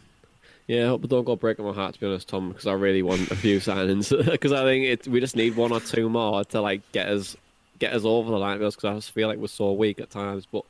Yeah, 0.67 0.85
I 0.85 0.87
hope 0.87 1.07
don't 1.07 1.23
go 1.23 1.35
breaking 1.35 1.65
my 1.65 1.71
heart 1.71 1.93
to 1.93 1.99
be 1.99 2.07
honest, 2.07 2.27
Tom, 2.27 2.49
because 2.49 2.67
I 2.67 2.73
really 2.73 3.03
want 3.03 3.31
a 3.31 3.35
few 3.35 3.59
signings 3.61 4.09
because 4.31 4.51
I 4.51 4.63
think 4.63 4.85
it, 4.85 5.07
we 5.07 5.19
just 5.19 5.35
need 5.35 5.55
one 5.55 5.71
or 5.71 5.79
two 5.79 6.09
more 6.09 6.43
to 6.45 6.61
like 6.61 6.81
get 6.91 7.07
us 7.07 7.37
get 7.79 7.93
us 7.93 8.03
over 8.05 8.31
the 8.31 8.37
line 8.37 8.57
because 8.59 8.83
I 8.83 8.95
just 8.95 9.11
feel 9.11 9.27
like 9.27 9.37
we're 9.37 9.47
so 9.47 9.71
weak 9.73 9.99
at 9.99 10.09
times. 10.09 10.47
But 10.51 10.63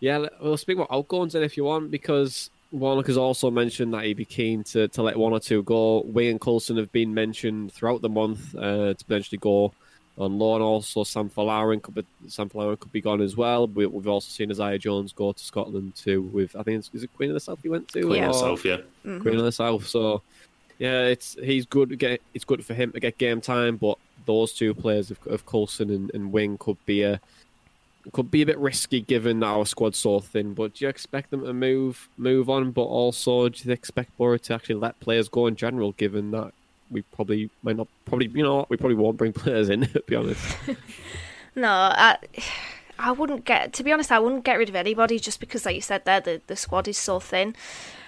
yeah, 0.00 0.26
we'll 0.40 0.56
speak 0.56 0.76
about 0.76 0.92
outgoings 0.92 1.32
then 1.32 1.42
if 1.42 1.56
you 1.56 1.64
want 1.64 1.90
because 1.90 2.50
Warnock 2.70 3.06
has 3.06 3.16
also 3.16 3.50
mentioned 3.50 3.94
that 3.94 4.04
he'd 4.04 4.16
be 4.16 4.24
keen 4.24 4.64
to, 4.64 4.88
to 4.88 5.02
let 5.02 5.16
one 5.16 5.32
or 5.32 5.40
two 5.40 5.62
go. 5.62 6.00
Wing 6.00 6.28
and 6.28 6.40
Coulson 6.40 6.76
have 6.76 6.92
been 6.92 7.14
mentioned 7.14 7.72
throughout 7.72 8.02
the 8.02 8.08
month 8.08 8.54
uh, 8.54 8.94
to 8.94 9.04
potentially 9.06 9.38
go 9.38 9.72
on 10.18 10.38
loan. 10.38 10.62
Also, 10.62 11.04
Sam 11.04 11.30
Folarin 11.30 11.80
could 11.80 11.94
be 11.94 12.04
Sam 12.28 12.48
Folarin 12.48 12.78
could 12.78 12.92
be 12.92 13.00
gone 13.00 13.20
as 13.20 13.36
well. 13.36 13.66
We, 13.68 13.84
have 13.84 14.08
also 14.08 14.28
seen 14.28 14.50
Isaiah 14.50 14.78
Jones 14.78 15.12
go 15.12 15.32
to 15.32 15.42
Scotland 15.42 15.94
too. 15.94 16.22
With 16.22 16.56
I 16.56 16.62
think 16.62 16.78
it's, 16.78 16.90
is 16.92 17.04
it 17.04 17.14
Queen 17.14 17.30
of 17.30 17.34
the 17.34 17.40
South 17.40 17.60
he 17.62 17.68
went 17.68 17.88
to? 17.88 18.02
Queen 18.02 18.24
of 18.24 18.32
the 18.32 18.38
South, 18.38 18.64
yeah. 18.64 18.78
Mm-hmm. 19.04 19.22
Queen 19.22 19.36
of 19.36 19.44
the 19.44 19.52
South. 19.52 19.86
So 19.86 20.22
yeah, 20.78 21.02
it's 21.02 21.36
he's 21.42 21.66
good. 21.66 21.90
To 21.90 21.96
get, 21.96 22.20
it's 22.34 22.44
good 22.44 22.64
for 22.64 22.74
him 22.74 22.92
to 22.92 23.00
get 23.00 23.18
game 23.18 23.40
time, 23.40 23.76
but 23.76 23.98
those 24.26 24.52
two 24.52 24.74
players 24.74 25.10
of, 25.10 25.18
of 25.26 25.46
Coulson 25.46 25.90
and, 25.90 26.10
and 26.12 26.32
Wing 26.32 26.58
could 26.58 26.78
be 26.84 27.02
a 27.02 27.20
could 28.12 28.30
be 28.30 28.42
a 28.42 28.46
bit 28.46 28.58
risky 28.58 29.00
given 29.00 29.40
that 29.40 29.46
our 29.46 29.66
squad's 29.66 29.98
so 29.98 30.20
thin. 30.20 30.54
But 30.54 30.74
do 30.74 30.84
you 30.84 30.88
expect 30.88 31.30
them 31.30 31.44
to 31.44 31.52
move 31.52 32.08
move 32.16 32.48
on? 32.48 32.70
But 32.70 32.84
also, 32.84 33.48
do 33.48 33.68
you 33.68 33.72
expect 33.72 34.16
Boro 34.16 34.38
to 34.38 34.54
actually 34.54 34.76
let 34.76 34.98
players 35.00 35.28
go 35.28 35.46
in 35.46 35.56
general, 35.56 35.92
given 35.92 36.30
that 36.30 36.52
we 36.90 37.02
probably 37.02 37.50
might 37.62 37.76
not 37.76 37.88
probably 38.04 38.28
you 38.28 38.42
know 38.42 38.66
we 38.68 38.76
probably 38.76 38.96
won't 38.96 39.16
bring 39.16 39.32
players 39.44 39.68
in. 39.68 39.82
To 39.86 40.02
be 40.06 40.16
honest. 40.16 40.56
no, 41.56 41.68
I 41.68 42.18
I 42.98 43.12
wouldn't 43.12 43.44
get 43.44 43.72
to 43.74 43.84
be 43.84 43.92
honest. 43.92 44.12
I 44.12 44.18
wouldn't 44.18 44.44
get 44.44 44.58
rid 44.58 44.68
of 44.68 44.76
anybody 44.76 45.18
just 45.18 45.40
because, 45.40 45.66
like 45.66 45.74
you 45.74 45.82
said, 45.82 46.04
there 46.04 46.20
the 46.20 46.40
the 46.46 46.56
squad 46.56 46.88
is 46.88 46.98
so 46.98 47.20
thin. 47.20 47.54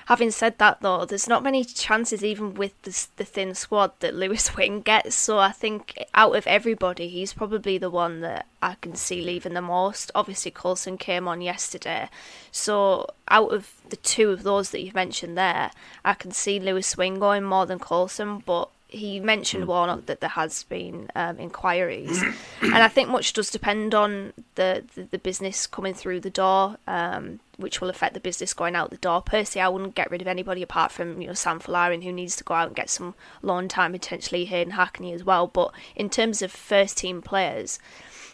Having 0.08 0.30
said 0.30 0.56
that, 0.56 0.80
though, 0.80 1.04
there's 1.04 1.28
not 1.28 1.42
many 1.42 1.62
chances, 1.62 2.24
even 2.24 2.54
with 2.54 2.80
the, 2.80 3.06
the 3.16 3.26
thin 3.26 3.54
squad, 3.54 3.92
that 4.00 4.14
Lewis 4.14 4.54
Wing 4.56 4.80
gets. 4.80 5.14
So 5.14 5.38
I 5.38 5.52
think 5.52 6.02
out 6.14 6.34
of 6.34 6.46
everybody, 6.46 7.08
he's 7.08 7.34
probably 7.34 7.76
the 7.76 7.90
one 7.90 8.22
that 8.22 8.46
I 8.62 8.76
can 8.80 8.94
see 8.94 9.20
leaving 9.20 9.52
the 9.52 9.60
most. 9.60 10.10
Obviously, 10.14 10.50
Coulson 10.50 10.96
came 10.96 11.28
on 11.28 11.42
yesterday. 11.42 12.08
So 12.50 13.10
out 13.28 13.52
of 13.52 13.70
the 13.90 13.96
two 13.96 14.30
of 14.30 14.44
those 14.44 14.70
that 14.70 14.80
you've 14.80 14.94
mentioned 14.94 15.36
there, 15.36 15.72
I 16.06 16.14
can 16.14 16.30
see 16.30 16.58
Lewis 16.58 16.96
Wing 16.96 17.18
going 17.18 17.44
more 17.44 17.66
than 17.66 17.78
Coulson, 17.78 18.38
but 18.38 18.70
he 18.88 19.20
mentioned 19.20 19.64
mm. 19.64 19.68
Warnock 19.68 20.06
that 20.06 20.20
there 20.20 20.30
has 20.30 20.62
been 20.64 21.10
um, 21.14 21.38
inquiries, 21.38 22.22
and 22.62 22.74
I 22.74 22.88
think 22.88 23.10
much 23.10 23.34
does 23.34 23.50
depend 23.50 23.94
on 23.94 24.32
the, 24.54 24.82
the, 24.94 25.02
the 25.02 25.18
business 25.18 25.66
coming 25.66 25.92
through 25.92 26.20
the 26.20 26.30
door, 26.30 26.78
um, 26.86 27.40
which 27.58 27.82
will 27.82 27.90
affect 27.90 28.14
the 28.14 28.20
business 28.20 28.54
going 28.54 28.74
out 28.74 28.90
the 28.90 28.96
door. 28.96 29.20
Personally, 29.20 29.62
I 29.62 29.68
wouldn't 29.68 29.94
get 29.94 30.10
rid 30.10 30.22
of 30.22 30.26
anybody 30.26 30.62
apart 30.62 30.90
from 30.90 31.20
you 31.20 31.28
know 31.28 31.34
Sam 31.34 31.60
Folarin, 31.60 32.02
who 32.02 32.12
needs 32.12 32.34
to 32.36 32.44
go 32.44 32.54
out 32.54 32.68
and 32.68 32.76
get 32.76 32.88
some 32.88 33.14
loan 33.42 33.68
time, 33.68 33.92
potentially 33.92 34.46
here 34.46 34.62
in 34.62 34.70
Hackney 34.70 35.12
as 35.12 35.22
well. 35.22 35.46
But 35.46 35.72
in 35.94 36.08
terms 36.08 36.40
of 36.40 36.50
first 36.50 36.96
team 36.96 37.20
players, 37.20 37.78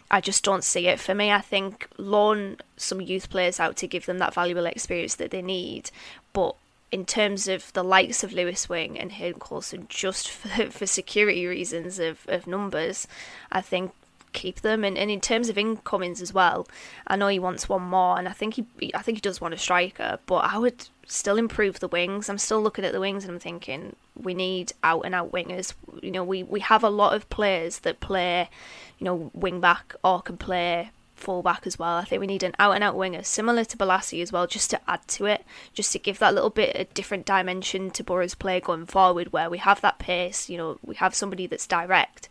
I 0.09 0.21
just 0.21 0.41
don't 0.41 0.63
see 0.63 0.87
it 0.87 1.01
for 1.01 1.13
me. 1.13 1.33
I 1.33 1.41
think 1.41 1.89
loan 1.97 2.57
some 2.77 3.01
youth 3.01 3.29
players 3.29 3.59
out 3.59 3.75
to 3.77 3.87
give 3.87 4.05
them 4.05 4.19
that 4.19 4.33
valuable 4.33 4.67
experience 4.67 5.15
that 5.15 5.31
they 5.31 5.41
need, 5.41 5.91
but 6.31 6.55
in 6.91 7.05
terms 7.05 7.47
of 7.47 7.73
the 7.73 7.83
likes 7.83 8.23
of 8.23 8.33
Lewis 8.33 8.69
Wing 8.69 8.97
and 8.97 9.11
Hayden 9.11 9.39
Coulson, 9.39 9.87
just 9.89 10.29
for, 10.29 10.69
for 10.71 10.85
security 10.85 11.45
reasons 11.45 11.99
of, 11.99 12.25
of 12.27 12.47
numbers, 12.47 13.07
I 13.51 13.61
think 13.61 13.91
keep 14.33 14.61
them. 14.61 14.83
And, 14.83 14.97
and 14.97 15.09
in 15.09 15.21
terms 15.21 15.49
of 15.49 15.57
incomings 15.57 16.21
as 16.21 16.33
well, 16.33 16.67
I 17.07 17.15
know 17.15 17.27
he 17.27 17.39
wants 17.39 17.67
one 17.67 17.83
more, 17.83 18.19
and 18.19 18.27
I 18.27 18.33
think 18.33 18.55
he 18.55 18.93
I 18.93 19.01
think 19.01 19.17
he 19.17 19.21
does 19.21 19.41
want 19.41 19.53
a 19.53 19.57
striker, 19.57 20.19
but 20.25 20.43
I 20.53 20.57
would 20.57 20.87
still 21.07 21.37
improve 21.37 21.79
the 21.79 21.87
wings. 21.87 22.29
I'm 22.29 22.37
still 22.37 22.61
looking 22.61 22.85
at 22.85 22.93
the 22.93 22.99
wings 22.99 23.23
and 23.23 23.33
I'm 23.33 23.39
thinking 23.39 23.95
we 24.15 24.33
need 24.33 24.73
out 24.83 25.01
and 25.05 25.15
out 25.15 25.31
wingers. 25.31 25.73
You 26.01 26.11
know, 26.11 26.23
we, 26.23 26.43
we 26.43 26.59
have 26.61 26.83
a 26.83 26.89
lot 26.89 27.13
of 27.15 27.29
players 27.29 27.79
that 27.79 27.99
play, 27.99 28.49
you 28.97 29.05
know, 29.05 29.31
wing 29.33 29.59
back 29.59 29.95
or 30.03 30.21
can 30.21 30.37
play 30.37 30.91
fullback 31.15 31.65
as 31.65 31.79
well. 31.79 31.97
I 31.97 32.03
think 32.03 32.19
we 32.19 32.27
need 32.27 32.43
an 32.43 32.55
out 32.59 32.75
and 32.75 32.83
out 32.83 32.95
winger, 32.95 33.23
similar 33.23 33.63
to 33.65 33.77
Bolasie 33.77 34.21
as 34.21 34.31
well, 34.31 34.47
just 34.47 34.69
to 34.71 34.81
add 34.87 35.07
to 35.09 35.25
it, 35.25 35.43
just 35.73 35.91
to 35.93 35.99
give 35.99 36.19
that 36.19 36.33
little 36.33 36.49
bit 36.49 36.75
of 36.75 36.93
different 36.93 37.25
dimension 37.25 37.89
to 37.91 38.03
Boro's 38.03 38.35
play 38.35 38.59
going 38.59 38.85
forward, 38.85 39.33
where 39.33 39.49
we 39.49 39.57
have 39.57 39.81
that 39.81 39.99
pace. 39.99 40.49
You 40.49 40.57
know, 40.57 40.79
we 40.83 40.95
have 40.95 41.15
somebody 41.15 41.47
that's 41.47 41.67
direct, 41.67 42.29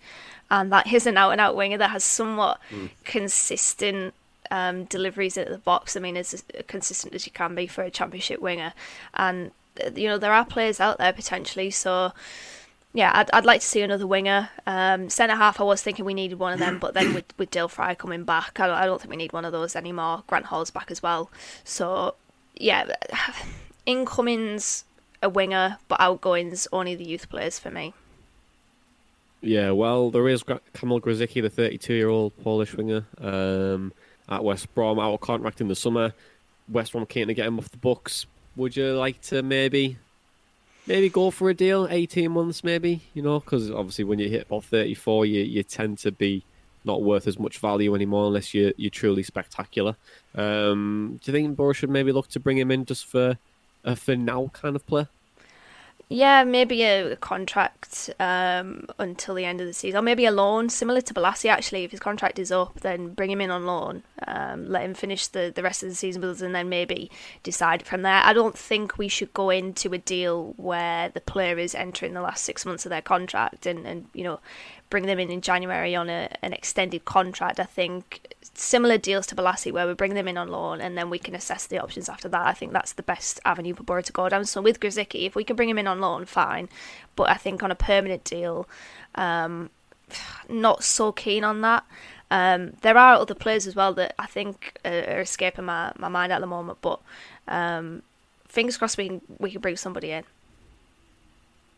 and 0.51 0.71
that 0.73 0.93
is 0.93 1.07
an 1.07 1.17
out 1.17 1.33
and 1.33 1.41
out 1.41 1.57
winger 1.57 1.79
that 1.79 1.91
has 1.91 2.05
somewhat 2.05 2.61
mm. 2.71 2.91
consistent. 3.05 4.15
Um, 4.51 4.85
deliveries 4.85 5.39
at 5.39 5.49
the 5.49 5.57
box. 5.57 5.97
I 5.97 6.01
mean, 6.01 6.19
as 6.19 6.45
consistent 6.69 7.15
as 7.15 7.25
you 7.25 7.33
can 7.33 7.55
be 7.55 7.67
for 7.67 7.83
a 7.83 7.91
championship 7.91 8.41
winger, 8.41 8.75
and 9.15 9.53
uh, 9.83 9.91
you 9.97 10.07
know 10.07 10.19
there 10.19 10.35
are 10.35 10.45
players 10.45 10.81
out 10.81 10.99
there 10.99 11.15
potentially. 11.15 11.71
So 11.71 12.13
yeah, 12.95 13.11
I'd, 13.13 13.31
I'd 13.33 13.45
like 13.45 13.61
to 13.61 13.67
see 13.67 13.83
another 13.83 14.07
winger. 14.07 14.49
Um, 14.69 15.11
centre 15.11 15.35
half, 15.35 15.61
I 15.61 15.65
was 15.65 15.83
thinking 15.83 16.05
we 16.05 16.15
needed 16.15 16.39
one 16.39 16.53
of 16.53 16.61
them, 16.61 16.79
but 16.79 16.95
then 16.95 17.13
with, 17.13 17.25
with 17.37 17.51
Dael 17.51 17.67
Fry 17.67 17.97
coming 17.97 18.23
back, 18.23 18.61
I 18.61 18.69
don't, 18.69 18.77
I 18.77 18.87
don't 18.87 19.01
think 19.01 19.11
we 19.11 19.17
need 19.17 19.33
one 19.33 19.45
of 19.45 19.51
those 19.51 19.75
anymore. 19.75 20.23
Grant 20.29 20.47
Hall's 20.47 20.71
back 20.71 20.93
as 20.93 21.03
well. 21.03 21.29
So, 21.65 22.15
yeah, 22.55 22.95
incomings, 23.87 24.85
a 25.21 25.29
winger, 25.29 25.79
but 25.89 26.01
outgoings, 26.01 26.69
only 26.73 26.95
the 26.95 27.05
youth 27.05 27.29
players 27.29 27.59
for 27.59 27.73
me. 27.73 27.95
Yeah, 29.41 29.73
well, 29.73 30.11
there 30.11 30.29
is 30.29 30.45
Kamil 30.45 31.01
Grosicki, 31.01 31.43
the 31.43 31.51
32 31.51 31.95
year 31.95 32.09
old 32.09 32.33
Polish 32.45 32.75
winger 32.75 33.07
um, 33.21 33.93
at 34.29 34.45
West 34.45 34.73
Brom, 34.73 35.01
out 35.01 35.15
of 35.15 35.21
contract 35.21 35.61
in 35.61 35.67
the 35.67 35.75
summer. 35.75 36.15
West 36.69 36.93
Brom 36.93 37.07
to 37.07 37.35
get 37.35 37.45
him 37.45 37.59
off 37.59 37.71
the 37.71 37.77
books. 37.77 38.27
Would 38.55 38.77
you 38.77 38.93
like 38.97 39.21
to 39.23 39.43
maybe 39.43 39.99
maybe 40.87 41.09
go 41.09 41.31
for 41.31 41.51
a 41.51 41.55
deal, 41.55 41.87
eighteen 41.91 42.33
months, 42.33 42.65
maybe. 42.65 43.03
You 43.15 43.23
know, 43.23 43.41
because 43.41 43.71
obviously 43.71 44.05
when 44.05 44.19
you 44.19 44.29
hit 44.29 44.47
about 44.47 44.65
thirty-four, 44.65 45.27
you 45.27 45.43
you 45.43 45.63
tend 45.63 45.99
to 45.99 46.13
be 46.13 46.45
not 46.85 47.03
worth 47.03 47.27
as 47.27 47.39
much 47.39 47.59
value 47.59 47.95
anymore 47.95 48.27
unless 48.27 48.53
you 48.53 48.73
you're 48.77 48.91
truly 48.91 49.23
spectacular. 49.23 49.97
Um, 50.35 51.19
do 51.23 51.31
you 51.31 51.37
think 51.37 51.57
Boro 51.57 51.73
should 51.73 51.91
maybe 51.91 52.13
look 52.13 52.29
to 52.29 52.41
bring 52.41 52.59
him 52.59 52.71
in 52.71 52.85
just 52.85 53.07
for 53.07 53.39
a 53.85 53.97
for 53.97 54.17
now 54.17 54.51
kind 54.53 54.77
of 54.77 54.87
player? 54.87 55.09
Yeah, 56.15 56.45
maybe 56.45 56.85
a, 56.85 57.17
contract 57.17 58.09
um, 58.21 58.87
until 59.01 59.35
the 59.35 59.45
end 59.45 59.61
of 59.61 59.67
the 59.67 59.73
season, 59.73 59.99
or 59.99 60.03
maybe 60.03 60.27
a 60.27 60.31
loan, 60.31 60.69
similar 60.69 61.01
to 61.01 61.13
Bolasie. 61.13 61.51
Actually, 61.51 61.83
if 61.83 61.91
his 61.91 61.99
contract 61.99 62.39
is 62.39 62.53
up, 62.53 62.79
then 62.83 63.09
bring 63.09 63.33
him 63.33 63.41
in 63.41 63.51
on 63.51 63.67
loan, 63.67 64.05
um, 64.29 64.69
let 64.69 64.85
him 64.85 64.95
finish 64.95 65.27
the, 65.27 65.53
the 65.53 65.63
rest 65.65 65.83
of 65.83 65.89
the 65.89 65.95
season 65.97 66.23
with 66.23 66.31
us, 66.31 66.41
and 66.41 66.55
then 66.55 66.69
maybe 66.69 67.11
decide 67.43 67.83
from 67.83 68.03
there. 68.03 68.23
I 68.23 68.33
don't 68.33 68.57
think 68.57 68.97
we 68.97 69.09
should 69.09 69.35
go 69.35 69.51
into 69.51 69.93
a 69.93 69.99
deal 69.99 70.55
where 70.57 71.09
the 71.09 71.21
player 71.21 71.59
is 71.59 71.75
entering 71.75 72.15
the 72.15 72.23
last 72.23 72.45
six 72.45 72.65
months 72.65 72.87
of 72.87 72.91
their 72.91 73.03
contract 73.03 73.67
and, 73.67 73.85
and 73.85 74.07
you 74.15 74.23
know 74.23 74.39
bring 74.91 75.07
them 75.07 75.19
in 75.19 75.29
in 75.29 75.41
January 75.41 75.97
on 75.97 76.09
a, 76.09 76.29
an 76.43 76.53
extended 76.53 77.05
contract. 77.05 77.59
I 77.59 77.65
think 77.65 78.35
similar 78.55 78.99
deals 78.99 79.27
to 79.27 79.35
Bolasie 79.35 79.73
where 79.73 79.87
we 79.87 79.95
bring 79.95 80.15
them 80.15 80.29
in 80.29 80.37
on 80.37 80.49
loan 80.49 80.81
and 80.81 80.97
then 80.97 81.11
we 81.11 81.19
can 81.19 81.35
assess 81.35 81.67
the 81.67 81.79
options 81.79 82.09
after 82.09 82.29
that. 82.29 82.47
I 82.47 82.53
think 82.53 82.73
that's 82.73 82.93
the 82.93 83.03
best 83.03 83.41
avenue 83.45 83.75
for 83.75 83.83
Boro 83.83 84.03
to 84.03 84.13
go 84.13 84.29
down. 84.29 84.45
So 84.45 84.63
with 84.63 84.79
Grosicki, 84.79 85.27
if 85.27 85.35
we 85.35 85.43
can 85.43 85.57
bring 85.57 85.69
him 85.69 85.79
in 85.79 85.89
on 85.89 86.01
loan, 86.05 86.25
fine. 86.27 86.69
But 87.17 87.31
I 87.31 87.35
think 87.35 87.63
on 87.63 87.71
a 87.71 87.75
permanent 87.75 88.25
deal, 88.25 88.69
um, 89.15 89.71
not 90.49 90.85
so 90.85 91.13
keen 91.13 91.45
on 91.45 91.61
that. 91.63 91.85
Um, 92.31 92.73
there 92.83 92.97
are 92.97 93.15
other 93.15 93.35
players 93.35 93.67
as 93.67 93.77
well 93.77 93.95
that 93.95 94.15
I 94.19 94.27
think 94.27 94.79
are, 94.85 95.21
escaping 95.21 95.67
my, 95.67 95.93
my 95.99 96.09
mind 96.09 96.33
at 96.33 96.41
the 96.41 96.47
moment, 96.47 96.79
but 96.81 97.01
um, 97.49 98.03
fingers 98.49 98.77
crossed 98.77 98.99
we 98.99 99.09
can 99.09 99.21
we 99.39 99.51
can 99.51 99.61
bring 99.61 99.77
somebody 99.77 100.11
in. 100.11 100.25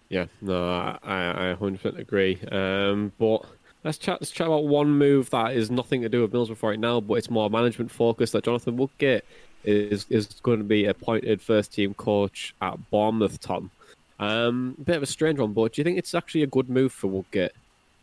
Yeah, 0.08 0.26
no, 0.40 0.68
I, 0.68 0.98
I 1.02 1.56
100% 1.58 1.98
agree. 1.98 2.38
Um, 2.52 3.12
but 3.18 3.44
let's 3.82 3.98
chat, 3.98 4.20
let's 4.20 4.30
chat 4.30 4.46
about 4.46 4.66
one 4.66 4.90
move 4.90 5.30
that 5.30 5.54
is 5.54 5.70
nothing 5.70 6.02
to 6.02 6.08
do 6.08 6.22
with 6.22 6.32
Middlesbrough 6.32 6.62
right 6.62 6.78
now, 6.78 7.00
but 7.00 7.14
it's 7.14 7.28
more 7.28 7.50
management 7.50 7.90
focused. 7.90 8.32
That 8.32 8.44
Jonathan 8.44 8.76
Woodgate 8.76 9.24
is 9.64 10.06
is 10.08 10.26
going 10.42 10.58
to 10.58 10.64
be 10.64 10.84
appointed 10.86 11.42
first 11.42 11.72
team 11.72 11.92
coach 11.94 12.54
at 12.62 12.90
Bournemouth. 12.90 13.40
Tom, 13.40 13.70
um, 14.18 14.76
bit 14.82 14.96
of 14.96 15.02
a 15.02 15.06
strange 15.06 15.38
one, 15.38 15.52
but 15.52 15.72
do 15.72 15.80
you 15.80 15.84
think 15.84 15.98
it's 15.98 16.14
actually 16.14 16.42
a 16.42 16.46
good 16.46 16.68
move 16.68 16.92
for 16.92 17.08
Woodgate? 17.08 17.52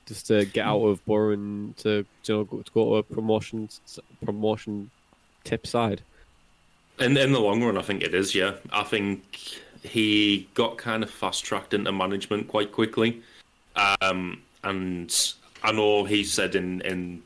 Just 0.05 0.27
to 0.27 0.45
get 0.45 0.65
out 0.65 0.83
of 0.83 1.03
Boro 1.05 1.35
to 1.35 1.39
you 1.39 2.05
know 2.27 2.43
to 2.43 2.71
go 2.73 2.83
to 2.83 2.95
a 2.97 3.03
promotion 3.03 3.69
promotion 4.23 4.91
tip 5.43 5.65
side. 5.65 6.01
In 6.99 7.15
in 7.17 7.31
the 7.31 7.39
long 7.39 7.63
run, 7.63 7.77
I 7.77 7.81
think 7.81 8.03
it 8.03 8.13
is. 8.13 8.35
Yeah, 8.35 8.55
I 8.71 8.83
think 8.83 9.61
he 9.81 10.47
got 10.53 10.77
kind 10.77 11.03
of 11.03 11.09
fast 11.09 11.43
tracked 11.43 11.73
into 11.73 11.91
management 11.91 12.47
quite 12.47 12.71
quickly. 12.71 13.21
Um, 13.75 14.41
and 14.63 15.33
I 15.63 15.71
know 15.71 16.03
he 16.03 16.23
said 16.23 16.55
in, 16.55 16.81
in 16.81 17.21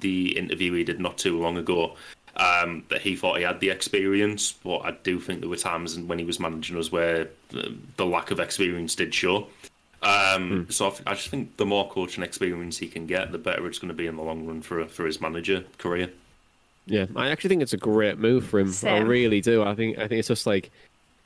the 0.00 0.36
interview 0.36 0.72
he 0.72 0.84
did 0.84 1.00
not 1.00 1.18
too 1.18 1.40
long 1.40 1.58
ago 1.58 1.96
um, 2.36 2.84
that 2.88 3.02
he 3.02 3.16
thought 3.16 3.38
he 3.38 3.44
had 3.44 3.60
the 3.60 3.70
experience, 3.70 4.52
but 4.52 4.78
I 4.78 4.92
do 5.02 5.20
think 5.20 5.40
there 5.40 5.48
were 5.48 5.56
times 5.56 5.98
when 5.98 6.18
he 6.18 6.24
was 6.24 6.40
managing 6.40 6.78
us 6.78 6.90
where 6.90 7.28
the, 7.50 7.74
the 7.96 8.06
lack 8.06 8.30
of 8.30 8.40
experience 8.40 8.94
did 8.94 9.14
show. 9.14 9.48
Um, 10.02 10.66
mm. 10.66 10.72
So 10.72 10.88
I, 10.88 11.12
I, 11.12 11.14
just 11.14 11.28
think 11.28 11.56
the 11.58 11.66
more 11.66 11.88
coaching 11.88 12.24
experience 12.24 12.78
he 12.78 12.88
can 12.88 13.06
get, 13.06 13.30
the 13.30 13.38
better 13.38 13.66
it's 13.68 13.78
going 13.78 13.88
to 13.88 13.94
be 13.94 14.06
in 14.06 14.16
the 14.16 14.22
long 14.22 14.46
run 14.46 14.60
for 14.60 14.84
for 14.86 15.06
his 15.06 15.20
manager 15.20 15.64
career. 15.78 16.10
Yeah, 16.86 17.06
I 17.14 17.30
actually 17.30 17.50
think 17.50 17.62
it's 17.62 17.72
a 17.72 17.78
great 17.78 18.18
move 18.18 18.44
for 18.44 18.58
him. 18.58 18.72
Same. 18.72 18.94
I 18.94 19.06
really 19.06 19.40
do. 19.40 19.62
I 19.62 19.76
think 19.76 19.98
I 19.98 20.08
think 20.08 20.18
it's 20.18 20.28
just 20.28 20.46
like 20.46 20.72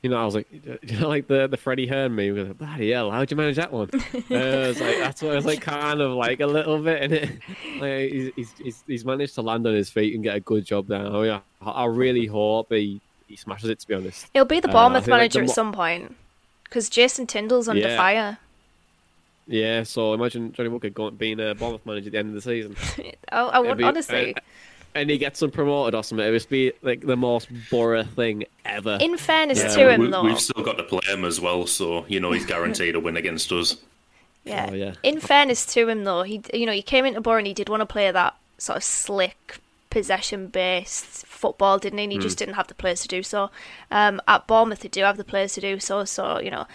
you 0.01 0.09
know, 0.09 0.17
I 0.17 0.25
was 0.25 0.35
like, 0.35 0.47
you 0.51 0.99
know, 0.99 1.07
like 1.07 1.27
the 1.27 1.47
the 1.47 1.57
Freddie 1.57 1.87
Hearn 1.87 2.15
me. 2.15 2.31
Was 2.31 2.47
like, 2.47 2.57
Bloody 2.57 2.91
hell, 2.91 3.11
how'd 3.11 3.31
you 3.31 3.37
manage 3.37 3.55
that 3.55 3.71
one? 3.71 3.89
I 3.93 4.67
was 4.67 4.79
like, 4.79 4.97
that's 4.99 5.21
what 5.21 5.31
I 5.31 5.35
was 5.35 5.45
like, 5.45 5.61
kind 5.61 6.01
of 6.01 6.11
like 6.11 6.39
a 6.39 6.47
little 6.47 6.79
bit 6.81 7.03
in 7.03 7.13
it. 7.13 7.31
Like, 7.77 8.11
he's, 8.11 8.53
he's 8.57 8.83
he's 8.87 9.05
managed 9.05 9.35
to 9.35 9.43
land 9.43 9.67
on 9.67 9.75
his 9.75 9.91
feet 9.91 10.15
and 10.15 10.23
get 10.23 10.35
a 10.35 10.39
good 10.39 10.65
job 10.65 10.87
there. 10.87 11.05
Oh 11.05 11.21
yeah, 11.21 11.41
I 11.61 11.85
really 11.85 12.25
hope 12.25 12.71
he 12.71 12.99
he 13.27 13.35
smashes 13.35 13.69
it. 13.69 13.79
To 13.81 13.87
be 13.87 13.93
honest, 13.93 14.27
he'll 14.33 14.45
be 14.45 14.59
the 14.59 14.69
uh, 14.69 14.71
Bournemouth 14.71 15.07
uh, 15.07 15.11
manager 15.11 15.39
like 15.39 15.47
the... 15.47 15.51
at 15.51 15.55
some 15.55 15.71
point 15.71 16.15
because 16.63 16.89
Jason 16.89 17.27
Tindall's 17.27 17.67
under 17.67 17.87
yeah. 17.87 17.97
fire. 17.97 18.39
Yeah, 19.45 19.83
so 19.83 20.13
imagine 20.13 20.51
Johnny 20.53 20.69
Walker 20.69 20.89
going, 20.89 21.15
being 21.15 21.39
a 21.39 21.53
Bournemouth 21.53 21.85
manager 21.85 22.07
at 22.07 22.13
the 22.13 22.17
end 22.17 22.29
of 22.29 22.35
the 22.35 22.41
season. 22.41 22.75
I, 23.31 23.41
I 23.41 23.59
would, 23.59 23.77
be, 23.77 23.83
honestly. 23.83 24.35
Uh, 24.35 24.39
and 24.97 25.09
he 25.09 25.17
gets 25.17 25.39
them 25.39 25.51
promoted 25.51 25.95
or 25.95 26.03
something. 26.03 26.25
It 26.25 26.31
would 26.31 26.49
be 26.49 26.73
like 26.81 27.01
the 27.01 27.15
most 27.15 27.49
Boro 27.69 28.03
thing 28.03 28.45
ever. 28.65 28.97
In 29.01 29.17
fairness 29.17 29.59
yeah, 29.59 29.67
to 29.69 29.93
him, 29.93 30.01
we, 30.01 30.07
though, 30.09 30.23
we've 30.23 30.39
still 30.39 30.63
got 30.63 30.77
to 30.77 30.83
play 30.83 31.01
him 31.07 31.23
as 31.25 31.39
well, 31.39 31.67
so 31.67 32.05
you 32.07 32.19
know 32.19 32.31
he's 32.31 32.45
guaranteed 32.45 32.95
a 32.95 32.99
win 32.99 33.17
against 33.17 33.51
us. 33.51 33.77
Yeah. 34.43 34.69
Oh, 34.71 34.73
yeah. 34.73 34.93
In 35.03 35.19
fairness 35.19 35.65
to 35.73 35.87
him, 35.87 36.03
though, 36.03 36.23
he 36.23 36.41
you 36.53 36.65
know 36.65 36.71
he 36.71 36.81
came 36.81 37.05
into 37.05 37.21
Borough 37.21 37.37
and 37.37 37.47
he 37.47 37.53
did 37.53 37.69
want 37.69 37.81
to 37.81 37.85
play 37.85 38.09
that 38.11 38.35
sort 38.57 38.77
of 38.77 38.83
slick 38.83 39.59
possession-based 39.89 41.25
football, 41.25 41.79
didn't 41.79 41.99
he? 41.99 42.03
And 42.03 42.11
he 42.11 42.19
mm. 42.19 42.21
just 42.21 42.37
didn't 42.37 42.55
have 42.55 42.67
the 42.67 42.75
players 42.75 43.01
to 43.01 43.07
do 43.07 43.23
so. 43.23 43.49
Um, 43.89 44.21
at 44.27 44.47
Bournemouth, 44.47 44.79
they 44.79 44.89
do 44.89 45.01
have 45.01 45.17
the 45.17 45.23
players 45.23 45.53
to 45.53 45.61
do 45.61 45.79
so. 45.79 46.05
So 46.05 46.39
you 46.39 46.51
know, 46.51 46.67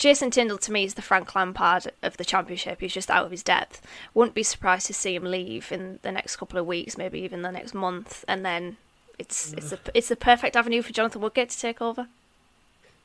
Jason 0.00 0.30
Tindall 0.30 0.56
to 0.56 0.72
me 0.72 0.84
is 0.84 0.94
the 0.94 1.02
Frank 1.02 1.34
Lampard 1.34 1.92
of 2.02 2.16
the 2.16 2.24
championship. 2.24 2.80
He's 2.80 2.94
just 2.94 3.10
out 3.10 3.26
of 3.26 3.30
his 3.30 3.42
depth. 3.42 3.86
Wouldn't 4.14 4.34
be 4.34 4.42
surprised 4.42 4.86
to 4.86 4.94
see 4.94 5.14
him 5.14 5.24
leave 5.24 5.70
in 5.70 5.98
the 6.00 6.10
next 6.10 6.36
couple 6.36 6.58
of 6.58 6.66
weeks, 6.66 6.96
maybe 6.96 7.20
even 7.20 7.42
the 7.42 7.52
next 7.52 7.74
month, 7.74 8.24
and 8.26 8.44
then 8.44 8.78
it's 9.18 9.52
it's 9.52 9.72
a 9.72 9.78
it's 9.92 10.08
the 10.08 10.16
perfect 10.16 10.56
avenue 10.56 10.80
for 10.80 10.94
Jonathan 10.94 11.20
Woodgate 11.20 11.50
to 11.50 11.60
take 11.60 11.82
over. 11.82 12.08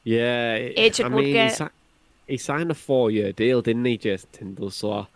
Yeah, 0.05 0.53
agent 0.55 1.07
I 1.07 1.09
mean, 1.09 1.17
Woodgate. 1.17 1.57
He, 1.57 1.65
he 2.27 2.37
signed 2.37 2.71
a 2.71 2.75
four-year 2.75 3.33
deal, 3.33 3.61
didn't 3.61 3.83
he, 3.83 3.97
Jason 3.97 4.29
Tindall? 4.31 4.71
So 4.71 5.07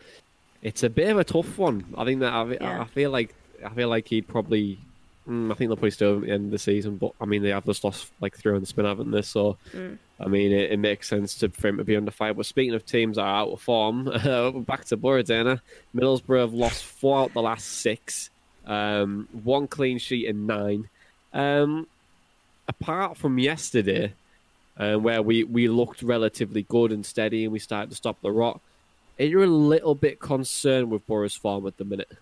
it's 0.62 0.84
a 0.84 0.90
bit 0.90 1.08
of 1.08 1.18
a 1.18 1.24
tough 1.24 1.58
one. 1.58 1.86
I 1.98 2.04
think 2.04 2.20
that 2.20 2.34
I, 2.34 2.46
yeah. 2.60 2.82
I 2.82 2.86
feel 2.86 3.10
like 3.10 3.34
I 3.66 3.70
feel 3.70 3.88
like 3.88 4.10
he'd 4.10 4.28
probably 4.28 4.80
Mm, 5.30 5.52
I 5.52 5.56
think 5.56 5.70
they'll 5.70 5.76
probably 5.76 5.92
still 5.92 6.16
at 6.16 6.22
the 6.24 6.32
end 6.32 6.46
of 6.46 6.52
the 6.52 6.58
season, 6.58 6.98
but 6.98 7.12
I 7.22 7.26
mean 7.26 7.44
they 7.44 7.50
have 7.50 7.66
just 7.66 7.84
lost 7.84 8.12
like 8.20 8.36
three 8.36 8.54
on 8.56 8.62
the 8.62 8.66
spin, 8.66 8.86
haven't 8.86 9.12
they? 9.12 9.22
So 9.22 9.58
mm. 9.72 9.98
I 10.20 10.28
mean 10.28 10.52
it, 10.52 10.72
it, 10.72 10.78
makes 10.78 11.08
sense 11.08 11.36
to, 11.36 11.50
for 11.50 11.68
him 11.68 11.78
to 11.78 11.84
be 11.84 11.96
under 11.96 12.10
fire. 12.10 12.34
But 12.34 12.48
speaking 12.48 12.74
of 12.74 12.86
teams 12.86 13.18
that 13.18 13.24
are 13.24 13.42
out 13.42 13.50
of 13.50 13.62
form, 13.62 14.06
back 14.66 14.86
to 14.86 14.98
Boro 14.98 15.22
Dana. 15.22 15.62
Middlesbrough 15.96 16.42
have 16.42 16.54
lost 16.54 16.84
four 16.84 17.20
out 17.20 17.34
the 17.34 17.44
last 17.44 17.68
six, 17.68 18.32
um, 18.66 19.28
one 19.44 19.68
clean 19.68 20.00
sheet 20.00 20.26
in 20.26 20.48
nine. 20.48 20.90
Um, 21.32 21.86
apart 22.68 23.18
from 23.18 23.38
yesterday, 23.38 24.14
uh, 24.78 24.96
where 24.96 25.22
we, 25.22 25.44
we 25.44 25.68
looked 25.68 26.02
relatively 26.02 26.64
good 26.64 26.92
and 26.92 27.06
steady 27.06 27.44
and 27.44 27.54
we 27.54 27.60
started 27.60 27.92
to 27.92 27.96
stop 27.96 28.20
the 28.22 28.32
rot, 28.32 28.62
are 29.20 29.26
you 29.26 29.44
a 29.44 29.46
little 29.46 29.94
bit 29.94 30.20
concerned 30.20 30.90
with 30.90 31.06
Boro's 31.06 31.36
form 31.36 31.68
at 31.68 31.78
the 31.78 31.86
minute? 31.86 32.18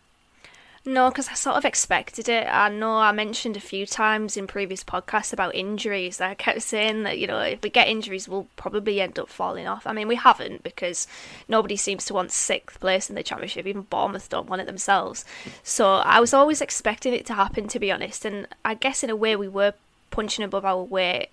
No, 0.88 1.10
because 1.10 1.28
I 1.28 1.34
sort 1.34 1.58
of 1.58 1.66
expected 1.66 2.30
it. 2.30 2.48
I 2.50 2.70
know 2.70 2.96
I 3.00 3.12
mentioned 3.12 3.58
a 3.58 3.60
few 3.60 3.86
times 3.86 4.38
in 4.38 4.48
previous 4.48 4.86
podcasts 4.86 5.34
about 5.34 5.54
injuries. 5.54 6.22
I 6.22 6.34
kept 6.34 6.62
saying 6.62 7.04
that, 7.04 7.20
you 7.20 7.28
know, 7.28 7.42
if 7.42 7.62
we 7.62 7.70
get 7.70 7.90
injuries, 7.90 8.30
we'll 8.30 8.48
probably 8.56 9.02
end 9.02 9.20
up 9.20 9.28
falling 9.28 9.68
off. 9.68 9.86
I 9.86 9.92
mean, 9.92 10.08
we 10.08 10.16
haven't 10.16 10.64
because 10.64 11.06
nobody 11.50 11.76
seems 11.76 12.06
to 12.06 12.14
want 12.14 12.32
sixth 12.32 12.80
place 12.80 13.10
in 13.10 13.16
the 13.16 13.24
Championship. 13.24 13.68
Even 13.68 13.82
Bournemouth 13.82 14.30
don't 14.30 14.48
want 14.48 14.62
it 14.62 14.66
themselves. 14.66 15.26
So 15.62 15.96
I 15.96 16.22
was 16.22 16.34
always 16.34 16.62
expecting 16.62 17.14
it 17.14 17.26
to 17.26 17.34
happen, 17.34 17.68
to 17.68 17.80
be 17.80 17.92
honest. 17.92 18.24
And 18.24 18.48
I 18.64 18.74
guess 18.74 19.04
in 19.04 19.10
a 19.10 19.16
way 19.18 19.36
we 19.36 19.50
were 19.50 19.74
punching 20.10 20.46
above 20.46 20.64
our 20.64 20.82
weight 20.82 21.28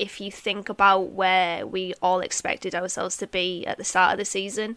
if 0.00 0.20
you 0.20 0.30
think 0.30 0.68
about 0.68 1.10
where 1.10 1.66
we 1.66 1.94
all 2.00 2.20
expected 2.20 2.74
ourselves 2.74 3.16
to 3.18 3.26
be 3.26 3.66
at 3.66 3.76
the 3.76 3.84
start 3.84 4.12
of 4.12 4.18
the 4.18 4.24
season. 4.24 4.76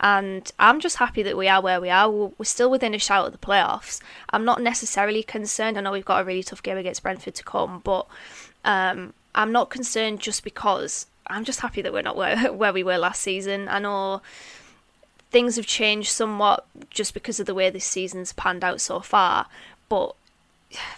And 0.00 0.50
I'm 0.58 0.80
just 0.80 0.96
happy 0.96 1.22
that 1.22 1.36
we 1.36 1.46
are 1.46 1.60
where 1.60 1.80
we 1.80 1.90
are. 1.90 2.10
We're 2.10 2.44
still 2.44 2.70
within 2.70 2.94
a 2.94 2.98
shout 2.98 3.26
of 3.26 3.32
the 3.32 3.38
playoffs. 3.38 4.00
I'm 4.30 4.44
not 4.44 4.62
necessarily 4.62 5.22
concerned. 5.22 5.76
I 5.76 5.82
know 5.82 5.92
we've 5.92 6.04
got 6.04 6.22
a 6.22 6.24
really 6.24 6.42
tough 6.42 6.62
game 6.62 6.78
against 6.78 7.02
Brentford 7.02 7.34
to 7.34 7.44
come, 7.44 7.82
but 7.84 8.06
um, 8.64 9.12
I'm 9.34 9.52
not 9.52 9.70
concerned 9.70 10.20
just 10.20 10.42
because 10.42 11.06
I'm 11.26 11.44
just 11.44 11.60
happy 11.60 11.82
that 11.82 11.92
we're 11.92 12.02
not 12.02 12.16
where, 12.16 12.52
where 12.52 12.72
we 12.72 12.82
were 12.82 12.98
last 12.98 13.20
season. 13.20 13.68
I 13.68 13.78
know 13.78 14.22
things 15.30 15.56
have 15.56 15.66
changed 15.66 16.10
somewhat 16.10 16.66
just 16.90 17.14
because 17.14 17.38
of 17.40 17.46
the 17.46 17.54
way 17.54 17.70
this 17.70 17.84
season's 17.84 18.32
panned 18.32 18.64
out 18.64 18.80
so 18.80 19.00
far, 19.00 19.46
but 19.88 20.14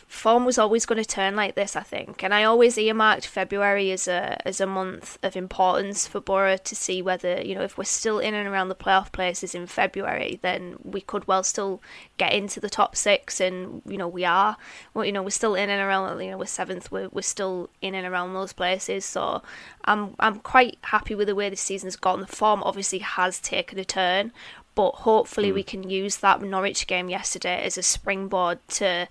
form 0.06 0.44
was 0.44 0.58
always 0.58 0.86
going 0.86 1.02
to 1.02 1.08
turn 1.08 1.36
like 1.36 1.54
this, 1.54 1.76
I 1.76 1.82
think, 1.82 2.22
and 2.22 2.32
I 2.32 2.44
always 2.44 2.78
earmarked 2.78 3.26
February 3.26 3.90
as 3.92 4.08
a 4.08 4.38
as 4.46 4.60
a 4.60 4.66
month 4.66 5.18
of 5.22 5.36
importance 5.36 6.06
for 6.06 6.20
Boro 6.20 6.56
to 6.56 6.76
see 6.76 7.02
whether 7.02 7.40
you 7.42 7.54
know 7.54 7.62
if 7.62 7.76
we're 7.76 7.84
still 7.84 8.18
in 8.18 8.34
and 8.34 8.48
around 8.48 8.68
the 8.68 8.74
playoff 8.74 9.12
places 9.12 9.54
in 9.54 9.66
February, 9.66 10.38
then 10.42 10.76
we 10.82 11.00
could 11.00 11.26
well 11.26 11.42
still 11.42 11.82
get 12.16 12.32
into 12.32 12.60
the 12.60 12.70
top 12.70 12.96
six, 12.96 13.40
and 13.40 13.82
you 13.86 13.96
know 13.96 14.08
we 14.08 14.24
are, 14.24 14.56
well, 14.94 15.04
you 15.04 15.12
know 15.12 15.22
we're 15.22 15.30
still 15.30 15.54
in 15.54 15.70
and 15.70 15.82
around, 15.82 16.20
you 16.20 16.30
know 16.30 16.38
we're 16.38 16.46
seventh, 16.46 16.90
we're 16.90 17.08
we're 17.08 17.22
still 17.22 17.70
in 17.82 17.94
and 17.94 18.06
around 18.06 18.34
those 18.34 18.52
places, 18.52 19.04
so 19.04 19.42
I'm 19.84 20.14
I'm 20.18 20.40
quite 20.40 20.78
happy 20.82 21.14
with 21.14 21.28
the 21.28 21.34
way 21.34 21.50
the 21.50 21.56
season's 21.56 21.96
gone. 21.96 22.20
The 22.20 22.26
form 22.26 22.62
obviously 22.62 23.00
has 23.00 23.40
taken 23.40 23.78
a 23.78 23.84
turn, 23.84 24.32
but 24.74 24.92
hopefully 24.92 25.50
mm. 25.50 25.54
we 25.54 25.62
can 25.62 25.88
use 25.88 26.18
that 26.18 26.42
Norwich 26.42 26.86
game 26.86 27.08
yesterday 27.08 27.62
as 27.64 27.78
a 27.78 27.82
springboard 27.82 28.58
to 28.68 29.08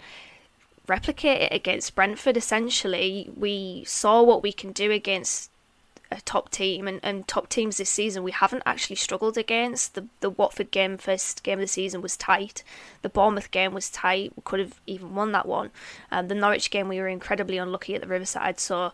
replicate 0.88 1.41
it 1.41 1.53
against 1.53 1.95
Brentford. 1.95 2.38
Essentially, 2.38 3.29
we 3.36 3.84
saw 3.86 4.21
what 4.21 4.43
we 4.43 4.51
can 4.51 4.71
do 4.71 4.91
against 4.91 5.49
a 6.11 6.21
top 6.21 6.51
team 6.51 6.88
and, 6.88 6.99
and 7.01 7.27
top 7.27 7.49
teams 7.49 7.77
this 7.77 7.89
season 7.89 8.23
we 8.23 8.31
haven't 8.31 8.61
actually 8.65 8.95
struggled 8.95 9.38
against. 9.38 9.95
The 9.95 10.05
the 10.19 10.29
Watford 10.29 10.71
game, 10.71 10.97
first 10.97 11.43
game 11.43 11.59
of 11.59 11.63
the 11.63 11.67
season, 11.67 12.01
was 12.01 12.15
tight. 12.15 12.63
The 13.01 13.09
Bournemouth 13.09 13.51
game 13.51 13.73
was 13.73 13.89
tight. 13.89 14.34
We 14.36 14.43
could 14.43 14.59
have 14.59 14.79
even 14.86 15.15
won 15.15 15.31
that 15.31 15.47
one. 15.47 15.71
Um, 16.11 16.27
the 16.27 16.36
Norwich 16.36 16.69
game 16.69 16.88
we 16.88 16.99
were 16.99 17.07
incredibly 17.07 17.57
unlucky 17.57 17.95
at 17.95 18.01
the 18.01 18.07
Riverside. 18.07 18.59
So 18.59 18.93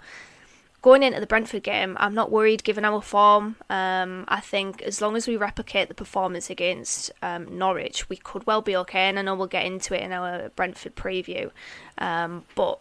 going 0.81 1.03
into 1.03 1.19
the 1.19 1.27
Brentford 1.27 1.63
game, 1.63 1.97
I'm 1.99 2.13
not 2.13 2.31
worried 2.31 2.63
given 2.63 2.85
our 2.85 3.01
form. 3.01 3.57
Um, 3.69 4.25
I 4.27 4.39
think 4.39 4.81
as 4.81 5.01
long 5.01 5.15
as 5.15 5.27
we 5.27 5.35
replicate 5.37 5.87
the 5.87 5.93
performance 5.93 6.49
against 6.49 7.11
um, 7.21 7.57
Norwich, 7.57 8.09
we 8.09 8.17
could 8.17 8.45
well 8.47 8.61
be 8.61 8.75
okay. 8.77 9.09
And 9.09 9.19
I 9.19 9.21
know 9.21 9.35
we'll 9.35 9.47
get 9.47 9.65
into 9.65 9.93
it 9.93 10.03
in 10.03 10.11
our 10.11 10.49
Brentford 10.49 10.95
preview. 10.95 11.51
Um, 11.97 12.45
but 12.55 12.79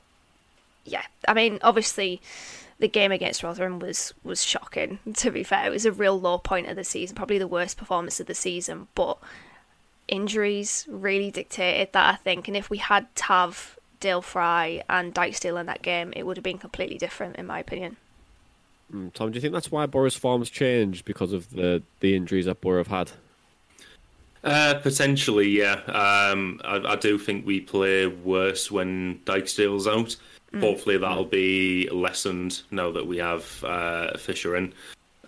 yeah, 0.84 1.02
I 1.26 1.34
mean, 1.34 1.58
obviously, 1.62 2.20
the 2.78 2.88
game 2.88 3.10
against 3.10 3.42
Rotherham 3.42 3.78
was 3.78 4.14
was 4.22 4.44
shocking. 4.44 4.98
To 5.14 5.30
be 5.30 5.42
fair, 5.42 5.66
it 5.66 5.70
was 5.70 5.86
a 5.86 5.92
real 5.92 6.18
low 6.18 6.38
point 6.38 6.68
of 6.68 6.76
the 6.76 6.84
season, 6.84 7.16
probably 7.16 7.38
the 7.38 7.48
worst 7.48 7.76
performance 7.76 8.20
of 8.20 8.26
the 8.26 8.34
season. 8.34 8.88
But 8.94 9.18
injuries 10.06 10.86
really 10.88 11.30
dictated 11.30 11.92
that, 11.92 12.14
I 12.14 12.16
think. 12.16 12.48
And 12.48 12.56
if 12.56 12.70
we 12.70 12.78
had 12.78 13.14
Tav 13.14 13.77
Dael 14.00 14.22
Fry 14.22 14.82
and 14.88 15.14
Dijksteel 15.14 15.58
in 15.58 15.66
that 15.66 15.82
game, 15.82 16.12
it 16.16 16.24
would 16.24 16.36
have 16.36 16.44
been 16.44 16.58
completely 16.58 16.98
different, 16.98 17.36
in 17.36 17.46
my 17.46 17.58
opinion. 17.58 17.96
Mm, 18.94 19.12
Tom, 19.12 19.30
do 19.30 19.36
you 19.36 19.40
think 19.40 19.52
that's 19.52 19.70
why 19.70 19.86
Boro's 19.86 20.14
form's 20.14 20.50
changed 20.50 21.04
because 21.04 21.32
of 21.32 21.50
the, 21.50 21.82
the 22.00 22.16
injuries 22.16 22.46
that 22.46 22.60
Boro 22.60 22.78
have 22.78 22.86
had? 22.88 23.12
Uh, 24.44 24.74
potentially, 24.82 25.48
yeah. 25.48 25.80
Um, 25.86 26.60
I, 26.64 26.92
I, 26.92 26.96
do 26.96 27.18
think 27.18 27.44
we 27.44 27.60
play 27.60 28.06
worse 28.06 28.70
when 28.70 29.20
Dyke 29.24 29.44
Dijksteel's 29.44 29.86
out. 29.88 30.16
Mm. 30.52 30.60
Hopefully, 30.60 30.96
that'll 30.96 31.24
be 31.24 31.88
lessened 31.90 32.62
now 32.70 32.90
that 32.92 33.06
we 33.06 33.18
have 33.18 33.64
uh, 33.64 34.16
Fisher 34.16 34.56
in. 34.56 34.72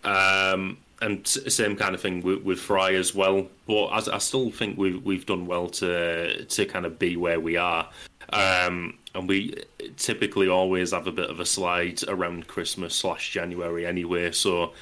Um, 0.04 0.78
and 1.02 1.26
same 1.26 1.76
kind 1.76 1.94
of 1.94 2.00
thing 2.00 2.22
with, 2.22 2.42
with 2.42 2.60
Fry 2.60 2.94
as 2.94 3.14
well. 3.14 3.46
But 3.66 3.86
I, 3.86 4.14
I, 4.14 4.18
still 4.18 4.50
think 4.50 4.78
we've 4.78 5.02
we've 5.04 5.26
done 5.26 5.46
well 5.46 5.68
to 5.68 6.44
to 6.44 6.66
kind 6.66 6.86
of 6.86 6.98
be 6.98 7.16
where 7.16 7.40
we 7.40 7.56
are. 7.56 7.88
Um, 8.32 8.98
and 9.14 9.28
we 9.28 9.54
typically 9.96 10.48
always 10.48 10.92
have 10.92 11.06
a 11.06 11.12
bit 11.12 11.30
of 11.30 11.40
a 11.40 11.46
slide 11.46 12.00
around 12.08 12.46
Christmas 12.46 12.94
slash 12.94 13.30
January 13.30 13.86
anyway. 13.86 14.30
So 14.30 14.72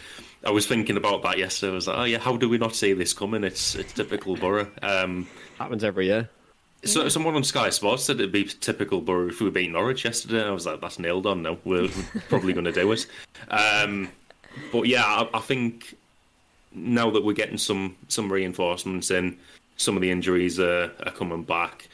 I 0.44 0.51
was 0.51 0.66
thinking 0.66 0.96
about 0.96 1.22
that 1.22 1.38
yesterday. 1.38 1.72
I 1.72 1.74
was 1.74 1.88
like, 1.88 1.99
oh 1.99 2.05
yeah, 2.05 2.18
how 2.18 2.36
do 2.36 2.49
we 2.49 2.59
not 2.59 2.74
see 2.74 2.92
this 2.92 3.14
coming? 3.14 3.44
It's 3.44 3.74
it's 3.74 3.92
typical 3.92 4.36
Boro. 4.36 4.70
Um, 4.82 5.26
Happens 5.59 5.82
every 5.82 6.07
year. 6.07 6.28
So 6.84 7.09
someone 7.09 7.34
on 7.34 7.42
Sky 7.42 7.70
Sports 7.70 8.05
said 8.05 8.16
it'd 8.16 8.30
be 8.30 8.44
typical 8.44 9.01
Borough 9.01 9.28
if 9.28 9.40
we 9.40 9.51
beat 9.51 9.72
Norwich 9.72 10.05
yesterday. 10.05 10.44
I 10.44 10.51
was 10.51 10.64
like, 10.64 10.80
that's 10.80 10.99
nailed 10.99 11.26
on. 11.26 11.42
No, 11.42 11.59
we're, 11.64 11.82
we're 11.82 12.20
probably 12.28 12.53
going 12.53 12.66
to 12.66 12.72
do 12.72 12.92
it. 12.92 13.07
Um, 13.51 14.11
but 14.70 14.86
yeah, 14.86 15.05
I, 15.05 15.28
I, 15.38 15.40
think 15.40 15.96
now 16.72 17.11
that 17.11 17.24
we're 17.24 17.32
getting 17.32 17.59
some 17.59 17.96
some 18.07 18.32
reinforcements 18.32 19.11
in, 19.11 19.36
some 19.76 19.96
of 19.96 20.03
the 20.03 20.11
injuries 20.11 20.61
are, 20.61 20.92
are 21.05 21.12
coming 21.12 21.42
back. 21.42 21.88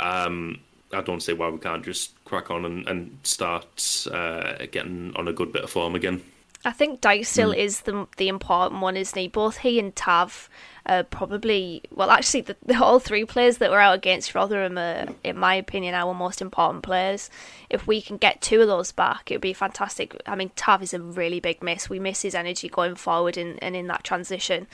Um, 0.00 0.60
I 0.92 1.00
don't 1.00 1.20
see 1.20 1.32
why 1.32 1.48
we 1.48 1.58
can't 1.58 1.84
just 1.84 2.12
crack 2.24 2.50
on 2.50 2.64
and, 2.64 2.86
and 2.88 3.18
start 3.22 4.06
uh, 4.12 4.66
getting 4.70 5.14
on 5.16 5.28
a 5.28 5.32
good 5.32 5.52
bit 5.52 5.64
of 5.64 5.70
form 5.70 5.94
again. 5.94 6.22
I 6.64 6.72
think 6.72 7.00
Dijksteel 7.00 7.54
mm. 7.54 7.56
is 7.56 7.82
the 7.82 8.08
the 8.16 8.28
important 8.28 8.80
one, 8.80 8.96
isn't 8.96 9.18
he? 9.18 9.28
Both 9.28 9.58
he 9.58 9.78
and 9.78 9.94
Tav 9.94 10.48
uh, 10.86 11.02
probably, 11.04 11.82
well, 11.90 12.10
actually, 12.10 12.42
the, 12.42 12.56
the, 12.64 12.82
all 12.82 13.00
three 13.00 13.24
players 13.24 13.58
that 13.58 13.70
were 13.70 13.80
out 13.80 13.96
against 13.96 14.34
Rotherham 14.34 14.78
are, 14.78 15.06
in 15.24 15.36
my 15.36 15.56
opinion, 15.56 15.94
our 15.94 16.14
most 16.14 16.40
important 16.40 16.84
players. 16.84 17.28
If 17.68 17.86
we 17.86 18.00
can 18.00 18.16
get 18.16 18.40
two 18.40 18.60
of 18.60 18.68
those 18.68 18.92
back, 18.92 19.30
it 19.30 19.34
would 19.34 19.40
be 19.40 19.52
fantastic. 19.52 20.16
I 20.26 20.36
mean, 20.36 20.50
Tav 20.54 20.82
is 20.82 20.94
a 20.94 21.00
really 21.00 21.40
big 21.40 21.62
miss. 21.62 21.90
We 21.90 21.98
miss 21.98 22.22
his 22.22 22.36
energy 22.36 22.68
going 22.68 22.94
forward 22.94 23.36
in, 23.36 23.58
and 23.58 23.74
in 23.74 23.88
that 23.88 24.04
transition. 24.04 24.68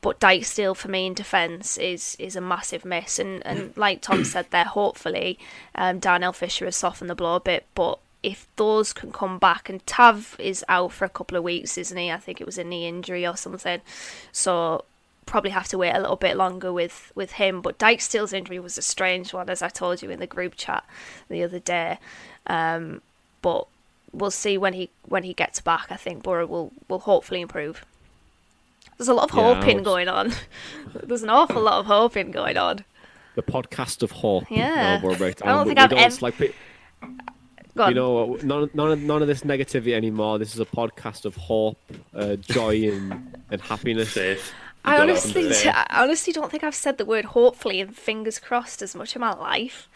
But 0.00 0.20
Dijksteel 0.20 0.76
for 0.76 0.88
me 0.88 1.06
in 1.06 1.14
defence 1.14 1.76
is 1.76 2.16
is 2.18 2.36
a 2.36 2.40
massive 2.40 2.84
miss, 2.84 3.18
and, 3.18 3.44
and 3.44 3.76
like 3.76 4.00
Tom 4.00 4.24
said 4.24 4.46
there, 4.50 4.64
hopefully 4.64 5.38
um, 5.74 5.98
Darnell 5.98 6.32
Fisher 6.32 6.66
has 6.66 6.76
softened 6.76 7.10
the 7.10 7.14
blow 7.14 7.36
a 7.36 7.40
bit. 7.40 7.66
But 7.74 7.98
if 8.22 8.46
those 8.56 8.92
can 8.92 9.12
come 9.12 9.38
back, 9.38 9.68
and 9.68 9.84
Tav 9.86 10.36
is 10.38 10.64
out 10.68 10.92
for 10.92 11.04
a 11.04 11.08
couple 11.08 11.36
of 11.36 11.44
weeks, 11.44 11.76
isn't 11.78 11.96
he? 11.96 12.10
I 12.10 12.16
think 12.16 12.40
it 12.40 12.46
was 12.46 12.58
a 12.58 12.64
knee 12.64 12.86
injury 12.86 13.26
or 13.26 13.36
something. 13.36 13.80
So 14.30 14.84
probably 15.26 15.50
have 15.50 15.68
to 15.68 15.78
wait 15.78 15.92
a 15.92 16.00
little 16.00 16.16
bit 16.16 16.36
longer 16.36 16.72
with 16.72 17.12
with 17.14 17.32
him. 17.32 17.60
But 17.60 17.78
Dijksteel's 17.78 18.32
injury 18.32 18.58
was 18.58 18.78
a 18.78 18.82
strange 18.82 19.32
one, 19.32 19.50
as 19.50 19.62
I 19.62 19.68
told 19.68 20.02
you 20.02 20.10
in 20.10 20.20
the 20.20 20.26
group 20.26 20.54
chat 20.56 20.84
the 21.28 21.42
other 21.42 21.58
day. 21.58 21.98
Um, 22.46 23.02
but 23.42 23.66
we'll 24.12 24.30
see 24.30 24.56
when 24.58 24.74
he 24.74 24.90
when 25.06 25.22
he 25.22 25.34
gets 25.34 25.60
back. 25.60 25.86
I 25.90 25.96
think 25.96 26.22
Boro 26.22 26.46
will 26.46 26.72
will 26.88 27.00
hopefully 27.00 27.40
improve. 27.40 27.84
There's 28.98 29.08
a 29.08 29.14
lot 29.14 29.30
of 29.30 29.36
yeah, 29.36 29.54
hoping 29.54 29.82
going 29.84 30.08
on. 30.08 30.32
There's 31.04 31.22
an 31.22 31.30
awful 31.30 31.62
lot 31.62 31.78
of 31.78 31.86
hoping 31.86 32.32
going 32.32 32.56
on. 32.56 32.84
The 33.36 33.42
podcast 33.42 34.02
of 34.02 34.10
hope. 34.10 34.50
Yeah. 34.50 35.00
No, 35.00 35.10
I 35.10 35.28
don't 35.28 35.66
think 35.66 35.78
I've 35.78 35.92
ever. 35.92 36.16
Like, 36.20 36.40
you 36.40 37.94
know, 37.94 38.36
none, 38.42 38.68
none, 38.74 38.90
of, 38.90 39.00
none 39.00 39.22
of 39.22 39.28
this 39.28 39.42
negativity 39.42 39.92
anymore. 39.92 40.40
This 40.40 40.52
is 40.52 40.58
a 40.58 40.64
podcast 40.64 41.24
of 41.24 41.36
hope, 41.36 41.78
uh, 42.12 42.34
joy, 42.36 42.90
and, 42.90 43.36
and 43.52 43.60
happiness. 43.60 44.12
Safe. 44.12 44.52
I 44.84 44.98
honestly, 44.98 45.48
I 45.66 46.02
honestly 46.02 46.32
don't 46.32 46.50
think 46.50 46.64
I've 46.64 46.74
said 46.74 46.98
the 46.98 47.04
word 47.04 47.26
hopefully 47.26 47.80
and 47.80 47.96
fingers 47.96 48.40
crossed 48.40 48.82
as 48.82 48.96
much 48.96 49.14
in 49.14 49.20
my 49.20 49.32
life. 49.34 49.88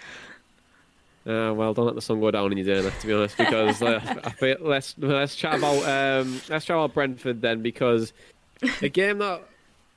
Uh, 1.24 1.52
well, 1.54 1.72
don't 1.72 1.86
let 1.86 1.94
the 1.94 2.02
sun 2.02 2.20
go 2.20 2.30
down 2.32 2.50
in 2.50 2.58
your 2.58 2.66
dinner, 2.76 2.90
to 2.90 3.06
be 3.06 3.12
honest. 3.12 3.36
Because 3.36 3.80
uh, 3.80 4.00
I 4.24 4.30
feel, 4.30 4.56
let's 4.60 4.94
let's 4.98 5.36
chat 5.36 5.56
about 5.56 5.82
um, 5.84 6.40
let's 6.48 6.64
chat 6.64 6.76
about 6.76 6.94
Brentford 6.94 7.40
then, 7.40 7.62
because 7.62 8.12
a 8.80 8.88
game 8.88 9.18
that 9.18 9.42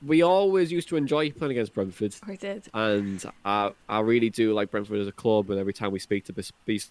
we 0.04 0.22
always 0.22 0.70
used 0.70 0.88
to 0.88 0.96
enjoy 0.96 1.30
playing 1.30 1.52
against 1.52 1.74
Brentford. 1.74 2.14
We 2.28 2.36
did, 2.36 2.68
and 2.74 3.24
I 3.44 3.72
I 3.88 4.00
really 4.00 4.30
do 4.30 4.52
like 4.52 4.70
Brentford 4.70 5.00
as 5.00 5.08
a 5.08 5.12
club. 5.12 5.50
And 5.50 5.58
every 5.58 5.72
time 5.72 5.92
we 5.92 5.98
speak 5.98 6.24
to 6.26 6.52
Beast 6.64 6.90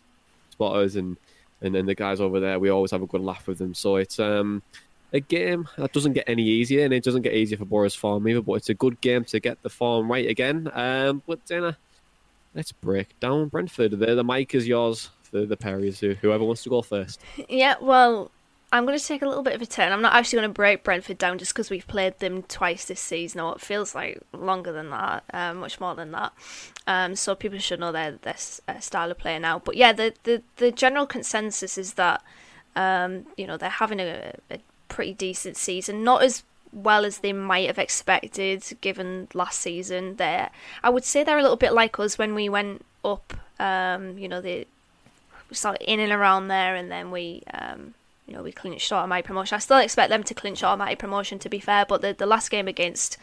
spotters 0.50 0.96
and 0.96 1.18
and 1.62 1.74
then 1.74 1.86
the 1.86 1.96
guys 1.96 2.20
over 2.20 2.40
there, 2.40 2.60
we 2.60 2.70
always 2.70 2.92
have 2.92 3.02
a 3.02 3.08
good 3.08 3.22
laugh 3.22 3.48
with 3.48 3.60
them. 3.60 3.74
So 3.74 3.98
it's 3.98 4.20
um 4.20 4.64
a 5.14 5.20
game 5.20 5.68
that 5.78 5.94
doesn't 5.94 6.14
get 6.14 6.28
any 6.28 6.44
easier, 6.44 6.84
and 6.84 6.94
it 6.94 7.04
doesn't 7.04 7.22
get 7.22 7.34
easier 7.34 7.58
for 7.58 7.66
Boro's 7.66 7.96
Farm 7.96 8.28
either. 8.28 8.42
But 8.42 8.54
it's 8.54 8.70
a 8.70 8.74
good 8.74 9.00
game 9.02 9.24
to 9.26 9.40
get 9.40 9.62
the 9.62 9.70
form 9.70 10.12
right 10.12 10.28
again. 10.28 10.70
Um, 10.74 11.22
but 11.26 11.46
Dana, 11.46 11.78
let's 12.54 12.72
break 12.72 13.18
down 13.20 13.48
Brentford. 13.50 13.92
The, 13.92 14.16
the 14.16 14.24
mic 14.24 14.56
is 14.56 14.68
yours 14.68 15.10
for 15.24 15.46
the 15.46 15.56
Perrys. 15.56 16.00
Whoever 16.00 16.44
wants 16.44 16.64
to 16.64 16.70
go 16.70 16.82
first. 16.82 17.22
Yeah, 17.48 17.76
well, 17.82 18.32
I'm 18.76 18.86
going 18.86 19.00
to 19.00 19.06
take 19.06 19.22
a 19.22 19.26
little 19.26 19.42
bit 19.42 19.54
of 19.54 19.62
a 19.62 19.66
turn. 19.66 19.94
I'm 19.94 20.02
not 20.02 20.14
actually 20.14 20.40
going 20.40 20.50
to 20.50 20.54
break 20.54 20.84
Brentford 20.84 21.18
down 21.18 21.38
just 21.38 21.54
because 21.54 21.70
we've 21.70 21.88
played 21.88 22.20
them 22.20 22.44
twice 22.44 22.84
this 22.84 23.00
season, 23.00 23.40
or 23.40 23.56
it 23.56 23.62
feels 23.62 23.96
like 23.96 24.22
longer 24.34 24.74
than 24.74 24.90
that, 24.90 25.24
uh, 25.34 25.54
much 25.54 25.80
more 25.80 25.96
than 25.96 26.12
that. 26.12 26.34
Um, 26.86 27.16
so 27.16 27.36
people 27.36 27.58
should 27.60 27.80
know 27.80 27.94
their, 27.94 28.12
their 28.12 28.36
uh, 28.68 28.80
style 28.80 29.10
of 29.10 29.18
play 29.18 29.40
now. 29.40 29.60
But 29.60 29.78
yeah, 29.78 29.94
the, 29.94 30.14
the, 30.24 30.42
the 30.58 30.74
general 30.74 31.06
consensus 31.06 31.78
is 31.78 31.94
that 31.94 32.22
um, 32.76 33.26
you 33.38 33.48
know 33.48 33.56
they're 33.56 33.70
having 33.70 34.02
a, 34.02 34.34
a 34.52 34.60
pretty 34.90 35.14
decent 35.14 35.56
season. 35.56 36.04
Not 36.04 36.24
as 36.24 36.44
well 36.74 37.06
as 37.06 37.20
they 37.20 37.32
might 37.32 37.68
have 37.68 37.80
expected 37.80 38.62
given 38.82 39.30
last 39.34 39.62
season. 39.62 40.18
There, 40.18 40.50
I 40.84 40.90
would 40.90 41.06
say 41.06 41.24
they're 41.24 41.40
a 41.40 41.42
little 41.42 41.56
bit 41.56 41.72
like 41.72 41.98
us 41.98 42.18
when 42.18 42.36
we 42.36 42.50
went 42.50 42.84
up. 43.06 43.34
Um, 43.58 44.18
you 44.18 44.28
know, 44.28 44.42
they 44.42 44.68
we 45.50 45.56
started 45.56 45.90
in 45.90 46.02
and 46.02 46.12
around 46.12 46.50
there, 46.50 46.76
and 46.76 46.92
then 46.92 47.10
we, 47.10 47.44
um, 47.54 47.94
you 48.28 48.34
know, 48.34 48.42
we 48.42 48.52
clinched 48.52 48.92
automatic 48.92 49.26
promotion. 49.26 49.56
I 49.56 49.60
still 49.60 49.78
expect 49.78 50.10
them 50.10 50.24
to 50.24 50.34
clinch 50.34 50.64
automatic 50.64 51.00
promotion, 51.00 51.38
to 51.40 51.50
be 51.50 51.60
fair. 51.60 51.86
But 51.88 52.02
the 52.02 52.14
the 52.14 52.26
last 52.26 52.50
game 52.50 52.68
against 52.68 53.18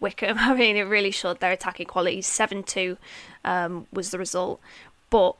Wycombe, 0.00 0.38
I 0.38 0.54
mean, 0.54 0.76
it 0.76 0.82
really 0.82 1.10
showed 1.10 1.40
their 1.40 1.52
attacking 1.52 1.86
qualities. 1.86 2.26
Seven 2.26 2.62
two 2.62 2.98
um, 3.44 3.86
was 3.92 4.10
the 4.10 4.18
result, 4.18 4.60
but 5.10 5.36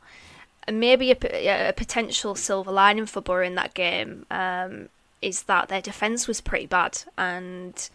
maybe 0.70 1.10
a, 1.10 1.68
a, 1.68 1.72
potential 1.72 2.34
silver 2.34 2.70
lining 2.70 3.06
for 3.06 3.20
Boro 3.20 3.44
in 3.44 3.54
that 3.54 3.74
game 3.74 4.26
um, 4.30 4.88
is 5.22 5.44
that 5.44 5.68
their 5.68 5.80
defence 5.80 6.28
was 6.28 6.40
pretty 6.40 6.66
bad. 6.66 7.02
And 7.16 7.88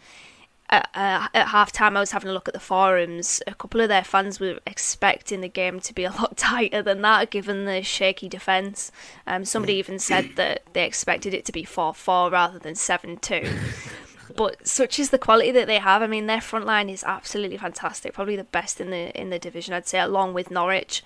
at, 0.70 0.88
uh, 0.94 1.28
at 1.34 1.48
half 1.48 1.72
time, 1.72 1.96
I 1.96 2.00
was 2.00 2.12
having 2.12 2.30
a 2.30 2.32
look 2.32 2.48
at 2.48 2.54
the 2.54 2.60
forums. 2.60 3.42
A 3.46 3.54
couple 3.54 3.80
of 3.80 3.88
their 3.88 4.04
fans 4.04 4.40
were 4.40 4.58
expecting 4.66 5.40
the 5.40 5.48
game 5.48 5.80
to 5.80 5.94
be 5.94 6.04
a 6.04 6.10
lot 6.18 6.36
tighter 6.36 6.82
than 6.82 7.02
that, 7.02 7.30
given 7.30 7.64
the 7.64 7.82
shaky 7.82 8.28
defence. 8.28 8.90
Um, 9.26 9.44
somebody 9.44 9.74
even 9.74 9.98
said 9.98 10.30
that 10.36 10.62
they 10.72 10.84
expected 10.84 11.34
it 11.34 11.44
to 11.46 11.52
be 11.52 11.64
4 11.64 11.94
4 11.94 12.30
rather 12.30 12.58
than 12.58 12.74
7 12.74 13.18
2. 13.18 13.48
but 14.36 14.66
such 14.66 14.98
is 14.98 15.10
the 15.10 15.18
quality 15.18 15.50
that 15.52 15.66
they 15.66 15.78
have. 15.78 16.02
I 16.02 16.06
mean, 16.06 16.26
their 16.26 16.40
front 16.40 16.66
line 16.66 16.88
is 16.88 17.04
absolutely 17.04 17.58
fantastic, 17.58 18.14
probably 18.14 18.36
the 18.36 18.44
best 18.44 18.80
in 18.80 18.90
the 18.90 19.18
in 19.18 19.30
the 19.30 19.38
division, 19.38 19.74
I'd 19.74 19.86
say, 19.86 20.00
along 20.00 20.34
with 20.34 20.50
Norwich, 20.50 21.02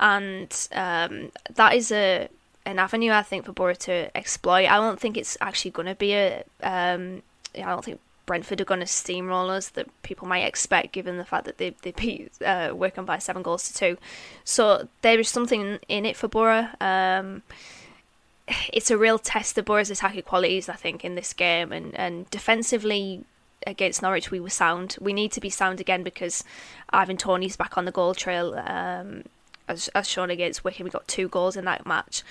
and 0.00 0.68
um, 0.72 1.32
that 1.54 1.74
is 1.74 1.92
a 1.92 2.28
an 2.64 2.78
avenue 2.78 3.12
I 3.12 3.22
think 3.22 3.44
for 3.44 3.52
Boro 3.52 3.74
to 3.74 4.16
exploit. 4.16 4.66
I 4.66 4.76
don't 4.76 4.98
think 4.98 5.16
it's 5.16 5.36
actually 5.40 5.72
going 5.72 5.88
to 5.88 5.94
be 5.94 6.14
a. 6.14 6.44
Um, 6.62 7.22
I 7.54 7.62
don't 7.62 7.84
think 7.84 8.00
Brentford 8.26 8.60
are 8.60 8.64
going 8.64 8.80
to 8.80 8.86
steamroll 8.86 9.48
us 9.50 9.68
that 9.70 9.88
people 10.02 10.28
might 10.28 10.44
expect, 10.44 10.92
given 10.92 11.18
the 11.18 11.24
fact 11.24 11.44
that 11.44 11.58
they 11.58 11.74
they 11.82 11.92
beat 11.92 12.30
uh, 12.44 12.72
Wycombe 12.74 13.04
by 13.04 13.18
seven 13.18 13.42
goals 13.42 13.68
to 13.68 13.74
two. 13.74 13.98
So 14.44 14.88
there 15.02 15.18
is 15.18 15.28
something 15.28 15.78
in 15.88 16.06
it 16.06 16.16
for 16.16 16.28
Boro. 16.28 16.68
Um, 16.80 17.42
it's 18.72 18.90
a 18.90 18.98
real 18.98 19.18
test 19.18 19.58
of 19.58 19.64
Boro's 19.64 19.90
attacking 19.90 20.22
qualities, 20.22 20.68
I 20.68 20.74
think, 20.74 21.04
in 21.04 21.14
this 21.14 21.32
game. 21.32 21.72
And, 21.72 21.94
and 21.94 22.28
defensively 22.30 23.24
against 23.66 24.02
Norwich, 24.02 24.30
we 24.30 24.40
were 24.40 24.50
sound. 24.50 24.96
We 25.00 25.12
need 25.12 25.32
to 25.32 25.40
be 25.40 25.50
sound 25.50 25.80
again 25.80 26.02
because 26.02 26.44
Ivan 26.90 27.16
Toney's 27.16 27.56
back 27.56 27.76
on 27.76 27.84
the 27.84 27.92
goal 27.92 28.14
trail. 28.14 28.54
Um, 28.54 29.24
as, 29.68 29.88
as 29.88 30.08
shown 30.08 30.28
against 30.28 30.64
Wycombe, 30.64 30.84
we 30.84 30.90
got 30.90 31.06
two 31.06 31.28
goals 31.28 31.56
in 31.56 31.64
that 31.66 31.86
match, 31.86 32.24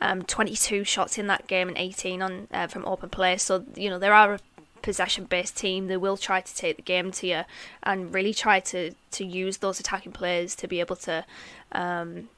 um, 0.00 0.22
22 0.22 0.84
shots 0.84 1.18
in 1.18 1.26
that 1.26 1.48
game 1.48 1.68
and 1.68 1.76
18 1.76 2.22
on 2.22 2.48
uh, 2.52 2.68
from 2.68 2.86
open 2.86 3.10
play. 3.10 3.36
So 3.36 3.64
you 3.74 3.90
know 3.90 3.98
there 3.98 4.14
are 4.14 4.38
a 4.76 4.80
possession-based 4.80 5.56
team. 5.56 5.86
They 5.86 5.96
will 5.96 6.16
try 6.16 6.40
to 6.40 6.54
take 6.54 6.76
the 6.76 6.82
game 6.82 7.10
to 7.12 7.26
you 7.26 7.42
and 7.82 8.12
really 8.14 8.34
try 8.34 8.60
to 8.60 8.92
to 9.12 9.24
use 9.24 9.58
those 9.58 9.80
attacking 9.80 10.12
players 10.12 10.54
to 10.56 10.68
be 10.68 10.80
able 10.80 10.96
to 10.96 11.24
um, 11.72 12.28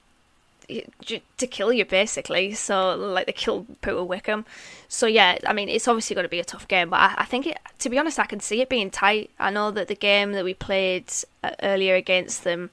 to 0.69 1.47
kill 1.47 1.73
you 1.73 1.85
basically. 1.85 2.53
So 2.53 2.95
like 2.95 3.27
they 3.27 3.33
killed 3.33 3.81
Peter 3.81 4.05
Wycombe. 4.05 4.45
So 4.89 5.07
yeah, 5.07 5.39
I 5.47 5.53
mean 5.53 5.69
it's 5.69 5.89
obviously 5.89 6.15
going 6.15 6.25
to 6.25 6.31
be 6.31 6.41
a 6.41 6.45
tough 6.45 6.69
game, 6.69 6.91
but 6.91 7.01
I, 7.01 7.15
I, 7.19 7.25
think 7.25 7.47
it, 7.47 7.59
to 7.79 7.89
be 7.89 7.99
honest, 7.99 8.19
I 8.19 8.27
can 8.27 8.41
see 8.41 8.61
it 8.61 8.69
being 8.69 8.91
tight. 8.91 9.31
I 9.39 9.51
know 9.51 9.71
that 9.71 9.89
the 9.89 9.95
game 9.95 10.33
that 10.33 10.45
we 10.45 10.55
played 10.55 11.11
uh, 11.43 11.51
earlier 11.63 11.95
against 11.95 12.45
them. 12.45 12.71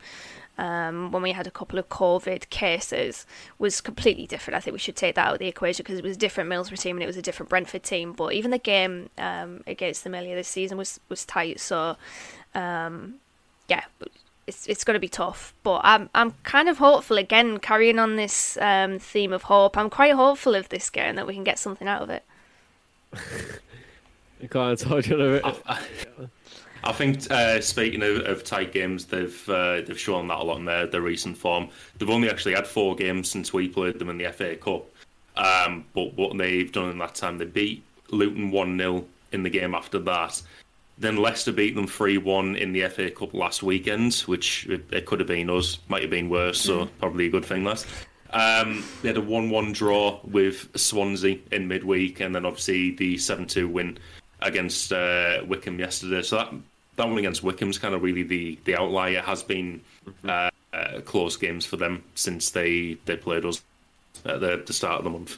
Um, 0.58 1.12
when 1.12 1.22
we 1.22 1.34
had 1.34 1.48
a 1.48 1.52
couple 1.52 1.78
of 1.78 1.90
COVID 1.90 2.50
cases 2.50 3.26
was 3.60 3.82
completely 3.82 4.26
different. 4.26 4.56
I 4.56 4.62
think 4.62 4.74
we 4.74 4.80
should 4.80 4.96
take 4.96 5.16
that 5.16 5.28
out 5.28 5.34
of 5.34 5.40
the 5.40 5.48
equation 5.48 5.84
because 5.84 6.00
it 6.00 6.04
was 6.04 6.16
a 6.16 6.20
different 6.20 6.50
Middlesbrough 6.50 6.80
team 6.80 6.96
and 6.96 7.04
it 7.04 7.08
was 7.08 7.18
a 7.18 7.22
different 7.22 7.50
Brentford 7.50 7.84
team. 7.84 8.14
But 8.14 8.34
even 8.34 8.52
the 8.52 8.58
game 8.58 9.10
um, 9.18 9.64
against 9.68 10.04
them 10.06 10.16
earlier 10.16 10.36
this 10.36 10.48
season 10.48 10.78
was 10.78 11.00
was 11.10 11.26
tight. 11.26 11.60
So 11.60 11.98
um, 12.54 13.16
yeah, 13.68 13.84
it's 14.48 14.68
it's 14.68 14.84
going 14.84 14.96
to 14.96 15.00
be 15.00 15.10
tough. 15.10 15.54
But 15.64 15.82
I'm 15.84 16.10
I'm 16.16 16.32
kind 16.44 16.70
of 16.70 16.78
hopeful 16.78 17.18
again, 17.18 17.60
carrying 17.60 18.00
on 18.00 18.16
this 18.16 18.58
um, 18.62 19.00
theme 19.00 19.34
of 19.34 19.44
hope. 19.44 19.78
I'm 19.78 19.90
quite 19.90 20.14
hopeful 20.14 20.56
of 20.56 20.70
this 20.70 20.90
game 20.90 21.16
that 21.16 21.28
we 21.28 21.34
can 21.34 21.44
get 21.44 21.60
something 21.60 21.88
out 21.88 22.02
of 22.02 22.10
it. 22.10 22.24
I 24.44 24.48
can't 24.48 24.80
touch 24.80 25.12
on 25.12 25.22
it. 25.22 25.44
I, 26.86 26.92
think 26.92 27.32
uh, 27.32 27.62
speaking 27.62 28.04
of, 28.04 28.26
of, 28.26 28.44
tight 28.44 28.72
games, 28.72 29.06
they've 29.06 29.50
uh, 29.50 29.82
they've 29.82 30.00
shown 30.00 30.28
that 30.28 30.40
a 30.40 30.44
lot 30.44 30.58
in 30.58 30.66
their, 30.66 30.88
their 30.88 31.02
recent 31.02 31.38
form. 31.38 31.70
They've 31.98 32.10
only 32.10 32.30
actually 32.30 32.54
had 32.54 32.68
four 32.68 32.96
games 32.96 33.30
since 33.30 33.54
we 33.54 33.68
played 33.68 34.00
them 34.00 34.10
in 34.10 34.18
the 34.18 34.32
FA 34.32 34.56
Cup. 34.56 34.86
Um, 35.38 35.86
but 35.94 36.14
what 36.14 36.38
they've 36.38 36.72
done 36.72 36.90
in 36.90 36.98
that 37.00 37.16
time, 37.16 37.38
they 37.38 37.46
beat 37.46 37.84
Luton 38.10 38.52
one 38.52 38.78
0 38.78 39.06
in 39.32 39.44
the 39.44 39.50
game 39.50 39.76
after 39.76 40.00
that. 40.00 40.42
Then 40.98 41.18
Leicester 41.18 41.52
beat 41.52 41.76
them 41.76 41.88
3 41.88 42.18
1 42.20 42.56
in 42.56 42.72
the 42.72 42.88
FA 42.88 43.12
Cup 43.12 43.34
last 43.34 43.62
weekend, 43.62 44.16
which 44.28 44.66
it, 44.68 44.86
it 44.92 45.06
could 45.06 45.20
have 45.20 45.28
been 45.28 45.50
us, 45.50 45.78
might 45.90 46.02
have 46.02 46.12
been 46.12 46.30
worse, 46.30 46.62
so 46.62 46.86
mm. 46.86 46.90
probably 47.00 47.26
a 47.26 47.30
good 47.30 47.46
thing 47.46 47.66
that. 47.66 47.86
Um, 48.32 48.84
they 49.02 49.10
had 49.10 49.18
a 49.18 49.22
1 49.22 49.50
1 49.50 49.74
draw 49.74 50.20
with 50.24 50.70
Swansea 50.78 51.40
in 51.52 51.68
midweek, 51.68 52.22
and 52.22 52.34
then 52.34 52.46
obviously 52.46 52.92
the 52.92 53.18
7 53.18 53.46
2 53.46 53.68
win 53.68 53.98
against 54.42 54.94
uh, 54.94 55.42
Wycombe 55.46 55.80
yesterday. 55.80 56.22
So 56.22 56.38
that, 56.38 56.54
that 56.96 57.08
one 57.08 57.18
against 57.18 57.44
Wycombe's 57.44 57.78
kind 57.78 57.94
of 57.94 58.04
really 58.04 58.24
the, 58.24 58.58
the 58.66 58.76
outlier. 58.76 59.18
It 59.18 59.24
has 59.26 59.44
been 59.44 59.82
mm-hmm. 60.08 60.30
uh, 60.30 60.50
uh, 60.78 61.02
close 61.02 61.38
games 61.38 61.66
for 61.66 61.78
them 61.78 62.04
since 62.16 62.52
they, 62.52 62.98
they 63.06 63.18
played 63.18 63.46
us 63.46 63.62
at 64.26 64.40
the, 64.40 64.64
the 64.66 64.74
start 64.74 65.00
of 65.00 65.04
the 65.04 65.10
month. 65.10 65.38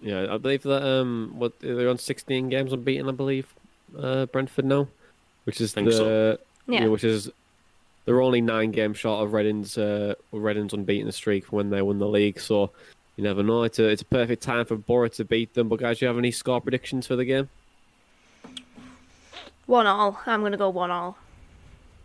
Yeah, 0.00 0.32
I 0.32 0.38
believe 0.38 0.62
that 0.62 0.82
um, 0.82 1.32
what 1.34 1.58
they're 1.60 1.88
on 1.88 1.98
16 1.98 2.48
games 2.48 2.72
unbeaten, 2.72 3.08
I 3.08 3.12
believe 3.12 3.52
uh, 3.98 4.26
Brentford 4.26 4.64
now, 4.64 4.88
which 5.44 5.60
is 5.60 5.74
the 5.74 5.90
so. 5.90 6.38
yeah. 6.68 6.86
which 6.86 7.04
is 7.04 7.30
they're 8.04 8.22
only 8.22 8.40
nine 8.40 8.70
games 8.70 8.98
short 8.98 9.24
of 9.24 9.32
Reading's 9.32 9.76
uh, 9.76 10.14
Reading's 10.30 10.72
unbeaten 10.72 11.10
streak 11.10 11.52
when 11.52 11.70
they 11.70 11.82
won 11.82 11.98
the 11.98 12.08
league. 12.08 12.38
So 12.38 12.70
you 13.16 13.24
never 13.24 13.42
know. 13.42 13.64
It's 13.64 13.78
a 13.78 13.88
it's 13.88 14.02
a 14.02 14.06
perfect 14.06 14.42
time 14.42 14.64
for 14.66 14.76
Boro 14.76 15.08
to 15.08 15.24
beat 15.24 15.54
them. 15.54 15.68
But 15.68 15.80
guys, 15.80 15.98
do 15.98 16.04
you 16.04 16.08
have 16.08 16.18
any 16.18 16.30
score 16.30 16.60
predictions 16.60 17.06
for 17.06 17.16
the 17.16 17.24
game? 17.24 17.48
One 19.68 19.86
all. 19.86 20.18
I'm 20.24 20.40
going 20.40 20.52
to 20.52 20.58
go 20.58 20.70
one 20.70 20.90
all. 20.90 21.18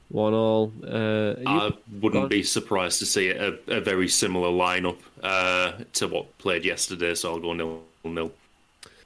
One 0.10 0.34
all. 0.34 0.72
Uh, 0.86 1.36
I 1.48 1.72
wouldn't 2.02 2.30
be 2.30 2.44
surprised 2.44 3.00
to 3.00 3.06
see 3.06 3.30
a, 3.30 3.54
a 3.68 3.80
very 3.80 4.10
similar 4.10 4.50
lineup 4.50 4.98
uh, 5.24 5.72
to 5.94 6.08
what 6.10 6.38
played 6.40 6.66
yesterday. 6.66 7.16
So 7.16 7.32
I'll 7.32 7.40
go 7.40 7.54
nil 7.54 7.82
nil. 8.04 8.32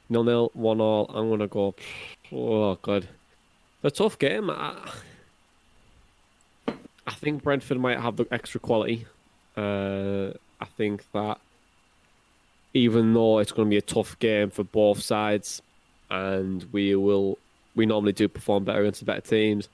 Nil 0.10 0.24
nil. 0.24 0.52
One 0.54 0.82
all. 0.82 1.06
I'm 1.14 1.28
going 1.28 1.42
to 1.42 1.48
go 1.48 1.76
Oh 2.32 2.76
god, 2.82 3.08
a 3.84 3.92
tough 3.92 4.18
game. 4.20 4.50
I, 4.50 4.76
I 6.68 7.14
think 7.14 7.44
Brentford 7.44 7.80
might 7.80 8.00
have 8.00 8.18
the 8.18 8.26
extra 8.32 8.60
quality. 8.60 9.06
Uh, 9.56 10.32
I 10.60 10.66
think 10.76 11.10
that 11.14 11.40
even 12.74 13.14
though 13.14 13.40
it's 13.40 13.52
going 13.52 13.68
to 13.68 13.70
be 13.70 13.78
a 13.78 13.82
tough 13.82 14.20
game 14.20 14.50
for 14.50 14.64
both 14.64 15.02
sides, 15.02 15.62
and 16.10 16.66
we 16.72 16.96
will 16.96 17.38
we 17.78 17.86
normally 17.86 18.12
do 18.12 18.28
perform 18.28 18.66
better 18.66 18.82
against 18.82 19.00
the 19.00 19.06
better 19.06 19.22
teams. 19.22 19.70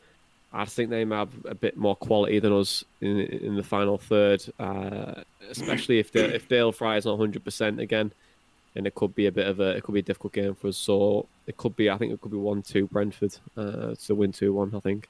I 0.51 0.65
think 0.65 0.91
they 0.91 1.03
might 1.03 1.17
have 1.17 1.45
a 1.45 1.55
bit 1.55 1.75
more 1.77 1.95
quality 1.95 2.37
than 2.37 2.53
us 2.53 2.83
in 3.01 3.21
in 3.21 3.55
the 3.55 3.63
final 3.63 3.97
third, 3.97 4.43
uh, 4.59 5.23
especially 5.49 5.97
if 5.97 6.15
if 6.15 6.47
Dael 6.47 6.71
Fry 6.71 6.97
is 6.97 7.05
not 7.05 7.17
hundred 7.17 7.43
percent 7.43 7.79
again 7.79 8.11
and 8.75 8.87
it 8.87 8.95
could 8.95 9.13
be 9.15 9.27
a 9.27 9.31
bit 9.31 9.47
of 9.47 9.59
a 9.59 9.69
it 9.71 9.83
could 9.83 9.93
be 9.93 9.99
a 9.99 10.03
difficult 10.03 10.33
game 10.33 10.55
for 10.55 10.67
us. 10.67 10.77
So 10.77 11.27
it 11.47 11.57
could 11.57 11.75
be 11.75 11.89
I 11.89 11.97
think 11.97 12.13
it 12.13 12.21
could 12.21 12.31
be 12.31 12.37
one 12.37 12.61
two 12.61 12.87
Brentford 12.87 13.35
uh, 13.57 13.95
to 14.05 14.15
win 14.15 14.31
two 14.31 14.53
one 14.53 14.73
I 14.75 14.79
think. 14.79 15.07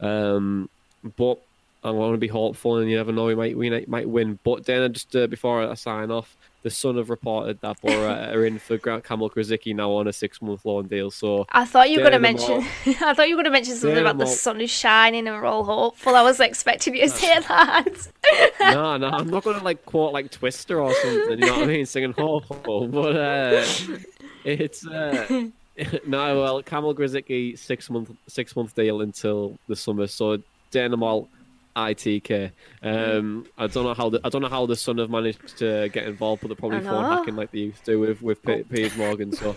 Um, 0.00 0.68
but 1.16 1.40
I 1.84 1.90
want 1.90 2.14
to 2.14 2.18
be 2.18 2.28
hopeful, 2.28 2.78
and 2.78 2.90
you 2.90 2.96
never 2.96 3.12
know 3.12 3.26
we 3.26 3.34
might 3.34 3.56
we 3.56 3.84
might 3.86 4.08
win. 4.08 4.38
But 4.42 4.64
then 4.64 4.92
just 4.92 5.14
uh, 5.14 5.26
before 5.26 5.68
I 5.68 5.74
sign 5.74 6.10
off, 6.10 6.36
the 6.62 6.70
Sun 6.70 6.96
have 6.96 7.10
reported 7.10 7.60
that 7.60 7.80
Boro 7.82 8.08
are 8.32 8.46
in 8.46 8.58
for 8.58 8.78
Kamil 8.78 9.28
Grosicki 9.28 9.76
now 9.76 9.92
on 9.92 10.08
a 10.08 10.12
six 10.12 10.40
month 10.40 10.64
loan 10.64 10.88
deal. 10.88 11.10
So 11.10 11.46
I 11.50 11.66
thought 11.66 11.90
you 11.90 11.98
were 11.98 12.10
going 12.10 12.14
to 12.14 12.18
mention. 12.18 12.66
I 13.02 13.12
thought 13.12 13.28
you 13.28 13.36
were 13.36 13.42
going 13.42 13.52
to 13.52 13.58
mention 13.58 13.76
something 13.76 13.98
about 13.98 14.16
the 14.16 14.26
sun 14.26 14.62
is 14.62 14.70
shining 14.70 15.28
and 15.28 15.36
we're 15.36 15.44
all 15.44 15.62
hopeful. 15.62 16.16
I 16.16 16.22
was 16.22 16.40
expecting 16.40 16.96
you 16.96 17.02
to 17.02 17.08
say 17.10 17.38
that. 17.38 18.08
no, 18.60 18.96
no, 18.96 19.08
I'm 19.08 19.28
not 19.28 19.44
going 19.44 19.58
to 19.58 19.64
like 19.64 19.84
quote 19.84 20.14
like 20.14 20.30
Twister 20.30 20.80
or 20.80 20.94
something. 20.94 21.38
You 21.38 21.46
know 21.46 21.52
what 21.52 21.64
I 21.64 21.66
mean? 21.66 21.86
Singing 21.86 22.12
hopeful, 22.12 22.88
but 22.88 23.14
uh, 23.14 23.64
it's. 24.44 24.86
Uh, 24.86 25.50
no, 26.06 26.40
well, 26.40 26.62
Kamil 26.62 26.94
Grosicki 26.94 27.58
six 27.58 27.90
month 27.90 28.10
six 28.26 28.56
month 28.56 28.74
deal 28.74 29.02
until 29.02 29.58
the 29.68 29.76
summer. 29.76 30.06
So 30.06 30.38
Dynamo 30.70 31.28
ITK. 31.76 32.52
Um, 32.82 33.46
I 33.58 33.66
don't 33.66 33.84
know 33.84 33.94
how 33.94 34.08
the 34.08 34.20
I 34.24 34.28
don't 34.28 34.42
know 34.42 34.48
how 34.48 34.66
the 34.66 34.76
Sun 34.76 34.98
have 34.98 35.10
managed 35.10 35.58
to 35.58 35.88
get 35.88 36.06
involved, 36.06 36.42
but 36.42 36.48
they're 36.48 36.56
probably 36.56 36.80
phone 36.80 37.04
hacking 37.04 37.36
like 37.36 37.50
they 37.50 37.58
used 37.58 37.84
to 37.86 37.96
with 37.96 38.22
with 38.22 38.42
P- 38.42 38.62
Piers 38.62 38.96
Morgan. 38.96 39.32
So 39.32 39.56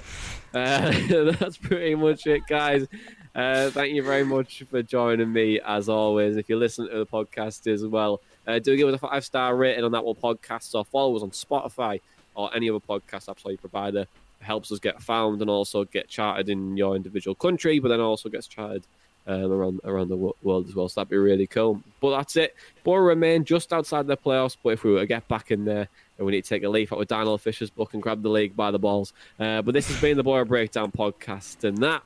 uh, 0.54 0.92
that's 1.40 1.58
pretty 1.58 1.96
much 1.96 2.26
it, 2.26 2.42
guys. 2.48 2.88
Uh, 3.36 3.70
thank 3.70 3.94
you 3.94 4.02
very 4.02 4.24
much 4.24 4.64
for 4.64 4.82
joining 4.82 5.32
me 5.32 5.60
as 5.60 5.90
always. 5.90 6.38
If 6.38 6.50
you 6.50 6.58
listen 6.58 6.90
to 6.90 6.98
the 6.98 7.06
podcast 7.06 7.72
as 7.72 7.86
well, 7.86 8.20
uh, 8.48 8.58
do 8.58 8.76
give 8.76 8.88
us 8.88 8.96
a 8.96 8.98
five 8.98 9.24
star 9.24 9.56
rating 9.56 9.84
on 9.84 9.92
that 9.92 10.04
one 10.04 10.16
podcast 10.16 10.74
or 10.74 10.84
follow 10.86 11.16
us 11.16 11.22
on 11.22 11.30
Spotify 11.30 12.02
or 12.34 12.56
any 12.56 12.70
other 12.70 12.80
podcast 12.80 13.30
absolutely 13.30 13.58
provider. 13.58 14.02
It 14.40 14.44
helps 14.44 14.72
us 14.72 14.80
get 14.80 15.02
found 15.02 15.42
and 15.42 15.50
also 15.50 15.84
get 15.84 16.08
charted 16.08 16.50
in 16.50 16.78
your 16.78 16.96
individual 16.96 17.36
country, 17.36 17.80
but 17.80 17.90
then 17.90 18.00
also 18.00 18.30
gets 18.30 18.48
charted 18.48 18.84
um, 19.28 19.52
around 19.52 19.82
around 19.84 20.10
the 20.10 20.18
world 20.18 20.68
as 20.68 20.76
well. 20.76 20.88
So 20.90 21.02
that'd 21.02 21.10
be 21.10 21.18
really 21.18 21.48
cool. 21.48 21.82
But 22.00 22.18
that's 22.18 22.36
it. 22.36 22.56
Boro 22.84 23.04
remain 23.04 23.44
just 23.44 23.74
outside 23.74 24.08
the 24.08 24.18
playoffs. 24.18 24.58
But 24.62 24.70
if 24.72 24.84
we 24.84 24.92
were 24.92 25.00
to 25.00 25.06
get 25.06 25.28
back 25.28 25.52
in 25.52 25.66
there, 25.66 25.88
and 26.18 26.26
we 26.26 26.32
need 26.32 26.44
to 26.44 26.50
take 26.50 26.64
a 26.64 26.70
leaf 26.70 26.92
out 26.92 27.02
of 27.02 27.08
Darnell 27.08 27.38
Fisher's 27.38 27.70
book 27.70 27.94
and 27.94 28.02
grab 28.02 28.24
the 28.24 28.30
league 28.30 28.56
by 28.56 28.72
the 28.72 28.80
balls. 28.80 29.14
Uh, 29.40 29.62
but 29.62 29.74
this 29.74 29.88
has 29.88 30.00
been 30.02 30.18
the 30.18 30.24
Boro 30.24 30.46
Breakdown 30.46 30.92
podcast, 30.92 31.64
and 31.64 31.78
that 31.80 32.02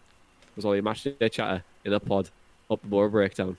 was 0.55 0.65
all 0.65 0.75
your 0.75 0.83
match 0.83 1.03
day 1.03 1.29
chatter 1.29 1.63
in 1.85 1.93
a 1.93 1.99
pod. 1.99 2.29
Up 2.69 2.81
the 2.81 2.87
Boro 2.87 3.09
Breakdown. 3.09 3.57